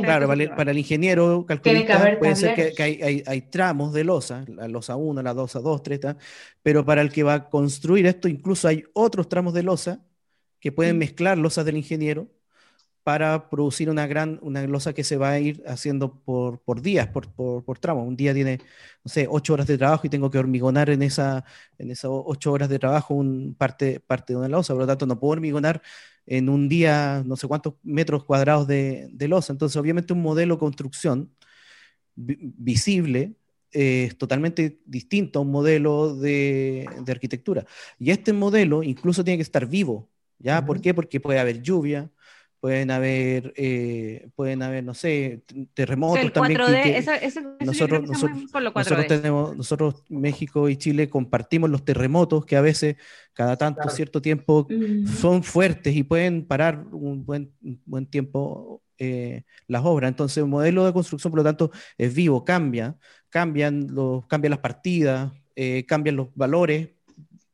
claro, 0.01 0.27
para, 0.55 0.71
el 0.71 0.77
ingeniero 0.79 1.45
calculista 1.45 2.17
puede 2.17 2.35
ser 2.35 2.73
que, 2.73 2.81
hay, 2.81 3.23
hay, 3.25 3.41
tramos 3.41 3.93
de 3.93 4.03
losa, 4.03 4.43
la 4.47 4.67
losa 4.67 4.95
1, 4.95 5.21
la 5.21 5.35
losa 5.35 5.59
2, 5.59 5.83
3, 5.83 5.99
pero 6.63 6.83
para 6.83 7.01
el 7.01 7.11
que 7.11 7.21
va 7.21 7.35
a 7.35 7.49
construir 7.49 8.07
esto, 8.07 8.27
incluso 8.27 8.67
hay 8.67 8.83
otros 8.93 9.29
tramos 9.29 9.53
de 9.53 9.61
losa 9.61 10.03
que 10.59 10.71
pueden 10.71 10.97
mezclar 10.97 11.37
losas 11.37 11.63
del 11.63 11.77
ingeniero 11.77 12.27
para 13.05 13.51
producir 13.51 13.87
una 13.91 14.07
gran, 14.07 14.39
una 14.41 14.65
losa 14.65 14.91
que 14.91 15.03
se 15.03 15.15
va 15.15 15.29
a 15.29 15.39
ir 15.39 15.63
haciendo 15.67 16.23
por, 16.23 16.59
por 16.61 16.81
días, 16.81 17.05
por, 17.09 17.31
por, 17.31 17.63
por 17.63 17.77
tramo. 17.77 18.03
Un 18.03 18.15
día 18.15 18.33
tiene, 18.33 18.57
no 19.03 19.11
sé, 19.11 19.27
ocho 19.29 19.53
horas 19.53 19.67
de 19.67 19.77
trabajo 19.77 20.07
y 20.07 20.09
tengo 20.09 20.31
que 20.31 20.39
hormigonar 20.39 20.89
en, 20.89 21.03
esa, 21.03 21.45
en 21.77 21.91
esas 21.91 22.09
ocho 22.11 22.51
horas 22.51 22.67
de 22.67 22.79
trabajo 22.79 23.13
un 23.13 23.53
parte, 23.55 23.99
parte 23.99 24.33
de 24.33 24.39
una 24.39 24.49
losa, 24.49 24.73
por 24.73 24.81
lo 24.81 24.87
tanto 24.87 25.05
no 25.05 25.19
puedo 25.19 25.33
hormigonar 25.33 25.83
en 26.25 26.49
un 26.49 26.67
día 26.69 27.23
no 27.25 27.35
sé 27.35 27.47
cuántos 27.47 27.75
metros 27.83 28.25
cuadrados 28.25 28.67
de, 28.67 29.09
de 29.11 29.27
losa. 29.27 29.53
Entonces, 29.53 29.77
obviamente 29.77 30.13
un 30.13 30.21
modelo 30.21 30.55
de 30.55 30.59
construcción 30.59 31.31
visible 32.15 33.35
es 33.71 34.17
totalmente 34.17 34.79
distinto 34.85 35.39
a 35.39 35.41
un 35.41 35.51
modelo 35.51 36.15
de, 36.15 36.87
de, 37.03 37.11
arquitectura. 37.11 37.65
Y 37.99 38.11
este 38.11 38.31
modelo 38.33 38.83
incluso 38.83 39.23
tiene 39.23 39.37
que 39.37 39.43
estar 39.43 39.67
vivo, 39.67 40.09
¿ya? 40.39 40.65
¿Por 40.65 40.79
qué? 40.81 40.93
Porque 40.93 41.19
puede 41.19 41.39
haber 41.39 41.61
lluvia, 41.61 42.09
pueden 42.65 42.89
haber, 42.89 43.53
eh, 43.57 44.27
pueden 44.33 44.63
haber, 44.63 44.83
no 44.83 44.95
sé, 44.95 45.43
terremotos 45.75 46.33
también. 46.33 46.59
nosotros, 47.59 48.09
nosotros, 48.09 49.07
tenemos, 49.07 49.55
nosotros, 49.55 50.03
México 50.09 50.67
y 50.67 50.75
Chile, 50.75 51.07
compartimos 51.07 51.69
los 51.69 51.85
terremotos 51.85 52.43
que 52.43 52.55
a 52.55 52.61
veces, 52.61 52.95
cada 53.33 53.55
tanto 53.55 53.87
cierto 53.89 54.19
tiempo, 54.19 54.67
son 55.05 55.43
fuertes 55.43 55.95
y 55.95 56.01
pueden 56.01 56.43
parar 56.43 56.87
un 56.91 57.23
buen, 57.23 57.53
buen 57.85 58.07
tiempo 58.07 58.81
eh, 58.97 59.43
las 59.67 59.85
obras. 59.85 60.09
Entonces, 60.09 60.39
el 60.39 60.47
modelo 60.47 60.87
de 60.87 60.93
construcción, 60.93 61.29
por 61.29 61.41
lo 61.41 61.43
tanto, 61.43 61.69
es 61.99 62.15
vivo, 62.15 62.43
cambia, 62.43 62.95
cambian, 63.29 63.89
los, 63.91 64.25
cambian 64.25 64.49
las 64.49 64.59
partidas, 64.61 65.31
eh, 65.55 65.85
cambian 65.85 66.15
los 66.15 66.29
valores 66.33 66.94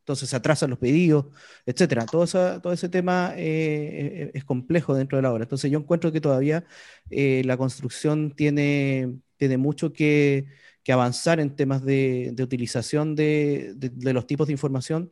entonces 0.01 0.29
se 0.29 0.35
atrasan 0.35 0.71
los 0.71 0.79
pedidos, 0.79 1.27
etcétera. 1.65 2.05
Todo, 2.05 2.25
todo 2.59 2.73
ese 2.73 2.89
tema 2.89 3.33
eh, 3.37 4.23
eh, 4.23 4.31
es 4.33 4.43
complejo 4.43 4.95
dentro 4.95 5.17
de 5.17 5.21
la 5.21 5.31
obra. 5.31 5.43
Entonces 5.43 5.69
yo 5.69 5.77
encuentro 5.77 6.11
que 6.11 6.19
todavía 6.19 6.65
eh, 7.09 7.43
la 7.45 7.55
construcción 7.55 8.31
tiene, 8.35 9.13
tiene 9.37 9.57
mucho 9.57 9.93
que, 9.93 10.47
avanzar 10.91 11.39
en 11.39 11.55
temas 11.55 11.85
de, 11.85 12.35
utilización 12.41 13.15
de, 13.15 13.75
los 14.01 14.27
tipos 14.27 14.47
de 14.47 14.53
información 14.53 15.11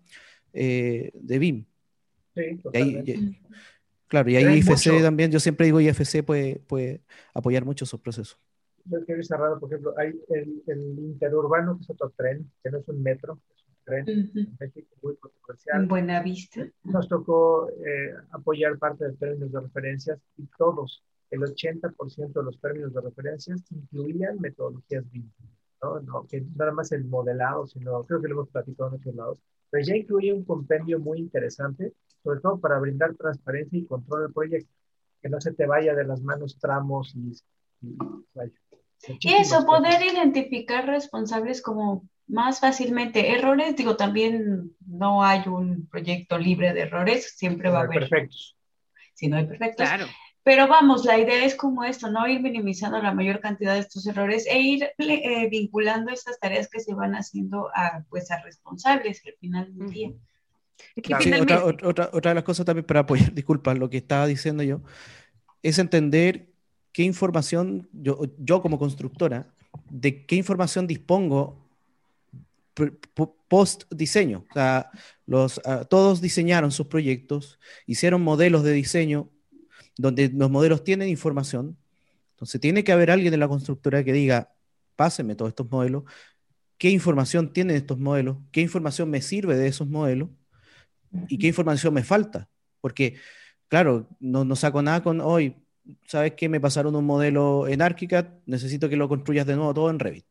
de 0.51 1.37
BIM. 1.39 1.65
Sí, 2.35 2.59
claro, 4.07 4.29
y 4.29 4.35
ahí 4.35 4.57
IFC 4.57 5.01
también, 5.01 5.31
yo 5.31 5.39
siempre 5.39 5.67
digo 5.67 5.79
IFC 5.79 6.23
puede, 6.23 6.59
puede 6.67 7.01
apoyar 7.33 7.63
mucho 7.63 7.85
esos 7.85 8.01
procesos. 8.01 8.37
Yo 8.83 9.05
quiero 9.05 9.23
cerrado, 9.23 9.57
por 9.57 9.71
ejemplo, 9.71 9.93
hay 9.97 10.19
el, 10.29 10.63
el 10.67 10.99
interurbano, 10.99 11.77
que 11.77 11.83
es 11.83 11.89
otro 11.91 12.11
tren, 12.17 12.51
que 12.61 12.71
no 12.71 12.79
es 12.79 12.87
un 12.89 13.01
metro, 13.01 13.39
en 13.93 14.55
México 14.59 14.95
muy 15.01 15.15
controversial. 15.17 15.85
Buena 15.87 16.21
vista. 16.21 16.67
Nos 16.83 17.07
tocó 17.07 17.69
eh, 17.69 18.13
apoyar 18.31 18.77
parte 18.77 19.05
de 19.05 19.13
términos 19.13 19.51
de 19.51 19.59
referencias 19.61 20.19
y 20.37 20.47
todos, 20.57 21.03
el 21.31 21.41
80% 21.41 22.33
de 22.33 22.43
los 22.43 22.59
términos 22.59 22.93
de 22.93 23.01
referencias 23.01 23.63
incluían 23.71 24.39
metodologías 24.39 25.09
BIM. 25.11 25.29
¿no? 25.81 25.99
no 26.01 26.27
que 26.27 26.41
nada 26.55 26.71
más 26.71 26.91
el 26.91 27.05
modelado, 27.05 27.67
sino 27.67 28.03
creo 28.03 28.21
que 28.21 28.27
lo 28.27 28.35
hemos 28.35 28.49
platicado 28.49 28.89
en 28.89 28.95
otros 28.95 29.15
lados, 29.15 29.39
pero 29.69 29.85
ya 29.85 29.95
incluía 29.95 30.33
un 30.33 30.43
compendio 30.43 30.99
muy 30.99 31.19
interesante, 31.19 31.93
sobre 32.23 32.39
todo 32.41 32.59
para 32.59 32.79
brindar 32.79 33.15
transparencia 33.15 33.79
y 33.79 33.85
control 33.85 34.23
del 34.23 34.33
proyecto, 34.33 34.73
que 35.21 35.29
no 35.29 35.39
se 35.39 35.53
te 35.53 35.65
vaya 35.65 35.93
de 35.95 36.05
las 36.05 36.21
manos 36.21 36.57
tramos 36.59 37.15
y, 37.15 37.33
y, 37.81 37.97
y 39.19 39.33
eso, 39.33 39.65
poder 39.65 40.01
identificar 40.03 40.85
responsables 40.85 41.61
como 41.61 42.07
más 42.27 42.59
fácilmente. 42.59 43.31
Errores, 43.31 43.75
digo, 43.75 43.95
también 43.95 44.71
no 44.85 45.23
hay 45.23 45.47
un 45.47 45.87
proyecto 45.87 46.37
libre 46.37 46.73
de 46.73 46.81
errores, 46.81 47.35
siempre 47.35 47.69
va 47.69 47.79
a 47.79 47.83
haber. 47.83 48.09
Perfectos. 48.09 48.57
Si 49.13 49.27
no 49.27 49.37
hay 49.37 49.45
perfectos. 49.45 49.87
Claro. 49.87 50.05
Pero 50.43 50.67
vamos, 50.67 51.05
la 51.05 51.19
idea 51.19 51.43
es 51.45 51.55
como 51.55 51.83
esto, 51.83 52.09
¿no? 52.09 52.27
Ir 52.27 52.41
minimizando 52.41 53.01
la 53.01 53.13
mayor 53.13 53.39
cantidad 53.39 53.73
de 53.73 53.81
estos 53.81 54.07
errores 54.07 54.47
e 54.47 54.59
ir 54.59 54.89
eh, 54.97 55.49
vinculando 55.49 56.11
estas 56.11 56.39
tareas 56.39 56.69
que 56.69 56.79
se 56.79 56.93
van 56.93 57.13
haciendo 57.13 57.69
a, 57.75 58.03
pues, 58.09 58.31
a 58.31 58.41
responsables 58.41 59.21
al 59.25 59.33
final 59.39 59.77
del 59.77 59.89
día. 59.91 60.11
otra, 61.41 61.65
otra, 61.65 62.09
otra, 62.13 62.31
de 62.31 62.35
las 62.35 62.43
cosas 62.43 62.65
también 62.65 62.85
para 62.85 63.01
apoyar, 63.01 63.31
disculpa, 63.33 63.73
lo 63.73 63.89
que 63.89 63.97
estaba 63.97 64.25
diciendo 64.27 64.63
yo, 64.63 64.81
es 65.61 65.77
entender 65.77 66.48
qué 66.99 67.05
información, 67.05 67.87
yo, 67.93 68.19
yo 68.39 68.61
como 68.61 68.77
constructora, 68.77 69.47
de 69.89 70.25
qué 70.25 70.35
información 70.35 70.85
dispongo 70.85 71.65
post 73.47 73.83
diseño. 73.89 74.43
O 74.49 74.53
sea, 74.53 74.91
los, 75.25 75.61
ah, 75.63 75.85
todos 75.85 76.19
diseñaron 76.19 76.73
sus 76.73 76.87
proyectos, 76.87 77.57
hicieron 77.87 78.21
modelos 78.21 78.63
de 78.63 78.73
diseño 78.73 79.29
donde 79.97 80.27
los 80.27 80.51
modelos 80.51 80.83
tienen 80.83 81.07
información. 81.07 81.77
Entonces 82.31 82.59
tiene 82.59 82.83
que 82.83 82.91
haber 82.91 83.11
alguien 83.11 83.33
en 83.33 83.39
la 83.39 83.47
constructora 83.47 84.03
que 84.03 84.11
diga, 84.11 84.51
pásenme 84.97 85.35
todos 85.35 85.51
estos 85.51 85.71
modelos, 85.71 86.03
qué 86.77 86.89
información 86.89 87.53
tienen 87.53 87.77
estos 87.77 87.97
modelos, 87.97 88.39
qué 88.51 88.59
información 88.59 89.09
me 89.09 89.21
sirve 89.21 89.55
de 89.55 89.67
esos 89.67 89.87
modelos 89.87 90.27
y 91.29 91.37
qué 91.37 91.47
información 91.47 91.93
me 91.93 92.03
falta. 92.03 92.49
Porque, 92.81 93.15
claro, 93.69 94.05
no, 94.19 94.43
no 94.43 94.57
saco 94.57 94.81
nada 94.81 95.01
con 95.01 95.21
hoy, 95.21 95.55
¿sabes 96.05 96.33
qué? 96.35 96.49
Me 96.49 96.59
pasaron 96.59 96.95
un 96.95 97.05
modelo 97.05 97.67
en 97.67 97.81
ArchiCAD, 97.81 98.27
necesito 98.45 98.89
que 98.89 98.95
lo 98.95 99.09
construyas 99.09 99.45
de 99.45 99.55
nuevo 99.55 99.73
todo 99.73 99.89
en 99.89 99.99
Revit. 99.99 100.25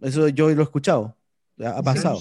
Eso 0.00 0.28
yo 0.28 0.48
lo 0.50 0.60
he 0.60 0.64
escuchado. 0.64 1.16
Ha 1.60 1.82
pasado. 1.82 2.20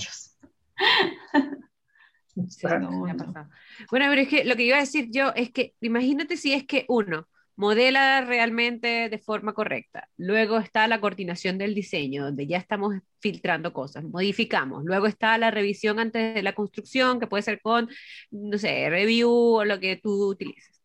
Bueno, 3.92 4.06
pero 4.10 4.22
es 4.22 4.28
que 4.28 4.44
lo 4.46 4.56
que 4.56 4.64
iba 4.64 4.78
a 4.78 4.80
decir 4.80 5.10
yo 5.12 5.32
es 5.36 5.52
que 5.52 5.76
imagínate 5.82 6.38
si 6.38 6.54
es 6.54 6.66
que 6.66 6.86
uno 6.88 7.28
modela 7.56 8.22
realmente 8.22 9.10
de 9.10 9.18
forma 9.18 9.54
correcta, 9.54 10.08
luego 10.18 10.60
está 10.60 10.88
la 10.88 11.02
coordinación 11.02 11.58
del 11.58 11.74
diseño, 11.74 12.26
donde 12.26 12.46
ya 12.46 12.58
estamos 12.58 12.96
filtrando 13.20 13.74
cosas, 13.74 14.04
modificamos, 14.04 14.84
luego 14.86 15.08
está 15.08 15.38
la 15.40 15.50
revisión 15.50 16.00
antes 16.00 16.36
de 16.36 16.44
la 16.44 16.54
construcción, 16.54 17.20
que 17.20 17.26
puede 17.28 17.42
ser 17.44 17.60
con, 17.60 17.90
no 18.30 18.58
sé, 18.60 18.90
review 18.90 19.32
o 19.32 19.66
lo 19.66 19.80
que 19.80 19.98
tú 19.98 20.30
utilices. 20.30 20.77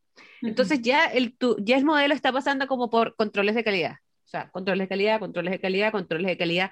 Entonces 0.42 0.82
ya 0.82 1.06
el, 1.06 1.36
tu, 1.36 1.56
ya 1.60 1.76
el 1.76 1.84
modelo 1.84 2.14
está 2.14 2.32
pasando 2.32 2.66
como 2.66 2.90
por 2.90 3.14
controles 3.16 3.54
de 3.54 3.64
calidad, 3.64 3.96
o 4.24 4.28
sea, 4.28 4.50
controles 4.50 4.84
de 4.84 4.88
calidad, 4.88 5.20
controles 5.20 5.52
de 5.52 5.60
calidad, 5.60 5.92
controles 5.92 6.26
de 6.26 6.36
calidad 6.36 6.70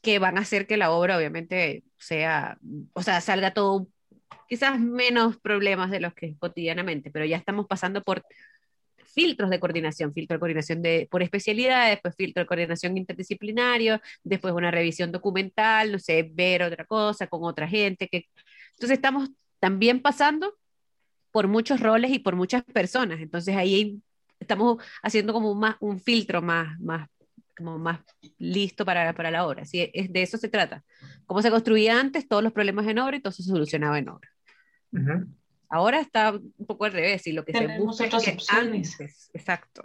que 0.00 0.18
van 0.18 0.38
a 0.38 0.42
hacer 0.42 0.66
que 0.66 0.76
la 0.76 0.90
obra 0.90 1.16
obviamente 1.16 1.84
sea, 1.98 2.58
o 2.92 3.02
sea, 3.02 3.20
salga 3.20 3.52
todo 3.52 3.88
quizás 4.48 4.80
menos 4.80 5.38
problemas 5.38 5.90
de 5.90 6.00
los 6.00 6.14
que 6.14 6.36
cotidianamente, 6.38 7.10
pero 7.10 7.24
ya 7.24 7.36
estamos 7.36 7.66
pasando 7.66 8.02
por 8.02 8.24
filtros 9.14 9.50
de 9.50 9.60
coordinación, 9.60 10.12
filtro 10.12 10.36
de 10.36 10.40
coordinación 10.40 10.82
de, 10.82 11.08
por 11.10 11.22
especialidad, 11.22 11.88
después 11.88 12.14
filtro 12.16 12.42
de 12.42 12.46
coordinación 12.46 12.96
interdisciplinario, 12.96 14.00
después 14.22 14.54
una 14.54 14.70
revisión 14.70 15.12
documental, 15.12 15.92
no 15.92 15.98
sé, 15.98 16.30
ver 16.32 16.62
otra 16.62 16.84
cosa 16.84 17.26
con 17.26 17.44
otra 17.44 17.68
gente. 17.68 18.08
Que... 18.08 18.26
Entonces 18.72 18.96
estamos 18.96 19.30
también 19.60 20.00
pasando 20.00 20.54
por 21.30 21.48
muchos 21.48 21.80
roles 21.80 22.10
y 22.12 22.18
por 22.18 22.36
muchas 22.36 22.64
personas, 22.64 23.20
entonces 23.20 23.56
ahí 23.56 24.00
estamos 24.40 24.82
haciendo 25.02 25.32
como 25.32 25.54
más, 25.54 25.76
un 25.80 26.00
filtro 26.00 26.42
más, 26.42 26.78
más 26.80 27.08
como 27.56 27.76
más 27.78 28.00
listo 28.38 28.84
para, 28.84 29.12
para 29.12 29.30
la 29.30 29.46
obra. 29.46 29.64
¿sí? 29.64 29.90
Es, 29.92 30.12
de 30.12 30.22
eso 30.22 30.38
se 30.38 30.48
trata. 30.48 30.84
Como 31.26 31.42
se 31.42 31.50
construía 31.50 31.98
antes, 31.98 32.28
todos 32.28 32.42
los 32.42 32.52
problemas 32.52 32.86
en 32.86 33.00
obra 33.00 33.16
y 33.16 33.20
todo 33.20 33.32
se 33.32 33.42
solucionaba 33.42 33.98
en 33.98 34.08
obra. 34.08 34.28
Ahora 35.68 36.00
está 36.00 36.32
un 36.32 36.66
poco 36.66 36.86
al 36.86 36.92
revés 36.92 37.26
y 37.26 37.32
lo 37.32 37.44
que 37.44 37.52
se 37.52 37.78
busca 37.78 38.06
es 38.06 38.48
antes. 38.48 39.30
Exacto. 39.34 39.82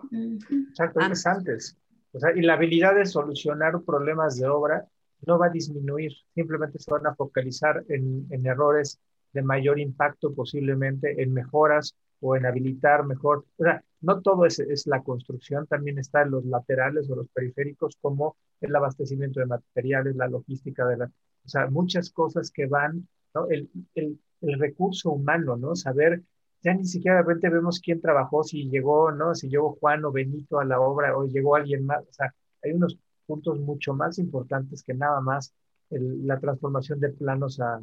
Exacto, 0.70 1.00
antes. 1.02 1.26
antes. 1.26 1.78
O 2.14 2.20
sea, 2.20 2.30
y 2.36 2.42
la 2.42 2.54
habilidad 2.54 2.96
de 2.96 3.06
solucionar 3.06 3.82
problemas 3.82 4.40
de 4.40 4.48
obra 4.48 4.86
no 5.26 5.40
va 5.40 5.48
a 5.48 5.50
disminuir, 5.50 6.14
simplemente 6.36 6.80
se 6.80 6.92
van 6.92 7.08
a 7.08 7.16
focalizar 7.16 7.84
en, 7.90 8.28
en 8.30 8.46
errores 8.46 9.00
de 9.34 9.42
mayor 9.42 9.80
impacto 9.80 10.34
posiblemente, 10.34 11.22
en 11.22 11.34
mejoras 11.34 11.96
o 12.22 12.36
en 12.36 12.46
habilitar 12.46 13.06
mejor. 13.06 13.46
O 13.58 13.64
sea, 13.64 13.84
no 14.02 14.22
todo 14.22 14.46
es, 14.46 14.60
es, 14.60 14.88
la 14.88 15.02
construcción, 15.04 15.68
también 15.68 16.00
está 16.00 16.22
en 16.22 16.32
los 16.32 16.46
laterales 16.46 17.10
o 17.10 17.16
los 17.16 17.28
periféricos, 17.30 17.98
como 18.02 18.38
el 18.62 18.76
abastecimiento 18.76 19.40
de 19.40 19.46
materiales, 19.48 20.16
la 20.16 20.28
logística 20.28 20.86
de 20.86 20.98
la, 20.98 21.06
o 21.06 21.50
sea, 21.50 21.68
muchas 21.68 22.12
cosas 22.12 22.52
que 22.52 22.68
van, 22.68 23.08
¿no? 23.34 23.50
El, 23.50 23.70
el, 23.96 24.20
el 24.42 24.60
recurso 24.60 25.12
humano, 25.12 25.58
¿no? 25.58 25.76
Saber, 25.76 26.22
ya 26.62 26.74
ni 26.74 26.86
siquiera 26.86 27.24
vemos 27.24 27.80
quién 27.80 28.00
trabajó, 28.02 28.44
si 28.44 28.70
llegó, 28.70 29.12
¿no? 29.12 29.36
Si 29.36 29.50
llegó 29.50 29.78
Juan 29.80 30.06
o 30.06 30.12
Benito 30.12 30.60
a 30.60 30.66
la 30.66 30.80
obra 30.80 31.18
o 31.18 31.26
llegó 31.26 31.56
alguien 31.56 31.86
más, 31.86 32.04
o 32.08 32.14
sea, 32.14 32.34
hay 32.64 32.72
unos 32.72 32.98
puntos 33.26 33.60
mucho 33.60 33.94
más 33.94 34.18
importantes 34.20 34.84
que 34.84 34.94
nada 34.94 35.20
más 35.22 35.54
la 35.90 36.40
transformación 36.40 37.00
de 37.00 37.10
planos 37.10 37.60
a, 37.60 37.82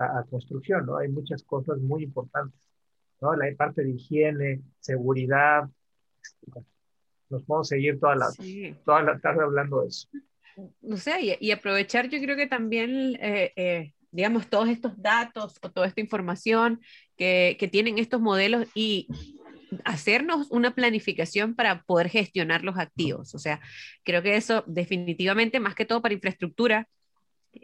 a, 0.00 0.24
construcción, 0.24 0.86
¿no? 0.86 0.96
Hay 0.96 1.08
muchas 1.08 1.42
cosas 1.42 1.78
muy 1.78 2.04
importantes, 2.04 2.60
¿no? 3.20 3.34
La 3.34 3.46
parte 3.56 3.84
de 3.84 3.90
higiene, 3.90 4.62
seguridad, 4.80 5.68
nos 7.28 7.42
podemos 7.44 7.68
seguir 7.68 8.00
toda 8.00 8.16
la, 8.16 8.28
toda 8.84 9.02
la 9.02 9.18
tarde 9.20 9.42
hablando 9.42 9.82
de 9.82 9.88
eso. 9.88 10.08
No 10.80 10.96
sé, 10.96 11.38
y, 11.38 11.50
aprovechar 11.52 12.08
yo 12.08 12.20
creo 12.20 12.36
que 12.36 12.46
también, 12.46 13.16
eh, 13.20 13.52
eh, 13.56 13.92
digamos, 14.10 14.48
todos 14.48 14.68
estos 14.68 15.00
datos 15.00 15.58
o 15.62 15.70
toda 15.70 15.86
esta 15.86 16.00
información 16.00 16.80
que, 17.16 17.56
que 17.58 17.68
tienen 17.68 17.98
estos 17.98 18.20
modelos 18.20 18.66
y 18.74 19.06
hacernos 19.84 20.50
una 20.50 20.74
planificación 20.74 21.54
para 21.54 21.82
poder 21.82 22.08
gestionar 22.08 22.64
los 22.64 22.76
activos. 22.78 23.34
O 23.34 23.38
sea, 23.38 23.60
creo 24.02 24.22
que 24.22 24.36
eso 24.36 24.64
definitivamente, 24.66 25.60
más 25.60 25.74
que 25.74 25.84
todo 25.84 26.02
para 26.02 26.14
infraestructura, 26.14 26.88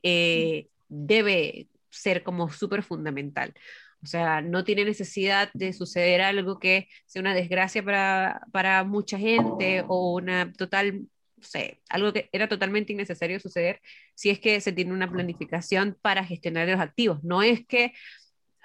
eh, 0.02 0.68
debe 0.88 1.68
ser 1.96 2.22
como 2.22 2.50
súper 2.50 2.82
fundamental. 2.82 3.54
O 4.02 4.06
sea, 4.06 4.40
no 4.42 4.64
tiene 4.64 4.84
necesidad 4.84 5.50
de 5.54 5.72
suceder 5.72 6.20
algo 6.20 6.58
que 6.58 6.88
sea 7.06 7.20
una 7.20 7.34
desgracia 7.34 7.82
para, 7.82 8.42
para 8.52 8.84
mucha 8.84 9.18
gente 9.18 9.84
o 9.88 10.14
una 10.14 10.52
total, 10.52 11.00
no 11.36 11.42
sé, 11.42 11.80
algo 11.88 12.12
que 12.12 12.28
era 12.32 12.48
totalmente 12.48 12.92
innecesario 12.92 13.40
suceder 13.40 13.80
si 14.14 14.30
es 14.30 14.38
que 14.38 14.60
se 14.60 14.72
tiene 14.72 14.92
una 14.92 15.10
planificación 15.10 15.98
para 16.02 16.24
gestionar 16.24 16.68
los 16.68 16.80
activos. 16.80 17.24
No 17.24 17.42
es 17.42 17.66
que 17.66 17.94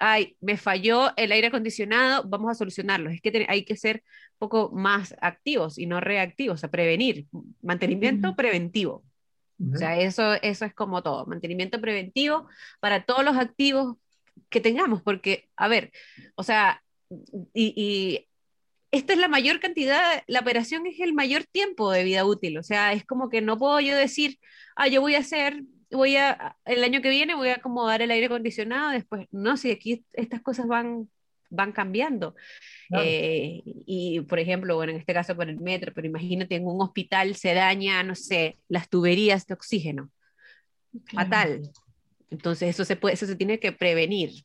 ay, 0.02 0.36
me 0.40 0.56
falló 0.56 1.16
el 1.16 1.30
aire 1.30 1.46
acondicionado, 1.46 2.24
vamos 2.28 2.50
a 2.50 2.54
solucionarlo. 2.54 3.08
Es 3.08 3.20
que 3.20 3.46
hay 3.48 3.64
que 3.64 3.76
ser 3.76 4.02
un 4.32 4.38
poco 4.38 4.70
más 4.74 5.14
activos 5.20 5.78
y 5.78 5.86
no 5.86 6.00
reactivos, 6.00 6.64
a 6.64 6.70
prevenir, 6.72 7.26
mantenimiento 7.62 8.34
preventivo. 8.34 9.04
O 9.72 9.76
sea, 9.76 9.98
eso, 10.00 10.34
eso 10.42 10.64
es 10.64 10.74
como 10.74 11.02
todo, 11.02 11.26
mantenimiento 11.26 11.80
preventivo 11.80 12.48
para 12.80 13.04
todos 13.04 13.24
los 13.24 13.36
activos 13.36 13.96
que 14.48 14.60
tengamos, 14.60 15.02
porque, 15.02 15.48
a 15.56 15.68
ver, 15.68 15.92
o 16.34 16.42
sea, 16.42 16.82
y, 17.54 17.72
y 17.76 18.28
esta 18.90 19.12
es 19.12 19.18
la 19.18 19.28
mayor 19.28 19.60
cantidad, 19.60 20.22
la 20.26 20.40
operación 20.40 20.86
es 20.86 20.98
el 21.00 21.12
mayor 21.12 21.44
tiempo 21.44 21.90
de 21.92 22.04
vida 22.04 22.24
útil, 22.24 22.58
o 22.58 22.62
sea, 22.62 22.92
es 22.92 23.04
como 23.04 23.28
que 23.28 23.40
no 23.40 23.58
puedo 23.58 23.78
yo 23.80 23.96
decir, 23.96 24.38
ah, 24.74 24.88
yo 24.88 25.00
voy 25.00 25.14
a 25.14 25.20
hacer 25.20 25.62
voy 25.96 26.16
a, 26.16 26.56
el 26.64 26.84
año 26.84 27.02
que 27.02 27.10
viene 27.10 27.34
voy 27.34 27.50
a 27.50 27.56
acomodar 27.56 28.02
el 28.02 28.10
aire 28.10 28.26
acondicionado, 28.26 28.90
después, 28.90 29.26
no, 29.30 29.56
si 29.56 29.70
aquí 29.70 30.04
estas 30.12 30.40
cosas 30.42 30.66
van, 30.66 31.08
van 31.52 31.72
cambiando. 31.72 32.34
Eh, 32.98 33.62
y, 33.64 34.20
por 34.22 34.38
ejemplo, 34.38 34.74
bueno, 34.74 34.92
en 34.92 34.98
este 34.98 35.14
caso 35.14 35.36
con 35.36 35.48
el 35.48 35.58
metro, 35.58 35.92
pero 35.94 36.06
imagínate 36.06 36.56
en 36.56 36.66
un 36.66 36.80
hospital 36.82 37.34
se 37.36 37.54
daña, 37.54 38.02
no 38.02 38.14
sé, 38.14 38.58
las 38.68 38.88
tuberías 38.88 39.46
de 39.46 39.54
oxígeno. 39.54 40.10
Fatal. 41.06 41.62
Entonces 42.30 42.70
eso 42.70 42.84
se 42.84 42.96
puede, 42.96 43.14
eso 43.14 43.26
se 43.26 43.36
tiene 43.36 43.58
que 43.58 43.72
prevenir 43.72 44.44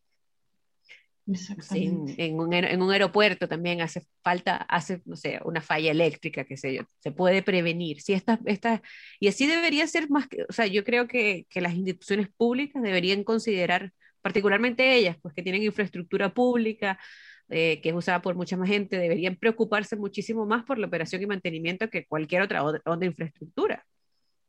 en, 1.28 2.40
un, 2.40 2.54
en, 2.54 2.82
un, 2.82 2.92
aeropuerto 2.92 3.48
también 3.48 3.82
hace 3.82 4.04
falta, 4.24 4.56
hace, 4.56 5.02
no 5.06 5.16
sé, 5.16 5.40
una 5.44 5.62
falla 5.62 5.92
eléctrica, 5.92 6.46
qué 6.46 6.56
sé 6.56 6.76
yo, 6.76 6.84
se 7.00 7.12
puede 7.12 7.42
prevenir. 7.44 8.02
Si 8.02 8.14
esta, 8.14 8.40
esta, 8.46 8.82
y 9.20 9.28
así 9.28 9.46
debería 9.46 9.86
ser 9.88 10.10
más 10.10 10.28
que, 10.28 10.44
o 10.48 10.54
sea, 10.54 10.68
yo 10.68 10.84
creo 10.86 11.08
que, 11.08 11.46
que 11.50 11.60
las 11.60 11.74
instituciones 11.74 12.30
públicas 12.30 12.82
deberían 12.82 13.24
considerar, 13.24 13.94
particularmente 14.28 14.94
ellas, 14.94 15.16
pues 15.22 15.34
que 15.34 15.42
tienen 15.42 15.64
infraestructura 15.64 16.34
pública, 16.34 17.00
eh, 17.48 17.80
que 17.82 17.90
es 17.90 17.96
usada 17.96 18.22
por 18.22 18.36
mucha 18.36 18.58
más 18.58 18.68
gente, 18.68 18.98
deberían 18.98 19.38
preocuparse 19.38 19.96
muchísimo 19.96 20.46
más 20.46 20.66
por 20.66 20.78
la 20.78 20.88
operación 20.88 21.22
y 21.22 21.28
mantenimiento 21.28 21.90
que 21.90 22.06
cualquier 22.06 22.42
otra, 22.42 22.62
otra 22.62 23.06
infraestructura. 23.06 23.86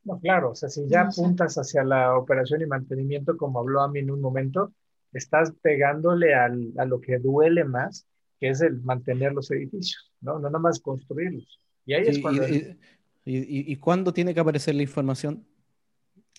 No, 0.02 0.18
claro, 0.18 0.50
o 0.50 0.54
sea, 0.56 0.68
si 0.68 0.88
ya 0.88 1.02
apuntas 1.02 1.54
hacia 1.58 1.84
la 1.84 2.18
operación 2.18 2.60
y 2.60 2.66
mantenimiento, 2.66 3.36
como 3.36 3.60
habló 3.60 3.82
a 3.82 3.88
mí 3.88 4.00
en 4.00 4.10
un 4.10 4.20
momento, 4.20 4.72
estás 5.12 5.52
pegándole 5.62 6.34
al, 6.34 6.72
a 6.76 6.84
lo 6.84 7.00
que 7.00 7.18
duele 7.18 7.62
más, 7.62 8.04
que 8.40 8.48
es 8.48 8.60
el 8.60 8.80
mantener 8.82 9.32
los 9.32 9.48
edificios, 9.52 10.12
¿no? 10.20 10.40
No 10.40 10.48
nada 10.48 10.58
más 10.58 10.80
construirlos. 10.80 11.60
Y 11.86 11.94
ahí 11.94 12.02
es 12.04 12.18
cuando... 12.18 12.42
Y, 12.48 13.72
y, 13.72 13.76
cuándo 13.76 14.12
tiene 14.12 14.32
que 14.34 14.40
aparecer 14.40 14.74
la 14.74 14.82
información? 14.82 15.46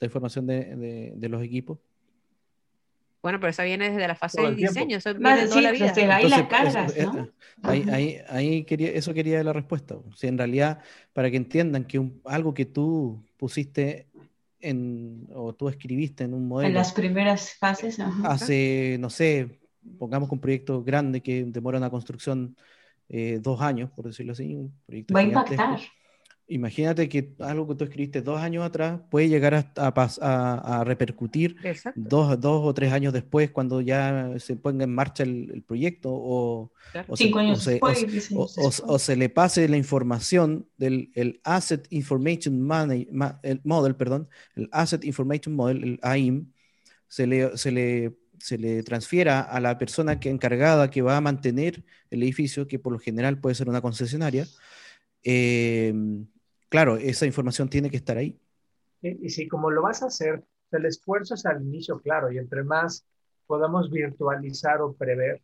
La 0.02 0.08
información 0.08 0.48
de, 0.48 0.76
de, 0.76 1.14
de 1.16 1.30
los 1.30 1.42
equipos. 1.44 1.78
Bueno, 3.22 3.39
pero 3.39 3.49
esa 3.49 3.63
viene 3.63 3.89
desde 3.89 4.07
la 4.07 4.15
fase 4.15 4.41
del 4.41 4.55
diseño, 4.55 4.97
eso 4.97 5.13
viene 5.13 5.47
toda 5.47 5.61
la 5.61 5.72
vida. 5.72 5.93
ahí 6.15 6.30
la 6.30 6.47
cargas, 6.47 6.95
¿no? 6.97 7.30
Ahí, 7.63 7.86
ahí, 7.91 8.17
ahí, 8.30 8.63
quería, 8.63 8.91
eso 8.91 9.13
quería 9.13 9.43
la 9.43 9.51
respuesta. 9.51 9.95
O 9.95 10.15
sea, 10.15 10.30
en 10.30 10.38
realidad, 10.38 10.80
para 11.11 11.30
que 11.30 11.36
entiendan 11.36 11.84
que 11.84 11.99
un, 11.99 12.22
algo 12.24 12.53
que 12.53 12.65
tú 12.65 13.22
pusiste 13.36 14.07
en, 14.61 15.28
o 15.34 15.53
tú 15.53 15.67
escribiste 15.67 16.24
en 16.24 16.34
un 16.34 16.47
modelo. 16.47 16.70
En 16.70 16.74
las 16.74 16.93
primeras 16.93 17.53
fases. 17.55 17.99
Hace, 18.24 18.97
no 18.99 19.09
sé, 19.09 19.59
pongamos 19.97 20.30
un 20.32 20.39
proyecto 20.39 20.84
grande 20.84 21.22
que 21.22 21.43
demora 21.45 21.78
una 21.78 21.89
construcción 21.89 22.55
eh, 23.09 23.39
dos 23.41 23.59
años, 23.61 23.89
por 23.91 24.05
decirlo 24.05 24.32
así. 24.32 24.55
Un 24.55 24.74
proyecto 24.86 25.13
Va 25.13 25.20
a 25.20 25.24
impactar. 25.24 25.80
Imagínate 26.52 27.08
que 27.08 27.36
algo 27.39 27.68
que 27.68 27.76
tú 27.76 27.84
escribiste 27.84 28.24
dos 28.24 28.39
años 28.39 28.66
atrás 28.66 29.00
puede 29.12 29.30
llegar 29.30 29.54
a, 29.54 29.72
a, 29.76 30.80
a 30.80 30.84
repercutir 30.84 31.56
dos, 31.95 32.41
dos, 32.41 32.62
o 32.66 32.74
tres 32.74 32.91
años 32.91 33.14
después 33.14 33.52
cuando 33.52 33.82
ya 33.82 34.34
se 34.39 34.56
ponga 34.56 34.84
en 34.86 34.93
marcha 34.93 35.22
el, 35.22 35.64
proyecto 35.68 36.10
o, 36.12 36.72
o, 37.08 37.16
Cinco 37.16 37.38
se, 37.38 37.45
años 37.45 37.66
después, 37.66 38.32
o, 38.34 38.97
se 38.97 39.16
le 39.16 39.30
pase 39.30 39.70
la 39.70 39.78
información 39.78 40.68
del 40.78 41.12
el 41.14 41.39
Asset 41.43 41.86
Information 41.91 42.68
el 43.43 43.62
Model, 43.64 43.95
perdón, 43.95 44.28
el 44.56 44.70
Asset 44.72 45.06
Information 45.06 45.54
Model, 45.54 45.84
el 45.84 46.00
AIM, 46.02 46.52
se 47.08 47.28
le, 47.28 47.58
se 47.58 47.72
le, 47.72 48.18
se 48.39 48.58
le 48.58 48.82
transfiera 48.82 49.41
a 49.41 49.60
la 49.60 49.78
persona 49.78 50.20
que 50.20 50.32
encargada 50.32 50.89
que 50.89 51.04
va 51.04 51.16
a 51.16 51.22
mantener 51.22 51.84
el 52.10 52.24
edificio, 52.24 52.68
que 52.68 52.80
por 52.80 52.91
lo 52.91 52.97
general 52.97 53.39
puede 53.39 53.54
ser 53.54 53.70
una 53.70 53.82
concesionaria. 53.82 54.47
Eh, 55.24 55.93
claro, 56.70 56.97
esa 56.97 57.26
información 57.26 57.70
tiene 57.70 57.89
que 57.89 57.97
estar 57.97 58.17
ahí. 58.17 58.39
Y, 59.01 59.30
si 59.30 59.47
como 59.47 59.72
lo 59.72 59.82
vas 59.82 60.03
a 60.03 60.07
hacer, 60.07 60.43
el 60.72 60.86
esfuerzo 60.86 61.34
es 61.34 61.45
al 61.45 61.61
inicio, 61.61 61.99
claro, 61.99 62.32
y 62.32 62.38
entre 62.38 62.63
más 62.63 63.05
podamos 63.47 63.89
virtualizar 63.89 64.82
o 64.82 64.93
prever, 64.93 65.41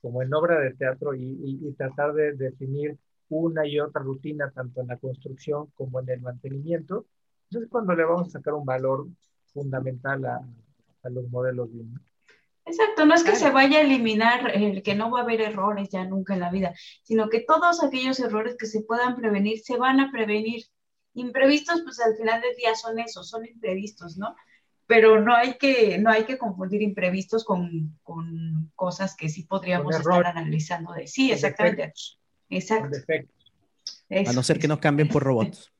como 0.00 0.22
en 0.22 0.34
obra 0.34 0.58
de 0.60 0.74
teatro, 0.74 1.14
y, 1.14 1.72
tratar 1.76 2.14
de 2.14 2.32
definir 2.32 2.98
una 3.28 3.66
y 3.66 3.80
otra 3.80 4.02
rutina, 4.02 4.50
tanto 4.50 4.80
en 4.80 4.88
la 4.88 4.98
construcción 4.98 5.66
como 5.74 6.00
en 6.00 6.08
el 6.10 6.20
mantenimiento, 6.20 7.06
entonces 7.48 7.70
cuando 7.70 7.94
le 7.94 8.04
vamos 8.04 8.28
a 8.28 8.38
sacar 8.38 8.54
un 8.54 8.64
valor 8.64 9.06
fundamental 9.52 10.24
a, 10.26 10.40
los 11.10 11.28
modelos 11.28 11.70
de 11.72 11.84
Exacto, 12.66 13.04
no 13.04 13.14
es 13.14 13.22
que 13.24 13.36
se 13.36 13.50
vaya 13.50 13.78
a 13.78 13.82
eliminar 13.82 14.50
el 14.54 14.82
que 14.82 14.94
no 14.94 15.10
va 15.10 15.20
a 15.20 15.22
haber 15.22 15.42
errores 15.42 15.90
ya 15.90 16.04
nunca 16.04 16.32
en 16.32 16.40
la 16.40 16.50
vida, 16.50 16.72
sino 17.02 17.28
que 17.28 17.40
todos 17.40 17.82
aquellos 17.82 18.18
errores 18.20 18.56
que 18.58 18.66
se 18.66 18.80
puedan 18.80 19.16
prevenir 19.16 19.60
se 19.60 19.76
van 19.76 20.00
a 20.00 20.10
prevenir. 20.10 20.64
Imprevistos, 21.12 21.82
pues 21.82 22.00
al 22.00 22.16
final 22.16 22.40
del 22.40 22.56
día 22.56 22.74
son 22.74 22.98
esos, 22.98 23.28
son 23.28 23.46
imprevistos, 23.46 24.16
¿no? 24.16 24.34
Pero 24.86 25.20
no 25.20 25.34
hay 25.34 25.54
que, 25.58 25.98
no 25.98 26.10
hay 26.10 26.24
que 26.24 26.38
confundir 26.38 26.82
imprevistos 26.82 27.44
con, 27.44 27.98
con 28.02 28.72
cosas 28.74 29.14
que 29.14 29.28
sí 29.28 29.44
podríamos 29.44 29.94
estar 29.94 30.26
analizando 30.26 30.92
de 30.92 31.06
sí, 31.06 31.30
exactamente. 31.30 31.92
Exacto. 32.48 32.98
A 34.10 34.32
no 34.32 34.42
ser 34.42 34.58
que 34.58 34.68
nos 34.68 34.78
cambien 34.78 35.08
por 35.08 35.22
robots. 35.22 35.73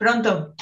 Pronto. 0.00 0.54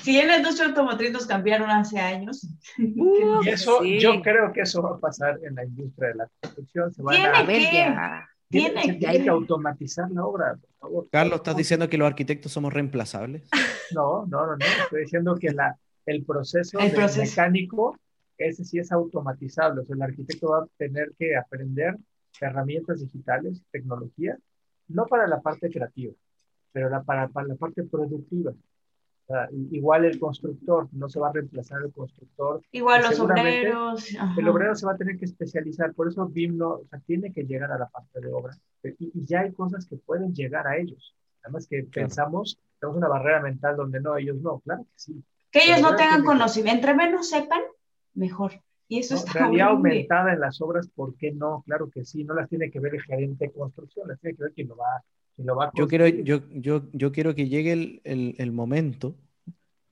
Si 0.00 0.18
en 0.18 0.28
la 0.28 0.38
industria 0.38 0.68
automotriz 0.68 1.12
nos 1.12 1.26
cambiaron 1.26 1.68
hace 1.68 1.98
años. 1.98 2.48
y 2.78 3.46
eso, 3.46 3.84
yo 3.84 4.22
creo 4.22 4.50
que 4.54 4.62
eso 4.62 4.80
va 4.80 4.96
a 4.96 4.98
pasar 4.98 5.38
en 5.42 5.54
la 5.54 5.66
industria 5.66 6.08
de 6.08 6.14
la 6.14 6.30
construcción. 6.40 6.94
Se 6.94 7.02
van 7.02 7.20
a 7.20 7.42
ver 7.42 7.60
ya. 7.70 8.26
Tiene, 8.48 8.98
que, 8.98 9.28
automatizar 9.28 10.10
la 10.10 10.24
obra, 10.24 10.56
por 10.56 10.70
favor. 10.80 11.08
Carlos, 11.12 11.36
¿estás 11.36 11.56
diciendo 11.56 11.90
que 11.90 11.98
los 11.98 12.08
arquitectos 12.08 12.52
somos 12.52 12.72
reemplazables? 12.72 13.50
No, 13.92 14.24
no, 14.26 14.46
no, 14.46 14.56
no. 14.56 14.64
Estoy 14.84 15.02
diciendo 15.02 15.36
que 15.36 15.50
la, 15.50 15.76
el 16.06 16.24
proceso, 16.24 16.78
mecánico, 16.78 17.98
ese 18.38 18.64
sí 18.64 18.78
es 18.78 18.90
automatizable. 18.92 19.82
O 19.82 19.84
sea, 19.84 19.94
el 19.94 20.02
arquitecto 20.02 20.52
va 20.52 20.58
a 20.60 20.66
tener 20.78 21.12
que 21.18 21.36
aprender 21.36 21.98
herramientas 22.40 23.00
digitales, 23.00 23.62
tecnología, 23.70 24.38
no 24.88 25.04
para 25.06 25.26
la 25.26 25.40
parte 25.42 25.68
creativa, 25.70 26.14
pero 26.72 26.88
para, 27.04 27.28
para 27.28 27.46
la 27.46 27.56
parte 27.56 27.82
productiva 27.82 28.54
igual 29.70 30.04
el 30.04 30.18
constructor, 30.18 30.88
no 30.92 31.08
se 31.08 31.20
va 31.20 31.28
a 31.28 31.32
reemplazar 31.32 31.82
el 31.82 31.92
constructor. 31.92 32.62
Igual 32.72 33.02
los 33.02 33.20
obreros. 33.20 34.08
El 34.36 34.48
obrero 34.48 34.74
se 34.74 34.86
va 34.86 34.92
a 34.92 34.96
tener 34.96 35.18
que 35.18 35.24
especializar, 35.24 35.92
por 35.94 36.08
eso 36.08 36.26
BIM 36.26 36.56
no, 36.56 36.80
tiene 37.06 37.32
que 37.32 37.44
llegar 37.44 37.70
a 37.72 37.78
la 37.78 37.88
parte 37.88 38.20
de 38.20 38.32
obra. 38.32 38.56
Y, 38.98 39.12
ya 39.24 39.40
hay 39.40 39.52
cosas 39.52 39.86
que 39.86 39.96
pueden 39.96 40.34
llegar 40.34 40.66
a 40.66 40.76
ellos. 40.76 41.14
Además 41.42 41.66
que 41.68 41.84
pensamos, 41.84 42.58
tenemos 42.78 42.98
una 42.98 43.08
barrera 43.08 43.40
mental 43.40 43.76
donde 43.76 44.00
no, 44.00 44.16
ellos 44.16 44.36
no, 44.40 44.60
claro 44.60 44.82
que 44.82 44.92
sí. 44.96 45.24
Que 45.50 45.64
ellos 45.64 45.80
no 45.80 45.96
tengan 45.96 46.24
conocimiento, 46.24 46.88
entre 46.88 46.94
menos 46.94 47.28
sepan, 47.28 47.62
mejor. 48.14 48.52
Y 48.88 48.98
eso 48.98 49.14
está 49.14 49.32
realidad 49.34 49.68
aumentada 49.68 50.32
en 50.32 50.40
las 50.40 50.60
obras, 50.60 50.88
¿por 50.88 51.14
qué 51.14 51.32
no? 51.32 51.62
Claro 51.64 51.88
que 51.90 52.04
sí, 52.04 52.24
no 52.24 52.34
las 52.34 52.48
tiene 52.48 52.70
que 52.70 52.80
ver 52.80 52.94
el 52.94 53.02
gerente 53.02 53.46
de 53.46 53.52
construcción, 53.52 54.08
las 54.08 54.18
tiene 54.20 54.36
que 54.36 54.42
ver 54.42 54.52
quien 54.52 54.68
lo 54.68 54.76
va 54.76 55.02
yo 55.74 55.88
quiero, 55.88 56.08
yo, 56.08 56.40
yo, 56.50 56.82
yo 56.92 57.12
quiero 57.12 57.34
que 57.34 57.48
llegue 57.48 57.72
el, 57.72 58.00
el, 58.04 58.34
el, 58.38 58.52
momento, 58.52 59.16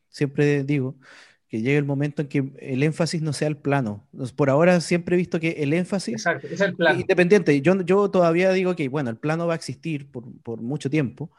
siempre 0.09 0.65
digo, 0.65 0.97
que 1.49 1.61
llegue 1.61 1.79
el 1.79 1.85
momento 1.85 2.23
en 2.23 2.29
que 2.29 2.53
el 2.61 2.83
énfasis 2.83 3.23
no 3.23 3.33
sea 3.33 3.49
el 3.49 3.57
plano. 3.57 4.07
Por 4.37 4.51
ahora 4.51 4.81
siempre 4.81 5.17
he 5.17 5.19
visto 5.19 5.41
que 5.41 5.51
el 5.63 5.73
énfasis 5.73 6.15
Exacto, 6.15 6.47
es 6.47 6.61
el 6.61 6.77
plano. 6.77 7.01
Independiente, 7.01 7.61
yo, 7.63 7.81
yo 7.83 8.11
todavía 8.11 8.53
digo 8.53 8.77
que, 8.77 8.89
bueno, 8.89 9.11
el 9.11 9.17
plano 9.17 9.47
va 9.47 9.55
a 9.55 9.57
existir 9.57 10.11
por, 10.11 10.25
por 10.43 10.61
mucho 10.61 10.91
tiempo, 10.91 11.31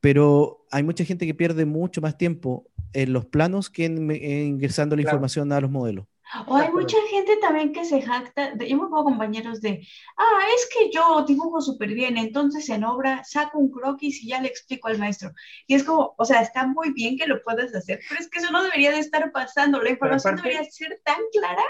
pero 0.00 0.66
hay 0.70 0.82
mucha 0.82 1.04
gente 1.04 1.26
que 1.26 1.34
pierde 1.34 1.64
mucho 1.64 2.00
más 2.00 2.18
tiempo 2.18 2.70
en 2.92 3.12
los 3.12 3.26
planos 3.26 3.70
que 3.70 3.86
en, 3.86 4.10
ingresando 4.10 4.94
la 4.96 5.02
información 5.02 5.52
a 5.52 5.60
los 5.60 5.70
modelos. 5.70 6.06
O 6.46 6.56
hay 6.56 6.70
mucha 6.72 6.96
gente 7.08 7.36
también 7.36 7.72
que 7.72 7.84
se 7.84 8.02
jacta, 8.02 8.52
yo 8.58 8.76
me 8.76 8.88
pongo 8.88 9.04
compañeros 9.04 9.60
de, 9.60 9.86
ah, 10.16 10.40
es 10.56 10.68
que 10.74 10.90
yo 10.90 11.24
dibujo 11.26 11.60
súper 11.60 11.90
bien, 11.94 12.16
entonces 12.16 12.68
en 12.68 12.84
obra 12.84 13.22
saco 13.24 13.58
un 13.58 13.70
croquis 13.70 14.22
y 14.22 14.28
ya 14.28 14.40
le 14.40 14.48
explico 14.48 14.88
al 14.88 14.98
maestro. 14.98 15.30
Y 15.68 15.74
es 15.74 15.84
como, 15.84 16.14
o 16.18 16.24
sea, 16.24 16.42
está 16.42 16.66
muy 16.66 16.92
bien 16.92 17.16
que 17.16 17.28
lo 17.28 17.42
puedas 17.44 17.72
hacer, 17.74 18.00
pero 18.08 18.20
es 18.20 18.28
que 18.28 18.40
eso 18.40 18.50
no 18.50 18.64
debería 18.64 18.90
de 18.90 18.98
estar 18.98 19.30
pasando, 19.30 19.80
la 19.80 19.90
información 19.90 20.36
debería 20.36 20.64
ser 20.64 21.00
tan 21.04 21.20
clara 21.32 21.64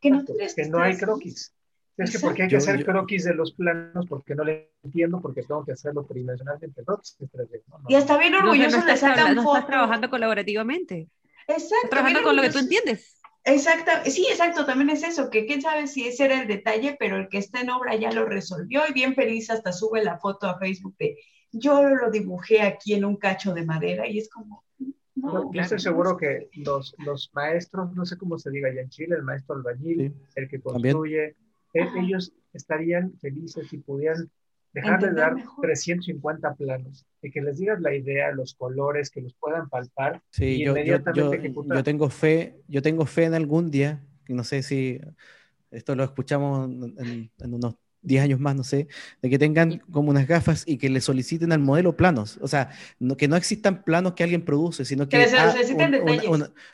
que 0.00 0.10
no 0.10 0.24
tienes 0.24 0.54
que, 0.54 0.64
no 0.64 0.80
hay 0.80 0.96
croquis. 0.96 1.54
Es 1.96 2.10
que 2.10 2.18
porque 2.18 2.44
hay 2.44 2.48
que 2.48 2.56
hacer 2.56 2.84
croquis 2.84 3.24
de 3.24 3.34
los 3.34 3.52
planos, 3.52 4.06
porque 4.08 4.34
no 4.34 4.42
le 4.42 4.72
entiendo, 4.82 5.20
porque 5.20 5.42
tengo 5.42 5.64
que 5.64 5.72
hacerlo 5.72 6.04
tridimensionalmente. 6.04 6.82
y 7.88 7.94
hasta 7.94 8.16
bien 8.16 8.34
orgulloso 8.34 8.84
le 8.84 8.96
sacan 8.96 9.36
no 9.36 9.42
estás 9.42 9.66
trabajando 9.66 10.10
colaborativamente. 10.10 11.08
Exacto. 11.46 11.88
trabajando 11.90 12.22
con 12.22 12.36
lo 12.36 12.42
que 12.42 12.50
tú 12.50 12.58
entiendes. 12.58 13.19
Exacto, 13.44 13.90
sí, 14.04 14.26
exacto, 14.30 14.66
también 14.66 14.90
es 14.90 15.02
eso, 15.02 15.30
que 15.30 15.46
quién 15.46 15.62
sabe 15.62 15.86
si 15.86 16.06
ese 16.06 16.26
era 16.26 16.42
el 16.42 16.48
detalle, 16.48 16.96
pero 16.98 17.16
el 17.16 17.28
que 17.28 17.38
está 17.38 17.60
en 17.60 17.70
obra 17.70 17.96
ya 17.96 18.12
lo 18.12 18.26
resolvió 18.26 18.82
y 18.88 18.92
bien 18.92 19.14
feliz 19.14 19.50
hasta 19.50 19.72
sube 19.72 20.04
la 20.04 20.18
foto 20.18 20.46
a 20.46 20.58
Facebook 20.58 20.94
de 20.98 21.16
yo 21.52 21.88
lo 21.88 22.10
dibujé 22.10 22.62
aquí 22.62 22.94
en 22.94 23.04
un 23.04 23.16
cacho 23.16 23.52
de 23.54 23.64
madera 23.64 24.06
y 24.06 24.18
es 24.18 24.28
como... 24.28 24.64
No, 25.16 25.52
yo 25.52 25.60
estoy 25.60 25.80
seguro 25.80 26.16
que 26.16 26.48
los, 26.54 26.94
los 26.98 27.30
maestros, 27.34 27.92
no 27.94 28.06
sé 28.06 28.16
cómo 28.16 28.38
se 28.38 28.50
diga 28.50 28.68
allá 28.68 28.82
en 28.82 28.88
Chile, 28.88 29.16
el 29.16 29.22
maestro 29.22 29.56
albañil, 29.56 30.14
el 30.34 30.48
que 30.48 30.60
construye, 30.60 31.36
e, 31.74 31.88
ellos 31.98 32.32
estarían 32.52 33.12
felices 33.18 33.68
si 33.68 33.78
pudieran 33.78 34.30
dejar 34.72 35.00
de 35.00 35.12
dar 35.12 35.34
350 35.60 36.54
planos 36.54 37.06
y 37.22 37.30
que 37.30 37.40
les 37.40 37.58
digas 37.58 37.80
la 37.80 37.94
idea, 37.94 38.32
los 38.32 38.54
colores, 38.54 39.10
que 39.10 39.20
los 39.20 39.34
puedan 39.34 39.68
palpar. 39.68 40.22
Sí, 40.30 40.62
yo, 40.64 40.76
yo, 40.76 40.98
yo, 41.12 41.82
tengo 41.82 42.08
fe, 42.08 42.60
yo 42.68 42.82
tengo 42.82 43.06
fe 43.06 43.24
en 43.24 43.34
algún 43.34 43.70
día, 43.70 44.04
no 44.28 44.44
sé 44.44 44.62
si 44.62 45.00
esto 45.70 45.94
lo 45.94 46.04
escuchamos 46.04 46.68
en, 46.70 47.30
unos 47.52 47.74
10 48.02 48.22
años 48.24 48.40
más, 48.40 48.56
no 48.56 48.64
sé, 48.64 48.88
de 49.20 49.28
que 49.30 49.38
tengan 49.38 49.78
como 49.90 50.10
unas 50.10 50.26
gafas 50.26 50.64
y 50.66 50.78
que 50.78 50.88
le 50.88 51.00
soliciten 51.00 51.52
al 51.52 51.58
modelo 51.58 51.96
planos. 51.96 52.38
O 52.40 52.48
sea, 52.48 52.70
que 53.18 53.28
no 53.28 53.36
existan 53.36 53.82
planos 53.82 54.14
que 54.14 54.22
alguien 54.22 54.44
produce, 54.44 54.84
sino 54.84 55.08
que, 55.08 55.26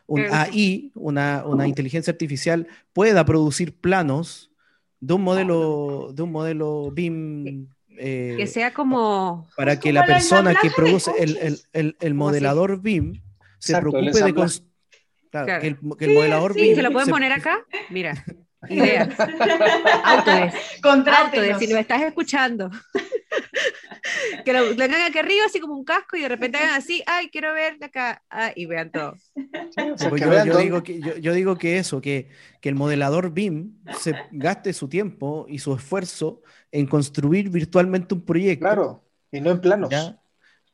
un, 0.07 0.20
AI, 0.30 0.92
una, 0.94 1.44
una 1.44 1.66
inteligencia 1.66 2.12
artificial, 2.12 2.68
pueda 2.92 3.24
producir 3.24 3.76
planos 3.80 4.53
de 5.01 5.14
un 5.14 5.22
modelo, 5.22 6.12
de 6.14 6.22
un 6.22 6.32
modelo 6.32 6.90
BIM 6.92 7.68
que 7.97 8.42
eh, 8.42 8.47
sea 8.47 8.72
como... 8.72 9.49
Para 9.57 9.78
que 9.78 9.92
la 9.92 10.05
persona 10.05 10.55
que 10.55 10.70
produce 10.70 11.11
el, 11.18 11.61
el, 11.72 11.97
el, 12.01 12.14
modelador 12.14 12.80
BIM 12.80 13.22
se 13.59 13.78
preocupe 13.78 14.11
de... 14.11 14.34
Claro, 15.30 15.61
Que, 15.61 15.66
el, 15.66 15.78
que 15.99 16.05
el 16.05 16.14
modelador 16.14 16.55
BIM... 16.55 16.76
¿Se 16.76 16.82
lo 16.82 16.92
pueden 16.92 17.09
poner 17.09 17.32
acá? 17.32 17.59
Mira. 17.90 18.24
Idea. 18.68 19.09
Autodesk. 20.05 20.57
Autodesk, 20.82 21.59
si 21.59 21.66
lo 21.68 21.78
estás 21.78 22.03
escuchando. 22.03 22.70
que 24.44 24.53
lo, 24.53 24.72
lo 24.72 24.84
hagan 24.84 25.03
aquí 25.03 25.18
arriba, 25.18 25.44
así 25.47 25.61
como 25.61 25.74
un 25.74 25.84
casco, 25.84 26.16
y 26.16 26.22
de 26.22 26.28
repente 26.28 26.59
hagan 26.59 26.74
así, 26.74 27.03
ay, 27.07 27.28
quiero 27.28 27.53
ver 27.55 27.78
de 27.78 27.86
acá, 27.86 28.22
ah, 28.30 28.53
y 28.55 28.66
vean 28.66 28.90
todo. 28.90 29.14
Pues 30.09 30.22
yo, 30.22 30.59
digo 30.59 30.82
que, 30.82 31.01
yo, 31.01 31.16
yo, 31.16 31.32
digo 31.32 31.57
que 31.57 31.78
eso, 31.78 32.01
que, 32.01 32.28
que 32.61 32.68
el 32.68 32.74
modelador 32.74 33.32
BIM 33.32 33.74
se 33.99 34.14
gaste 34.32 34.72
su 34.72 34.88
tiempo 34.88 35.47
y 35.49 35.59
su 35.59 35.74
esfuerzo 35.74 36.42
en 36.72 36.86
construir 36.86 37.51
virtualmente 37.51 38.14
un 38.14 38.24
proyecto. 38.24 38.64
Claro, 38.64 39.05
y 39.30 39.40
no 39.40 39.51
en 39.51 39.61
planos. 39.61 39.90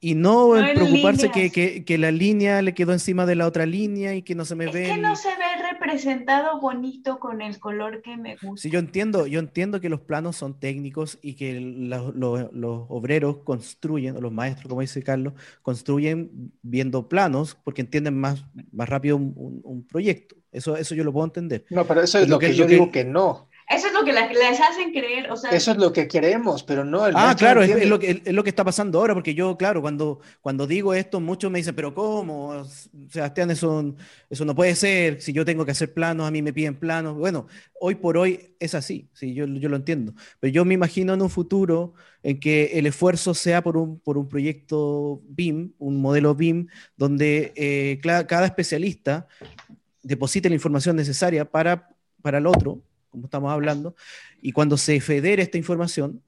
Y 0.05 0.17
no, 0.17 0.57
en 0.57 0.75
preocuparse 0.75 1.31
que, 1.31 1.53
que, 1.53 1.85
que, 1.85 1.97
la 1.97 2.11
línea 2.11 2.61
le 2.61 2.75
quedó 2.75 2.93
encima 2.93 3.25
de 3.25 3.37
la 3.37 3.47
otra 3.47 3.67
línea 3.67 4.17
y 4.17 4.23
que 4.23 4.35
no 4.35 4.45
se 4.45 4.57
me 4.57 4.67
ve. 4.67 4.83
Es 4.83 4.97
que 4.97 5.01
no 5.01 5.15
se 5.15 5.29
ve 5.29 5.52
representado 5.73 6.61
bonito 6.61 7.19
con 7.19 7.43
el 7.43 7.59
color 7.59 8.03
que 8.03 8.17
me 8.17 8.37
gusta. 8.37 8.63
Sí, 8.63 8.71
yo 8.71 8.79
entiendo, 8.79 9.27
yo 9.27 9.41
entiendo 9.41 9.81
que 9.81 9.89
los 9.89 10.01
planos 10.01 10.37
son 10.37 10.59
técnicos 10.59 11.19
y 11.23 11.35
que 11.35 11.61
los, 11.61 12.15
los 12.15 12.87
obreros 12.89 13.39
construyen, 13.39 14.17
o 14.17 14.21
los 14.21 14.33
maestros, 14.33 14.69
como 14.69 14.81
dice 14.81 15.03
Carlos, 15.03 15.35
construyen 15.63 16.53
viendo 16.63 17.09
planos 17.09 17.57
porque 17.65 17.83
entienden 17.83 18.19
más, 18.19 18.45
más 18.73 18.89
rápido 18.89 19.17
un, 19.17 19.61
un, 19.65 19.87
proyecto. 19.87 20.37
Eso, 20.51 20.77
eso 20.77 20.95
yo 20.95 21.05
lo 21.05 21.13
puedo 21.13 21.27
entender. 21.27 21.65
No, 21.71 21.87
pero 21.87 22.03
eso 22.03 22.19
es, 22.19 22.29
lo, 22.29 22.39
que, 22.39 22.55
yo 22.55 22.67
digo 22.67 22.91
que 22.91 23.05
no. 23.05 23.49
Eso 23.75 23.87
es 23.87 23.93
lo 23.93 24.05
que 24.05 24.13
les 24.13 24.61
hacen 24.61 24.93
creer, 24.93 25.31
o 25.31 25.37
sea, 25.37 25.51
Eso 25.51 25.71
es 25.71 25.77
lo 25.79 25.93
que 25.93 26.07
queremos, 26.07 26.63
pero 26.63 26.85
no 26.85 27.07
el 27.07 27.15
Ah, 27.17 27.35
claro, 27.37 27.63
es, 27.63 27.87
lo 27.89 27.99
que, 27.99 28.23
es 28.25 28.33
lo 28.33 28.43
que 28.43 28.51
está 28.51 28.65
pasando 28.65 28.99
ahora, 28.99 29.15
porque 29.15 29.35
yo, 29.35 29.57
claro, 29.57 29.81
cuando, 29.81 30.21
cuando 30.41 30.67
digo 30.67 30.93
esto, 30.95 31.21
muchos 31.21 31.51
me 31.51 31.59
dicen, 31.59 31.75
pero 31.75 31.95
¿cómo? 31.95 32.65
Sebastián, 33.11 33.51
eso, 33.51 33.95
eso 34.29 34.45
no 34.45 34.55
puede 34.55 34.75
ser, 34.75 35.21
si 35.21 35.33
yo 35.33 35.45
tengo 35.45 35.65
que 35.65 35.73
hacer 35.73 35.95
planos, 35.95 36.27
a 36.27 36.31
mí 36.31 36.43
me 36.43 36.53
piden 36.53 36.75
planos. 36.75 37.17
Bueno, 37.17 37.47
hoy 37.81 37.95
por 37.95 38.17
hoy 38.19 38.55
es 38.61 38.75
así, 38.75 39.09
sí, 39.15 39.35
yo, 39.35 39.47
yo 39.47 39.69
lo 39.69 39.77
entiendo, 39.77 40.13
pero 40.39 40.53
yo 40.53 40.65
me 40.65 40.75
imagino 40.75 41.15
en 41.15 41.23
un 41.23 41.31
futuro 41.31 41.95
en 42.23 42.39
que 42.41 42.79
el 42.79 42.87
esfuerzo 42.87 43.35
sea 43.35 43.63
por 43.63 43.77
un, 43.77 43.99
por 44.01 44.19
un 44.19 44.29
proyecto 44.29 45.23
BIM, 45.29 45.73
un 45.79 46.01
modelo 46.01 46.35
BIM, 46.35 46.69
donde 46.97 47.53
eh, 47.57 48.01
cada 48.03 48.47
especialista 48.47 49.27
deposite 50.03 50.49
la 50.49 50.55
información 50.55 50.97
necesaria 50.97 51.45
para, 51.45 51.89
para 52.21 52.39
el 52.39 52.47
otro 52.47 52.83
como 53.13 53.27
estamos 53.27 53.53
hablando, 53.53 53.95
y 54.41 54.51
cuando 54.51 54.77
se 54.77 55.01
federe 55.01 55.43
esta 55.43 55.59
información, 55.59 56.23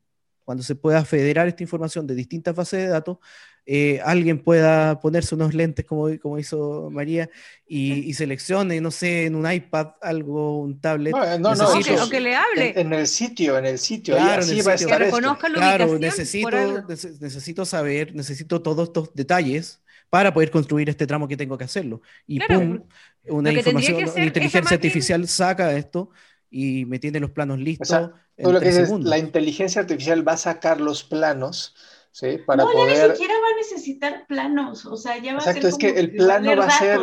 cuando 0.45 0.63
se 0.63 0.77
pueda 0.77 1.05
federar 1.05 1.49
esta 1.49 1.63
información 1.63 2.07
de 2.07 2.15
distintas 2.15 2.55
bases 2.55 2.83
de 2.83 2.89
datos, 2.89 3.19
eh, 3.67 3.99
alguien 4.05 4.41
pueda 4.41 5.01
ponerse 5.01 5.35
unos 5.35 5.55
lentes 5.55 5.87
como, 5.87 6.09
como 6.21 6.39
hizo 6.39 6.91
María 6.93 7.31
y, 7.67 8.13
seleccione, 8.13 8.79
no 8.83 8.91
sé, 8.91 9.25
en 9.25 9.35
un 9.35 9.51
iPad 9.51 9.93
algo, 10.03 10.61
un 10.61 10.79
tablet. 10.79 11.15
No, 11.15 11.55
no, 11.55 11.69
o, 11.71 12.11
que, 12.11 12.21
le 12.21 12.37
hable. 12.37 12.79
En, 12.79 12.93
el 12.93 13.07
sitio, 13.07 13.57
en 13.57 13.65
el 13.65 13.79
sitio. 13.79 14.17
Claro, 14.17 14.45
necesito, 14.45 14.87
que 14.87 14.99
reconozca 14.99 15.49
la 15.49 15.55
claro 15.55 15.99
necesito, 15.99 16.85
necesito 17.21 17.65
saber, 17.65 18.15
necesito 18.15 18.61
todos 18.61 18.89
estos 18.89 19.15
detalles 19.15 19.81
para 20.11 20.35
poder 20.35 20.51
construir 20.51 20.91
este 20.91 21.07
tramo 21.07 21.27
que 21.27 21.37
tengo 21.37 21.57
que 21.57 21.65
hacerlo. 21.65 22.03
Y 22.27 22.41
pum, 22.41 22.83
una 23.29 23.51
información, 23.51 24.11
una 24.15 24.25
inteligencia 24.27 24.75
artificial 24.75 25.27
saca 25.27 25.75
esto 25.75 26.11
y 26.55 26.85
me 26.85 27.01
tiene 27.01 27.19
los 27.19 27.33
planos 27.33 27.59
listos. 27.59 28.11
lo 28.37 28.61
que 28.61 28.69
dices, 28.69 28.91
la 29.01 29.19
inteligencia 29.19 29.81
artificial 29.81 30.27
va 30.27 30.33
a 30.35 30.37
sacar 30.37 30.81
los 30.81 31.03
planos. 31.03 31.75
¿sí? 32.13 32.39
Para 32.47 32.63
no, 32.63 32.71
poder... 32.71 32.97
ya 32.97 33.09
ni 33.09 33.13
siquiera 33.13 33.35
va 33.35 33.49
a 33.49 33.57
necesitar 33.57 34.27
planos, 34.29 34.87
o 34.87 34.97
sea, 34.97 35.19
ya 35.19 35.33
va 35.33 35.41
Exacto, 35.41 35.59
a 35.59 35.63
ser 35.63 35.71
es 35.71 35.79
que 35.79 36.01
el 36.01 36.15
plano 36.15 36.57
va 36.57 36.67
a 36.67 36.79
ser, 36.79 37.01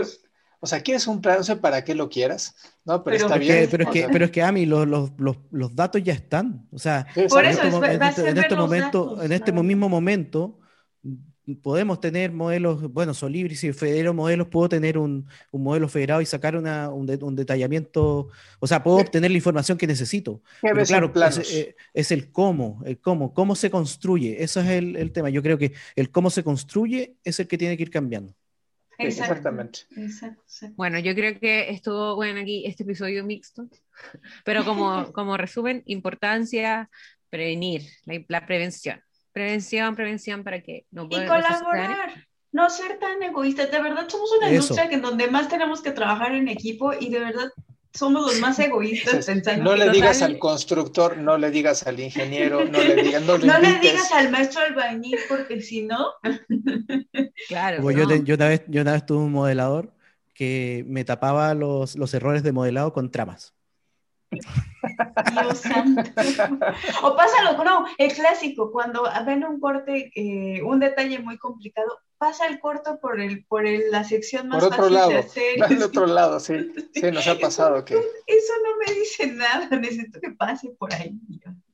o 0.61 0.65
sea, 0.65 0.79
quieres 0.79 1.05
un 1.07 1.21
plano, 1.21 1.39
no 1.39 1.43
sé 1.43 1.57
para 1.57 1.83
qué 1.83 1.95
lo 1.95 2.07
quieras, 2.07 2.55
¿no? 2.85 3.03
Pero, 3.03 3.17
está 3.17 3.37
bien. 3.37 3.67
pero, 3.69 3.83
es 3.83 3.89
que, 3.89 4.07
pero 4.09 4.25
es 4.25 4.31
que, 4.31 4.41
Ami, 4.41 4.65
los, 4.65 4.87
los, 4.87 5.11
los, 5.17 5.35
los 5.51 5.75
datos 5.75 6.01
ya 6.01 6.13
están, 6.13 6.65
o 6.71 6.79
sea, 6.79 7.05
Por 7.13 7.43
eso, 7.43 7.83
en, 7.83 8.01
este, 8.01 8.29
en 8.29 8.37
este 8.37 8.55
momento, 8.55 9.21
en 9.21 9.31
este 9.33 9.51
mismo 9.51 9.89
momento, 9.89 10.59
podemos 11.55 11.99
tener 11.99 12.31
modelos, 12.31 12.91
bueno, 12.91 13.13
Solibris 13.13 13.63
y 13.63 13.73
Federo 13.73 14.13
modelos, 14.13 14.47
puedo 14.47 14.69
tener 14.69 14.97
un, 14.97 15.27
modelo 15.51 15.87
federado 15.87 16.21
y 16.21 16.25
sacar 16.25 16.55
un, 16.55 17.35
detallamiento, 17.35 18.29
o 18.59 18.67
sea, 18.67 18.83
puedo 18.83 18.97
obtener 18.97 19.31
la 19.31 19.37
información 19.37 19.77
que 19.77 19.87
necesito. 19.87 20.41
Pero 20.61 20.83
claro, 21.11 21.11
eh, 21.51 21.75
es, 21.93 22.11
el 22.11 22.31
cómo, 22.31 22.81
el 22.85 22.99
cómo, 22.99 23.33
cómo 23.33 23.55
se 23.55 23.69
construye, 23.69 24.43
ese 24.43 24.61
es 24.61 24.67
el, 24.67 25.11
tema. 25.11 25.29
Yo 25.29 25.41
creo 25.41 25.57
que 25.57 25.73
el 25.95 26.11
cómo 26.11 26.29
se 26.29 26.43
construye 26.43 27.15
es 27.23 27.39
el 27.39 27.47
que 27.47 27.57
tiene 27.57 27.77
que 27.77 27.83
ir 27.83 27.91
cambiando. 27.91 28.33
Exactamente. 28.97 29.79
Bueno, 30.75 30.99
yo 30.99 31.15
creo 31.15 31.39
que 31.39 31.69
estuvo 31.71 32.15
bueno 32.15 32.41
aquí 32.41 32.65
este 32.65 32.83
episodio 32.83 33.23
mixto, 33.23 33.67
pero 34.45 34.63
como, 34.63 35.11
como 35.13 35.37
resumen, 35.37 35.81
importancia, 35.85 36.89
prevenir, 37.29 37.83
la 38.27 38.45
prevención 38.45 39.01
Prevención, 39.33 39.95
prevención 39.95 40.43
para 40.43 40.61
que 40.61 40.85
no 40.91 41.07
Y 41.09 41.25
colaborar, 41.25 42.27
no 42.51 42.69
ser 42.69 42.99
tan 42.99 43.21
egoístas. 43.23 43.71
De 43.71 43.81
verdad 43.81 44.07
somos 44.09 44.31
una 44.37 44.49
industria 44.49 44.89
que 44.89 44.95
en 44.95 45.01
donde 45.01 45.27
más 45.27 45.47
tenemos 45.47 45.81
que 45.81 45.91
trabajar 45.91 46.33
en 46.33 46.47
equipo 46.47 46.93
y 46.93 47.09
de 47.09 47.19
verdad 47.19 47.49
somos 47.93 48.25
los 48.25 48.39
más 48.39 48.57
egoístas 48.59 49.27
No 49.59 49.75
le 49.75 49.89
digas 49.89 50.21
al 50.21 50.39
constructor, 50.39 51.17
no 51.17 51.37
le 51.37 51.51
digas 51.51 51.85
al 51.87 51.99
ingeniero, 51.99 52.65
no 52.65 52.79
le 52.79 53.03
digas, 53.03 53.21
no, 53.23 53.37
le 53.37 53.79
digas 53.79 54.11
al 54.13 54.31
maestro 54.31 54.61
albañil 54.61 55.17
porque 55.27 55.61
si 55.61 55.83
no. 55.83 56.13
claro. 57.47 57.91
Yo, 57.91 58.15
yo, 58.23 58.35
una 58.35 58.47
vez, 58.47 58.63
yo 58.67 58.81
una 58.81 58.93
vez 58.93 59.05
tuve 59.05 59.19
un 59.19 59.31
modelador 59.31 59.93
que 60.33 60.85
me 60.87 61.03
tapaba 61.03 61.53
los, 61.53 61.95
los 61.95 62.13
errores 62.13 62.43
de 62.43 62.51
modelado 62.51 62.93
con 62.93 63.11
tramas. 63.11 63.53
Dios 64.31 65.59
santo. 65.59 66.01
O 67.03 67.15
pásalo, 67.15 67.63
no, 67.63 67.85
el 67.97 68.13
clásico, 68.13 68.71
cuando 68.71 69.03
ven 69.25 69.43
un 69.43 69.59
corte, 69.59 70.11
eh, 70.15 70.61
un 70.63 70.79
detalle 70.79 71.19
muy 71.19 71.37
complicado, 71.37 71.99
pasa 72.21 72.45
el 72.45 72.59
corto 72.59 72.99
por 72.99 73.19
el, 73.19 73.43
por 73.45 73.63
la 73.65 74.03
sección 74.03 74.47
más 74.47 74.63
por 74.63 74.73
otro 74.73 74.89
lado, 74.89 75.09
de 75.69 75.83
otro 75.83 76.05
lado, 76.05 76.39
sí. 76.39 76.53
Sí, 76.93 77.11
nos 77.11 77.27
ha 77.27 77.37
pasado 77.39 77.83
que. 77.83 77.95
Eso 77.95 78.53
no 78.63 78.77
me 78.77 78.93
dice 78.93 79.27
nada, 79.27 79.67
necesito 79.79 80.19
que 80.19 80.29
pase 80.31 80.69
por 80.77 80.93
ahí. 80.93 81.19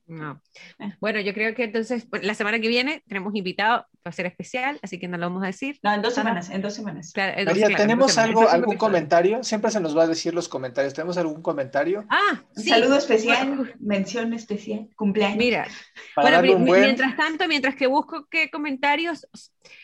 No. 0.08 0.40
Ah. 0.78 0.96
Bueno, 1.00 1.20
yo 1.20 1.34
creo 1.34 1.54
que 1.54 1.64
entonces 1.64 2.06
pues, 2.06 2.24
la 2.24 2.34
semana 2.34 2.58
que 2.58 2.68
viene 2.68 3.02
tenemos 3.06 3.34
invitado, 3.34 3.86
para 4.02 4.16
ser 4.16 4.24
especial, 4.24 4.78
así 4.82 4.98
que 4.98 5.06
no 5.06 5.18
lo 5.18 5.26
vamos 5.26 5.42
a 5.42 5.46
decir. 5.46 5.78
No, 5.82 5.92
en 5.92 6.00
dos 6.00 6.14
semanas, 6.14 6.48
en 6.48 6.62
dos 6.62 6.74
semanas. 6.74 7.12
María, 7.14 7.68
¿tenemos 7.76 8.16
algo, 8.16 8.48
algún 8.48 8.76
comentario? 8.76 9.44
Siempre 9.44 9.70
se 9.70 9.80
nos 9.80 9.96
va 9.96 10.04
a 10.04 10.06
decir 10.06 10.32
los 10.32 10.48
comentarios. 10.48 10.94
¿Tenemos 10.94 11.18
algún 11.18 11.42
comentario? 11.42 12.06
Ah, 12.08 12.42
saludo 12.56 12.96
especial, 12.96 13.74
mención 13.78 14.32
especial, 14.32 14.88
cumpleaños. 14.96 15.36
Mira, 15.36 15.68
bueno, 16.16 16.58
mientras 16.58 17.14
tanto, 17.16 17.46
mientras 17.46 17.74
que 17.74 17.86
busco 17.86 18.26
qué 18.30 18.50
comentarios, 18.50 19.28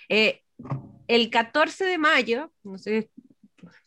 eh, 0.08 0.42
el 1.06 1.28
14 1.28 1.84
de 1.84 1.98
mayo, 1.98 2.50
no 2.62 2.78
sé, 2.78 3.10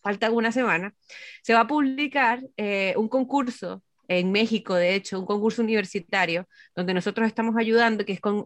falta 0.01 0.27
alguna 0.27 0.51
semana, 0.51 0.93
se 1.41 1.53
va 1.53 1.61
a 1.61 1.67
publicar 1.67 2.41
eh, 2.57 2.93
un 2.95 3.07
concurso 3.09 3.81
en 4.07 4.31
México, 4.31 4.75
de 4.75 4.95
hecho, 4.95 5.19
un 5.19 5.25
concurso 5.25 5.61
universitario 5.61 6.47
donde 6.75 6.93
nosotros 6.93 7.27
estamos 7.27 7.55
ayudando, 7.57 8.05
que 8.05 8.13
es 8.13 8.21
con 8.21 8.45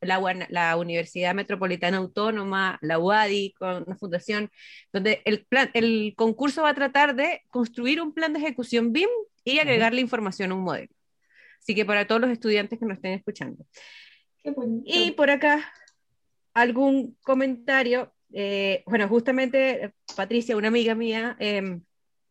la, 0.00 0.76
Universidad 0.76 1.34
Metropolitana 1.34 1.98
Autónoma, 1.98 2.78
la 2.80 2.98
UADI, 2.98 3.54
con 3.58 3.84
una 3.86 3.96
fundación, 3.96 4.50
donde 4.92 5.22
el, 5.24 5.44
plan, 5.46 5.70
el 5.74 6.14
concurso 6.16 6.62
va 6.62 6.70
a 6.70 6.74
tratar 6.74 7.16
de 7.16 7.42
construir 7.48 8.00
un 8.00 8.14
plan 8.14 8.32
de 8.32 8.38
ejecución 8.38 8.92
BIM 8.92 9.08
y 9.44 9.58
agregarle 9.58 10.00
información 10.00 10.52
a 10.52 10.54
un 10.54 10.62
modelo. 10.62 10.92
Así 11.60 11.74
que 11.74 11.84
para 11.84 12.06
todos 12.06 12.20
los 12.20 12.30
estudiantes 12.30 12.78
que 12.78 12.86
nos 12.86 12.96
estén 12.96 13.12
escuchando. 13.12 13.64
y 14.84 15.10
por 15.12 15.30
acá, 15.30 15.72
algún 16.54 17.16
comentario. 17.22 18.12
Eh, 18.32 18.84
bueno, 18.86 19.08
justamente 19.08 19.92
Patricia, 20.16 20.56
una 20.56 20.68
amiga 20.68 20.94
mía, 20.94 21.36
eh, 21.40 21.80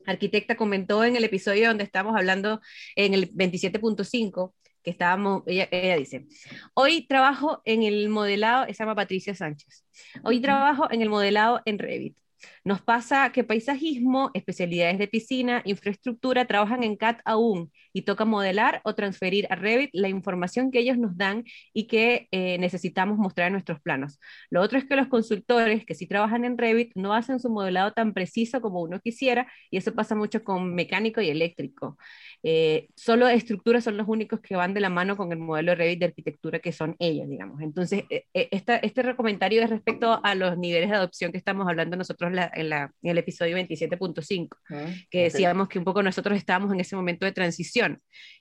arquitecta 0.09 0.55
comentó 0.55 1.03
en 1.03 1.15
el 1.15 1.23
episodio 1.23 1.67
donde 1.67 1.83
estamos 1.83 2.15
hablando 2.15 2.61
en 2.95 3.13
el 3.13 3.31
27.5 3.33 4.53
que 4.83 4.91
estábamos, 4.91 5.43
ella, 5.45 5.67
ella, 5.71 5.97
dice, 5.97 6.25
hoy 6.73 7.05
trabajo 7.05 7.61
en 7.65 7.83
el 7.83 8.07
modelado, 8.09 8.65
se 8.67 8.73
llama 8.73 8.95
Patricia 8.95 9.35
Sánchez, 9.35 9.85
hoy 10.23 10.39
trabajo 10.39 10.89
en 10.89 11.01
el 11.01 11.09
modelado 11.09 11.61
en 11.65 11.79
Revit. 11.79 12.17
Nos 12.63 12.81
pasa 12.81 13.31
que 13.33 13.43
paisajismo, 13.43 14.31
especialidades 14.33 14.97
de 14.97 15.09
piscina, 15.09 15.61
infraestructura 15.65 16.45
trabajan 16.45 16.83
en 16.83 16.95
CAT 16.95 17.19
aún 17.25 17.71
y 17.93 18.03
toca 18.03 18.25
modelar 18.25 18.81
o 18.83 18.95
transferir 18.95 19.47
a 19.49 19.55
Revit 19.55 19.89
la 19.93 20.09
información 20.09 20.71
que 20.71 20.79
ellos 20.79 20.97
nos 20.97 21.17
dan 21.17 21.43
y 21.73 21.87
que 21.87 22.27
eh, 22.31 22.57
necesitamos 22.59 23.17
mostrar 23.17 23.47
en 23.47 23.53
nuestros 23.53 23.79
planos. 23.81 24.19
Lo 24.49 24.61
otro 24.61 24.77
es 24.77 24.85
que 24.85 24.95
los 24.95 25.07
consultores 25.07 25.85
que 25.85 25.95
sí 25.95 26.07
trabajan 26.07 26.45
en 26.45 26.57
Revit 26.57 26.91
no 26.95 27.13
hacen 27.13 27.39
su 27.39 27.49
modelado 27.49 27.93
tan 27.93 28.13
preciso 28.13 28.61
como 28.61 28.81
uno 28.81 28.99
quisiera 28.99 29.47
y 29.71 29.77
eso 29.77 29.93
pasa 29.93 30.15
mucho 30.15 30.43
con 30.43 30.73
mecánico 30.75 31.21
y 31.21 31.29
eléctrico. 31.29 31.97
Eh, 32.43 32.87
solo 32.95 33.27
estructuras 33.27 33.83
son 33.83 33.97
los 33.97 34.07
únicos 34.07 34.39
que 34.39 34.55
van 34.55 34.73
de 34.73 34.79
la 34.79 34.89
mano 34.89 35.17
con 35.17 35.31
el 35.31 35.39
modelo 35.39 35.71
de 35.71 35.75
Revit 35.75 35.99
de 35.99 36.05
arquitectura 36.05 36.59
que 36.59 36.71
son 36.71 36.95
ellos, 36.99 37.29
digamos. 37.29 37.61
Entonces, 37.61 38.03
eh, 38.09 38.25
este 38.33 39.15
comentario 39.15 39.61
es 39.61 39.69
respecto 39.69 40.19
a 40.23 40.35
los 40.35 40.57
niveles 40.57 40.89
de 40.89 40.95
adopción 40.95 41.31
que 41.31 41.37
estamos 41.37 41.67
hablando 41.67 41.97
nosotros 41.97 42.31
en, 42.53 42.89
el 43.03 43.17
episodio 43.17 43.57
27.5, 43.57 44.49
ah, 44.69 44.85
que 45.09 45.23
decíamos 45.23 45.67
que 45.67 45.79
un 45.79 45.85
poco 45.85 46.03
nosotros 46.03 46.37
estábamos 46.37 46.73
en 46.73 46.79
ese 46.79 46.95
momento 46.95 47.25
de 47.25 47.31
transición. 47.31 47.88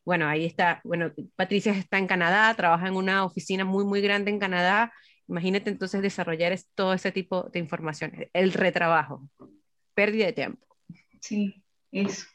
Bueno, 0.05 0.27
ahí 0.27 0.45
está, 0.45 0.81
bueno, 0.85 1.13
Patricia 1.37 1.73
está 1.73 1.99
en 1.99 2.07
Canadá, 2.07 2.55
trabaja 2.55 2.89
en 2.89 2.97
una 2.97 3.25
oficina 3.25 3.65
muy, 3.65 3.85
muy 3.85 4.01
grande 4.01 4.31
en 4.31 4.39
Canadá. 4.39 4.93
Imagínate 5.29 5.71
entonces 5.71 6.03
desarrollar 6.03 6.59
todo 6.75 6.95
ese 6.95 7.13
tipo 7.13 7.51
de 7.53 7.59
información, 7.59 8.13
el 8.33 8.53
retrabajo, 8.53 9.29
pérdida 9.95 10.27
de 10.27 10.33
tiempo. 10.33 10.67
Sí, 11.21 11.63
eso. 11.93 12.27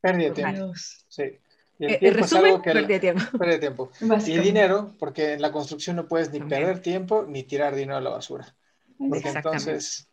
Pérdida 0.00 0.28
de 0.28 0.34
tiempo. 0.34 0.72
Sí. 1.08 1.38
Y 1.78 1.84
el, 1.86 1.98
eh, 2.00 2.10
resumen, 2.12 2.60
pérdida 2.60 2.86
de 2.86 3.00
tiempo. 3.00 3.22
Pérdida 3.38 3.54
de 3.54 3.60
tiempo. 3.60 3.90
Y 4.26 4.38
dinero, 4.38 4.94
porque 4.98 5.32
en 5.32 5.42
la 5.42 5.50
construcción 5.50 5.96
no 5.96 6.06
puedes 6.06 6.30
ni 6.30 6.40
perder 6.40 6.80
tiempo 6.80 7.24
ni 7.26 7.42
tirar 7.42 7.74
dinero 7.74 7.96
a 7.96 8.00
la 8.00 8.10
basura. 8.10 8.54
Porque 8.98 9.30
entonces 9.30 10.10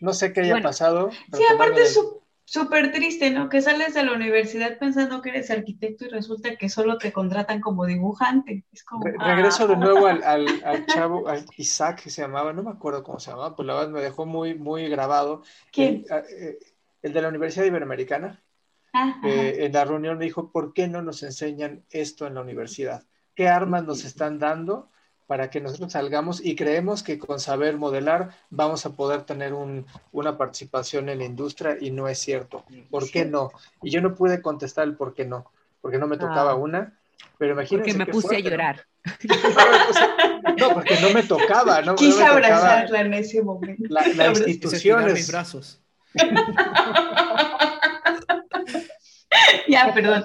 no 0.00 0.12
sé 0.12 0.32
qué 0.32 0.40
haya 0.40 0.62
pasado. 0.62 1.10
Sí, 1.32 1.42
aparte 1.52 1.82
es 1.82 2.00
súper 2.46 2.92
triste, 2.92 3.30
¿no? 3.30 3.48
Que 3.48 3.60
sales 3.60 3.92
de 3.92 4.04
la 4.04 4.12
universidad 4.12 4.78
pensando 4.78 5.20
que 5.20 5.30
eres 5.30 5.50
arquitecto 5.50 6.06
y 6.06 6.08
resulta 6.08 6.56
que 6.56 6.68
solo 6.68 6.96
te 6.96 7.12
contratan 7.12 7.60
como 7.60 7.84
dibujante. 7.84 8.64
Es 8.72 8.84
como, 8.84 9.04
regreso 9.04 9.66
de 9.66 9.74
ah. 9.74 9.78
nuevo 9.78 10.06
al, 10.06 10.22
al, 10.64 10.86
chavo, 10.86 11.28
al 11.28 11.44
Isaac 11.56 12.04
que 12.04 12.10
se 12.10 12.22
llamaba, 12.22 12.52
no 12.52 12.62
me 12.62 12.70
acuerdo 12.70 13.02
cómo 13.02 13.18
se 13.18 13.30
llamaba, 13.30 13.54
pues 13.54 13.66
la 13.66 13.74
verdad 13.74 13.90
me 13.90 14.00
dejó 14.00 14.24
muy, 14.24 14.54
muy 14.54 14.88
grabado. 14.88 15.42
¿Quién? 15.72 16.04
El, 16.08 16.24
eh, 16.40 16.58
de 17.02 17.22
la 17.22 17.28
Universidad 17.28 17.66
Iberoamericana. 17.66 18.42
Ah, 18.92 19.20
en 19.22 19.72
la 19.72 19.84
reunión 19.84 20.16
me 20.16 20.24
dijo, 20.24 20.50
¿por 20.50 20.72
qué 20.72 20.88
no 20.88 21.02
nos 21.02 21.22
enseñan 21.22 21.84
esto 21.90 22.26
en 22.26 22.34
la 22.34 22.40
universidad? 22.40 23.04
¿Qué 23.34 23.46
armas 23.46 23.84
nos 23.84 24.04
están 24.04 24.38
dando 24.38 24.90
para 25.26 25.50
que 25.50 25.60
nosotros 25.60 25.92
salgamos 25.92 26.44
y 26.44 26.54
creemos 26.54 27.02
que 27.02 27.18
con 27.18 27.40
saber 27.40 27.76
modelar 27.76 28.30
vamos 28.50 28.86
a 28.86 28.90
poder 28.90 29.22
tener 29.22 29.52
una 30.12 30.38
participación 30.38 31.08
en 31.08 31.18
la 31.18 31.24
industria 31.24 31.76
y 31.80 31.90
no 31.90 32.08
es 32.08 32.18
cierto. 32.18 32.64
¿Por 32.90 33.10
qué 33.10 33.24
no? 33.24 33.50
Y 33.82 33.90
yo 33.90 34.00
no 34.00 34.14
pude 34.14 34.40
contestar 34.40 34.84
el 34.84 34.96
por 34.96 35.14
qué 35.14 35.24
no, 35.24 35.50
porque 35.80 35.98
no 35.98 36.06
me 36.06 36.16
tocaba 36.16 36.52
ah. 36.52 36.56
una, 36.56 36.96
pero 37.38 37.52
imagínense. 37.52 37.92
Porque 37.92 38.04
me 38.04 38.12
puse 38.12 38.36
a 38.36 38.40
llorar. 38.40 38.86
No, 40.58 40.72
porque 40.72 40.96
no 41.02 41.10
me 41.10 41.22
tocaba. 41.22 41.82
No, 41.82 41.96
Quise 41.96 42.24
abrazarla 42.24 43.02
en 43.02 43.12
ese 43.12 43.42
momento. 43.42 43.82
La, 43.90 44.06
la 44.14 44.28
institución 44.46 45.12
mis 45.12 45.30
brazos. 45.30 45.82
ya, 49.68 49.92
perdón. 49.92 50.24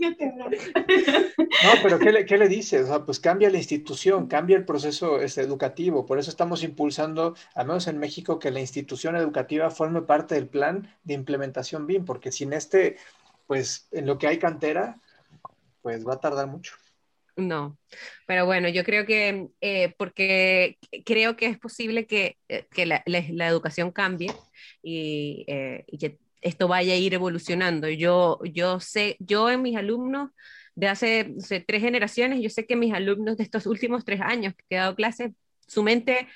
No, 0.00 1.70
pero 1.82 1.98
¿qué 1.98 2.12
le, 2.12 2.24
qué 2.24 2.38
le 2.38 2.48
dices? 2.48 2.84
O 2.84 2.86
sea, 2.86 3.04
pues 3.04 3.20
cambia 3.20 3.50
la 3.50 3.58
institución, 3.58 4.26
cambia 4.26 4.56
el 4.56 4.64
proceso 4.64 5.20
este, 5.20 5.42
educativo. 5.42 6.06
Por 6.06 6.18
eso 6.18 6.30
estamos 6.30 6.62
impulsando, 6.62 7.34
al 7.54 7.66
menos 7.66 7.86
en 7.86 7.98
México, 7.98 8.38
que 8.38 8.50
la 8.50 8.60
institución 8.60 9.16
educativa 9.16 9.70
forme 9.70 10.02
parte 10.02 10.34
del 10.34 10.48
plan 10.48 10.94
de 11.04 11.14
implementación 11.14 11.86
BIM, 11.86 12.04
porque 12.04 12.32
sin 12.32 12.52
este, 12.52 12.96
pues 13.46 13.88
en 13.92 14.06
lo 14.06 14.18
que 14.18 14.26
hay 14.26 14.38
cantera, 14.38 15.00
pues 15.82 16.06
va 16.06 16.14
a 16.14 16.20
tardar 16.20 16.46
mucho. 16.46 16.74
No, 17.36 17.78
pero 18.26 18.44
bueno, 18.44 18.68
yo 18.68 18.84
creo 18.84 19.06
que, 19.06 19.48
eh, 19.60 19.94
porque 19.96 20.78
creo 21.04 21.36
que 21.36 21.46
es 21.46 21.58
posible 21.58 22.06
que, 22.06 22.36
eh, 22.48 22.66
que 22.70 22.86
la, 22.86 23.02
educación 23.06 23.92
cambie 23.92 24.32
y, 24.82 25.44
eh, 25.48 25.84
y 25.86 25.98
que 25.98 26.18
esto 26.40 26.68
vaya 26.68 26.94
a 26.94 26.96
ir 26.96 27.14
evolucionando. 27.14 27.88
Yo, 27.88 28.38
yo 28.44 28.80
sé, 28.80 29.16
yo 29.20 29.50
en 29.50 29.62
mis 29.62 29.76
alumnos 29.76 30.30
de 30.74 30.88
hace 30.88 31.34
tres 31.66 31.82
generaciones, 31.82 32.40
yo 32.40 32.50
sé 32.50 32.66
que 32.66 32.76
mis 32.76 32.94
alumnos 32.94 33.36
de 33.36 33.44
estos 33.44 33.66
últimos 33.66 34.04
tres 34.04 34.20
años 34.20 34.54
que 34.56 34.76
he 34.76 34.78
dado 34.78 34.94
clases, 34.94 35.32
su 35.66 35.82
mente 35.82 36.28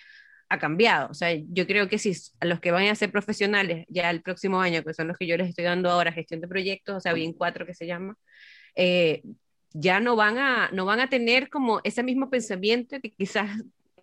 ha 0.48 0.58
cambiado. 0.58 1.08
O 1.10 1.14
sea, 1.14 1.34
yo 1.34 1.66
creo 1.66 1.88
que 1.88 1.98
si 1.98 2.12
a 2.40 2.46
los 2.46 2.60
que 2.60 2.70
van 2.70 2.86
a 2.88 2.94
ser 2.94 3.10
profesionales 3.10 3.86
ya 3.88 4.10
el 4.10 4.22
próximo 4.22 4.60
año, 4.60 4.82
que 4.82 4.94
son 4.94 5.08
los 5.08 5.16
que 5.16 5.26
yo 5.26 5.36
les 5.36 5.48
estoy 5.48 5.64
dando 5.64 5.90
ahora, 5.90 6.12
gestión 6.12 6.40
de 6.40 6.48
proyectos, 6.48 6.96
o 6.96 7.00
sea, 7.00 7.12
bien 7.12 7.32
cuatro 7.32 7.66
que 7.66 7.74
se 7.74 7.86
llama, 7.86 8.16
eh, 8.76 9.22
ya 9.72 10.00
no 10.00 10.16
van 10.16 10.38
a, 10.38 10.70
no 10.72 10.84
van 10.84 11.00
a 11.00 11.08
tener 11.08 11.48
como 11.50 11.80
ese 11.84 12.02
mismo 12.02 12.30
pensamiento 12.30 13.00
que 13.00 13.12
quizás 13.12 13.50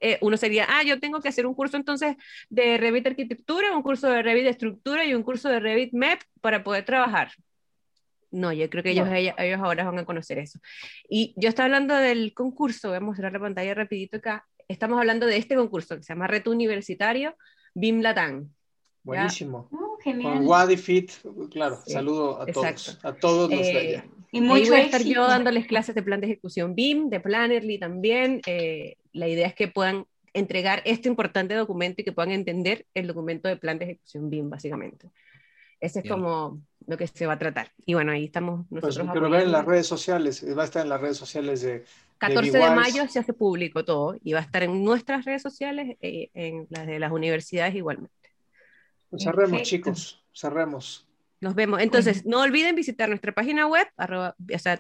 eh, 0.02 0.18
uno 0.22 0.36
sería, 0.36 0.66
ah, 0.68 0.84
yo 0.84 1.00
tengo 1.00 1.22
que 1.22 1.30
hacer 1.30 1.46
un 1.46 1.54
curso 1.54 1.78
entonces 1.78 2.18
de 2.50 2.78
Revit 2.78 3.06
Arquitectura, 3.06 3.76
un 3.76 3.84
curso 3.84 4.10
de 4.10 4.24
Revit 4.24 4.48
Estructura 4.48 5.06
y 5.06 5.14
un 5.14 5.22
curso 5.22 5.48
de 5.48 5.60
Revit 5.60 5.94
MEP 5.94 6.22
para 6.42 6.64
poder 6.64 6.84
trabajar. 6.84 7.32
No, 8.32 8.52
yo 8.52 8.70
creo 8.70 8.82
que 8.82 8.92
ellos, 8.92 9.08
ellos 9.12 9.60
ahora 9.62 9.84
van 9.84 10.00
a 10.00 10.06
conocer 10.06 10.40
eso. 10.40 10.60
Y 11.08 11.34
yo 11.38 11.50
estaba 11.50 11.66
hablando 11.66 11.96
del 11.96 12.34
concurso, 12.34 12.88
voy 12.88 12.98
a 12.98 13.02
mostrar 13.02 13.32
la 13.32 13.40
pantalla 13.40 13.74
rapidito 13.74 14.18
acá. 14.18 14.48
Estamos 14.68 14.98
hablando 14.98 15.28
de 15.28 15.38
este 15.38 15.56
concurso 15.56 15.98
que 15.98 16.04
se 16.04 16.14
llama 16.14 16.28
Reto 16.28 16.50
Universitario 16.50 17.36
BIM 17.76 18.02
Latam. 18.02 18.50
Buenísimo. 19.04 19.70
Oh, 19.72 19.98
Con 20.04 20.48
Wadifit, 20.48 21.12
claro, 21.52 21.82
saludo 21.86 22.42
a 22.42 22.46
todos, 22.46 23.00
a 23.04 23.14
todos 23.14 23.50
los 23.52 23.60
de 23.60 23.72
eh, 23.72 23.98
allá. 23.98 24.06
Y 24.32 24.42
mucho 24.42 24.72
voy 24.72 24.80
a 24.80 24.84
estar 24.84 25.04
yo 25.04 25.28
dándoles 25.28 25.68
clases 25.68 25.94
de 25.94 26.02
plan 26.02 26.22
de 26.22 26.28
ejecución 26.28 26.74
BIM, 26.74 27.10
de 27.10 27.20
Plannerly 27.20 27.78
también. 27.78 28.42
Eh, 28.46 28.96
la 29.12 29.28
idea 29.28 29.46
es 29.46 29.54
que 29.54 29.68
puedan 29.68 30.06
entregar 30.34 30.82
este 30.86 31.10
importante 31.10 31.54
documento 31.54 32.02
y 32.02 32.06
que 32.06 32.14
puedan 32.14 32.32
entender 32.32 32.86
el 32.94 33.08
documento 33.08 33.50
de 33.50 33.58
plan 33.58 33.78
de 33.78 33.86
ejecución 33.86 34.30
BIM, 34.30 34.50
básicamente. 34.50 35.12
Ese 35.82 36.00
es 36.00 36.10
como 36.10 36.62
lo 36.88 36.98
que 36.98 37.08
se 37.08 37.26
va 37.26 37.34
a 37.34 37.40
tratar. 37.40 37.72
Y 37.86 37.96
bueno, 37.96 38.12
ahí 38.12 38.26
estamos 38.26 38.66
pues, 38.70 38.84
nosotros. 38.84 39.08
Pues, 39.08 39.14
pero 39.14 39.30
ver 39.30 39.44
en 39.44 39.52
las 39.52 39.66
redes 39.66 39.88
sociales, 39.88 40.46
va 40.58 40.62
a 40.62 40.66
estar 40.66 40.84
en 40.84 40.90
las 40.90 41.02
redes 41.02 41.18
sociales 41.18 41.62
de. 41.62 41.84
14 42.20 42.52
de, 42.52 42.70
mayo 42.70 43.08
se 43.08 43.18
hace 43.18 43.34
público 43.34 43.84
todo 43.84 44.16
y 44.24 44.34
va 44.34 44.40
a 44.40 44.44
estar 44.44 44.62
en 44.62 44.84
nuestras 44.84 45.26
redes 45.26 45.42
sociales, 45.42 45.98
eh, 46.02 46.30
en 46.36 46.68
las 46.70 46.86
de 46.86 47.00
las 47.00 47.12
universidades 47.12 47.74
igualmente. 47.74 48.14
Pues 49.10 49.24
cerremos, 49.24 49.64
chicos, 49.64 50.24
cerremos. 50.32 51.08
Nos 51.42 51.56
vemos. 51.56 51.82
Entonces, 51.82 52.24
no 52.24 52.40
olviden 52.42 52.76
visitar 52.76 53.10
nuestra 53.10 53.34
página 53.34 53.66
web, 53.66 53.88
arroba, 53.98 54.36
o 54.54 54.60
sea, 54.60 54.80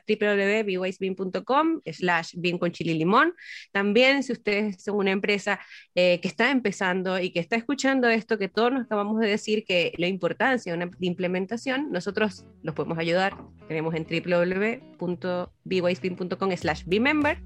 slash 1.85 2.35
bien 2.35 2.59
con 2.59 2.71
chile 2.71 2.91
y 2.91 2.99
limón. 2.99 3.33
También, 3.71 4.21
si 4.21 4.31
ustedes 4.31 4.83
son 4.83 4.97
una 4.97 5.09
empresa 5.09 5.59
eh, 5.95 6.19
que 6.21 6.27
está 6.27 6.51
empezando 6.51 7.19
y 7.19 7.31
que 7.31 7.39
está 7.39 7.55
escuchando 7.55 8.09
esto, 8.09 8.37
que 8.37 8.47
todos 8.47 8.71
nos 8.71 8.85
acabamos 8.85 9.19
de 9.19 9.27
decir 9.27 9.65
que 9.65 9.91
la 9.97 10.05
importancia 10.05 10.71
de 10.71 10.77
una 10.77 10.91
implementación, 10.99 11.91
nosotros 11.91 12.45
los 12.61 12.75
podemos 12.75 12.99
ayudar. 12.99 13.35
Tenemos 13.67 13.95
en 13.95 14.05
www.bwaysbean.com 14.05 16.57
slash 16.57 16.83
bmember 16.85 17.39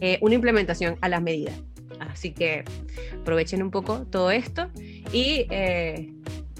eh, 0.00 0.18
una 0.20 0.36
implementación 0.36 0.98
a 1.00 1.08
las 1.08 1.20
medidas. 1.20 1.60
Así 1.98 2.32
que 2.32 2.62
aprovechen 3.20 3.60
un 3.60 3.72
poco 3.72 4.06
todo 4.06 4.30
esto 4.30 4.70
y... 5.12 5.48
Eh, 5.50 6.12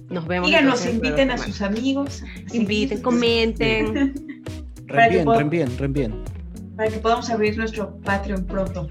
nos 0.09 0.27
vemos. 0.27 0.49
Díganos, 0.49 0.87
inviten 0.87 1.31
a 1.31 1.39
sus 1.39 1.63
amigos. 1.63 2.25
Inviten, 2.53 3.01
comenten. 3.03 4.15
Re 4.87 5.25
bien, 5.49 5.79
re 5.79 5.89
bien, 5.89 6.23
Para 6.77 6.91
que 6.91 6.99
podamos 6.99 7.29
abrir 7.31 7.57
nuestro 7.59 7.97
Patreon 8.03 8.45
pronto. 8.45 8.89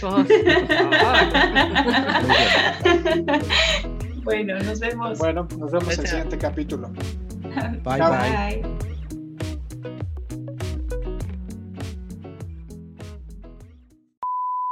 bueno, 4.24 4.58
nos 4.60 4.80
vemos. 4.80 5.18
Bueno, 5.18 5.46
nos 5.58 5.72
vemos 5.72 5.94
en 5.94 6.00
el 6.00 6.06
siguiente 6.06 6.38
capítulo. 6.38 6.90
bye. 7.84 7.98
bye. 7.98 8.62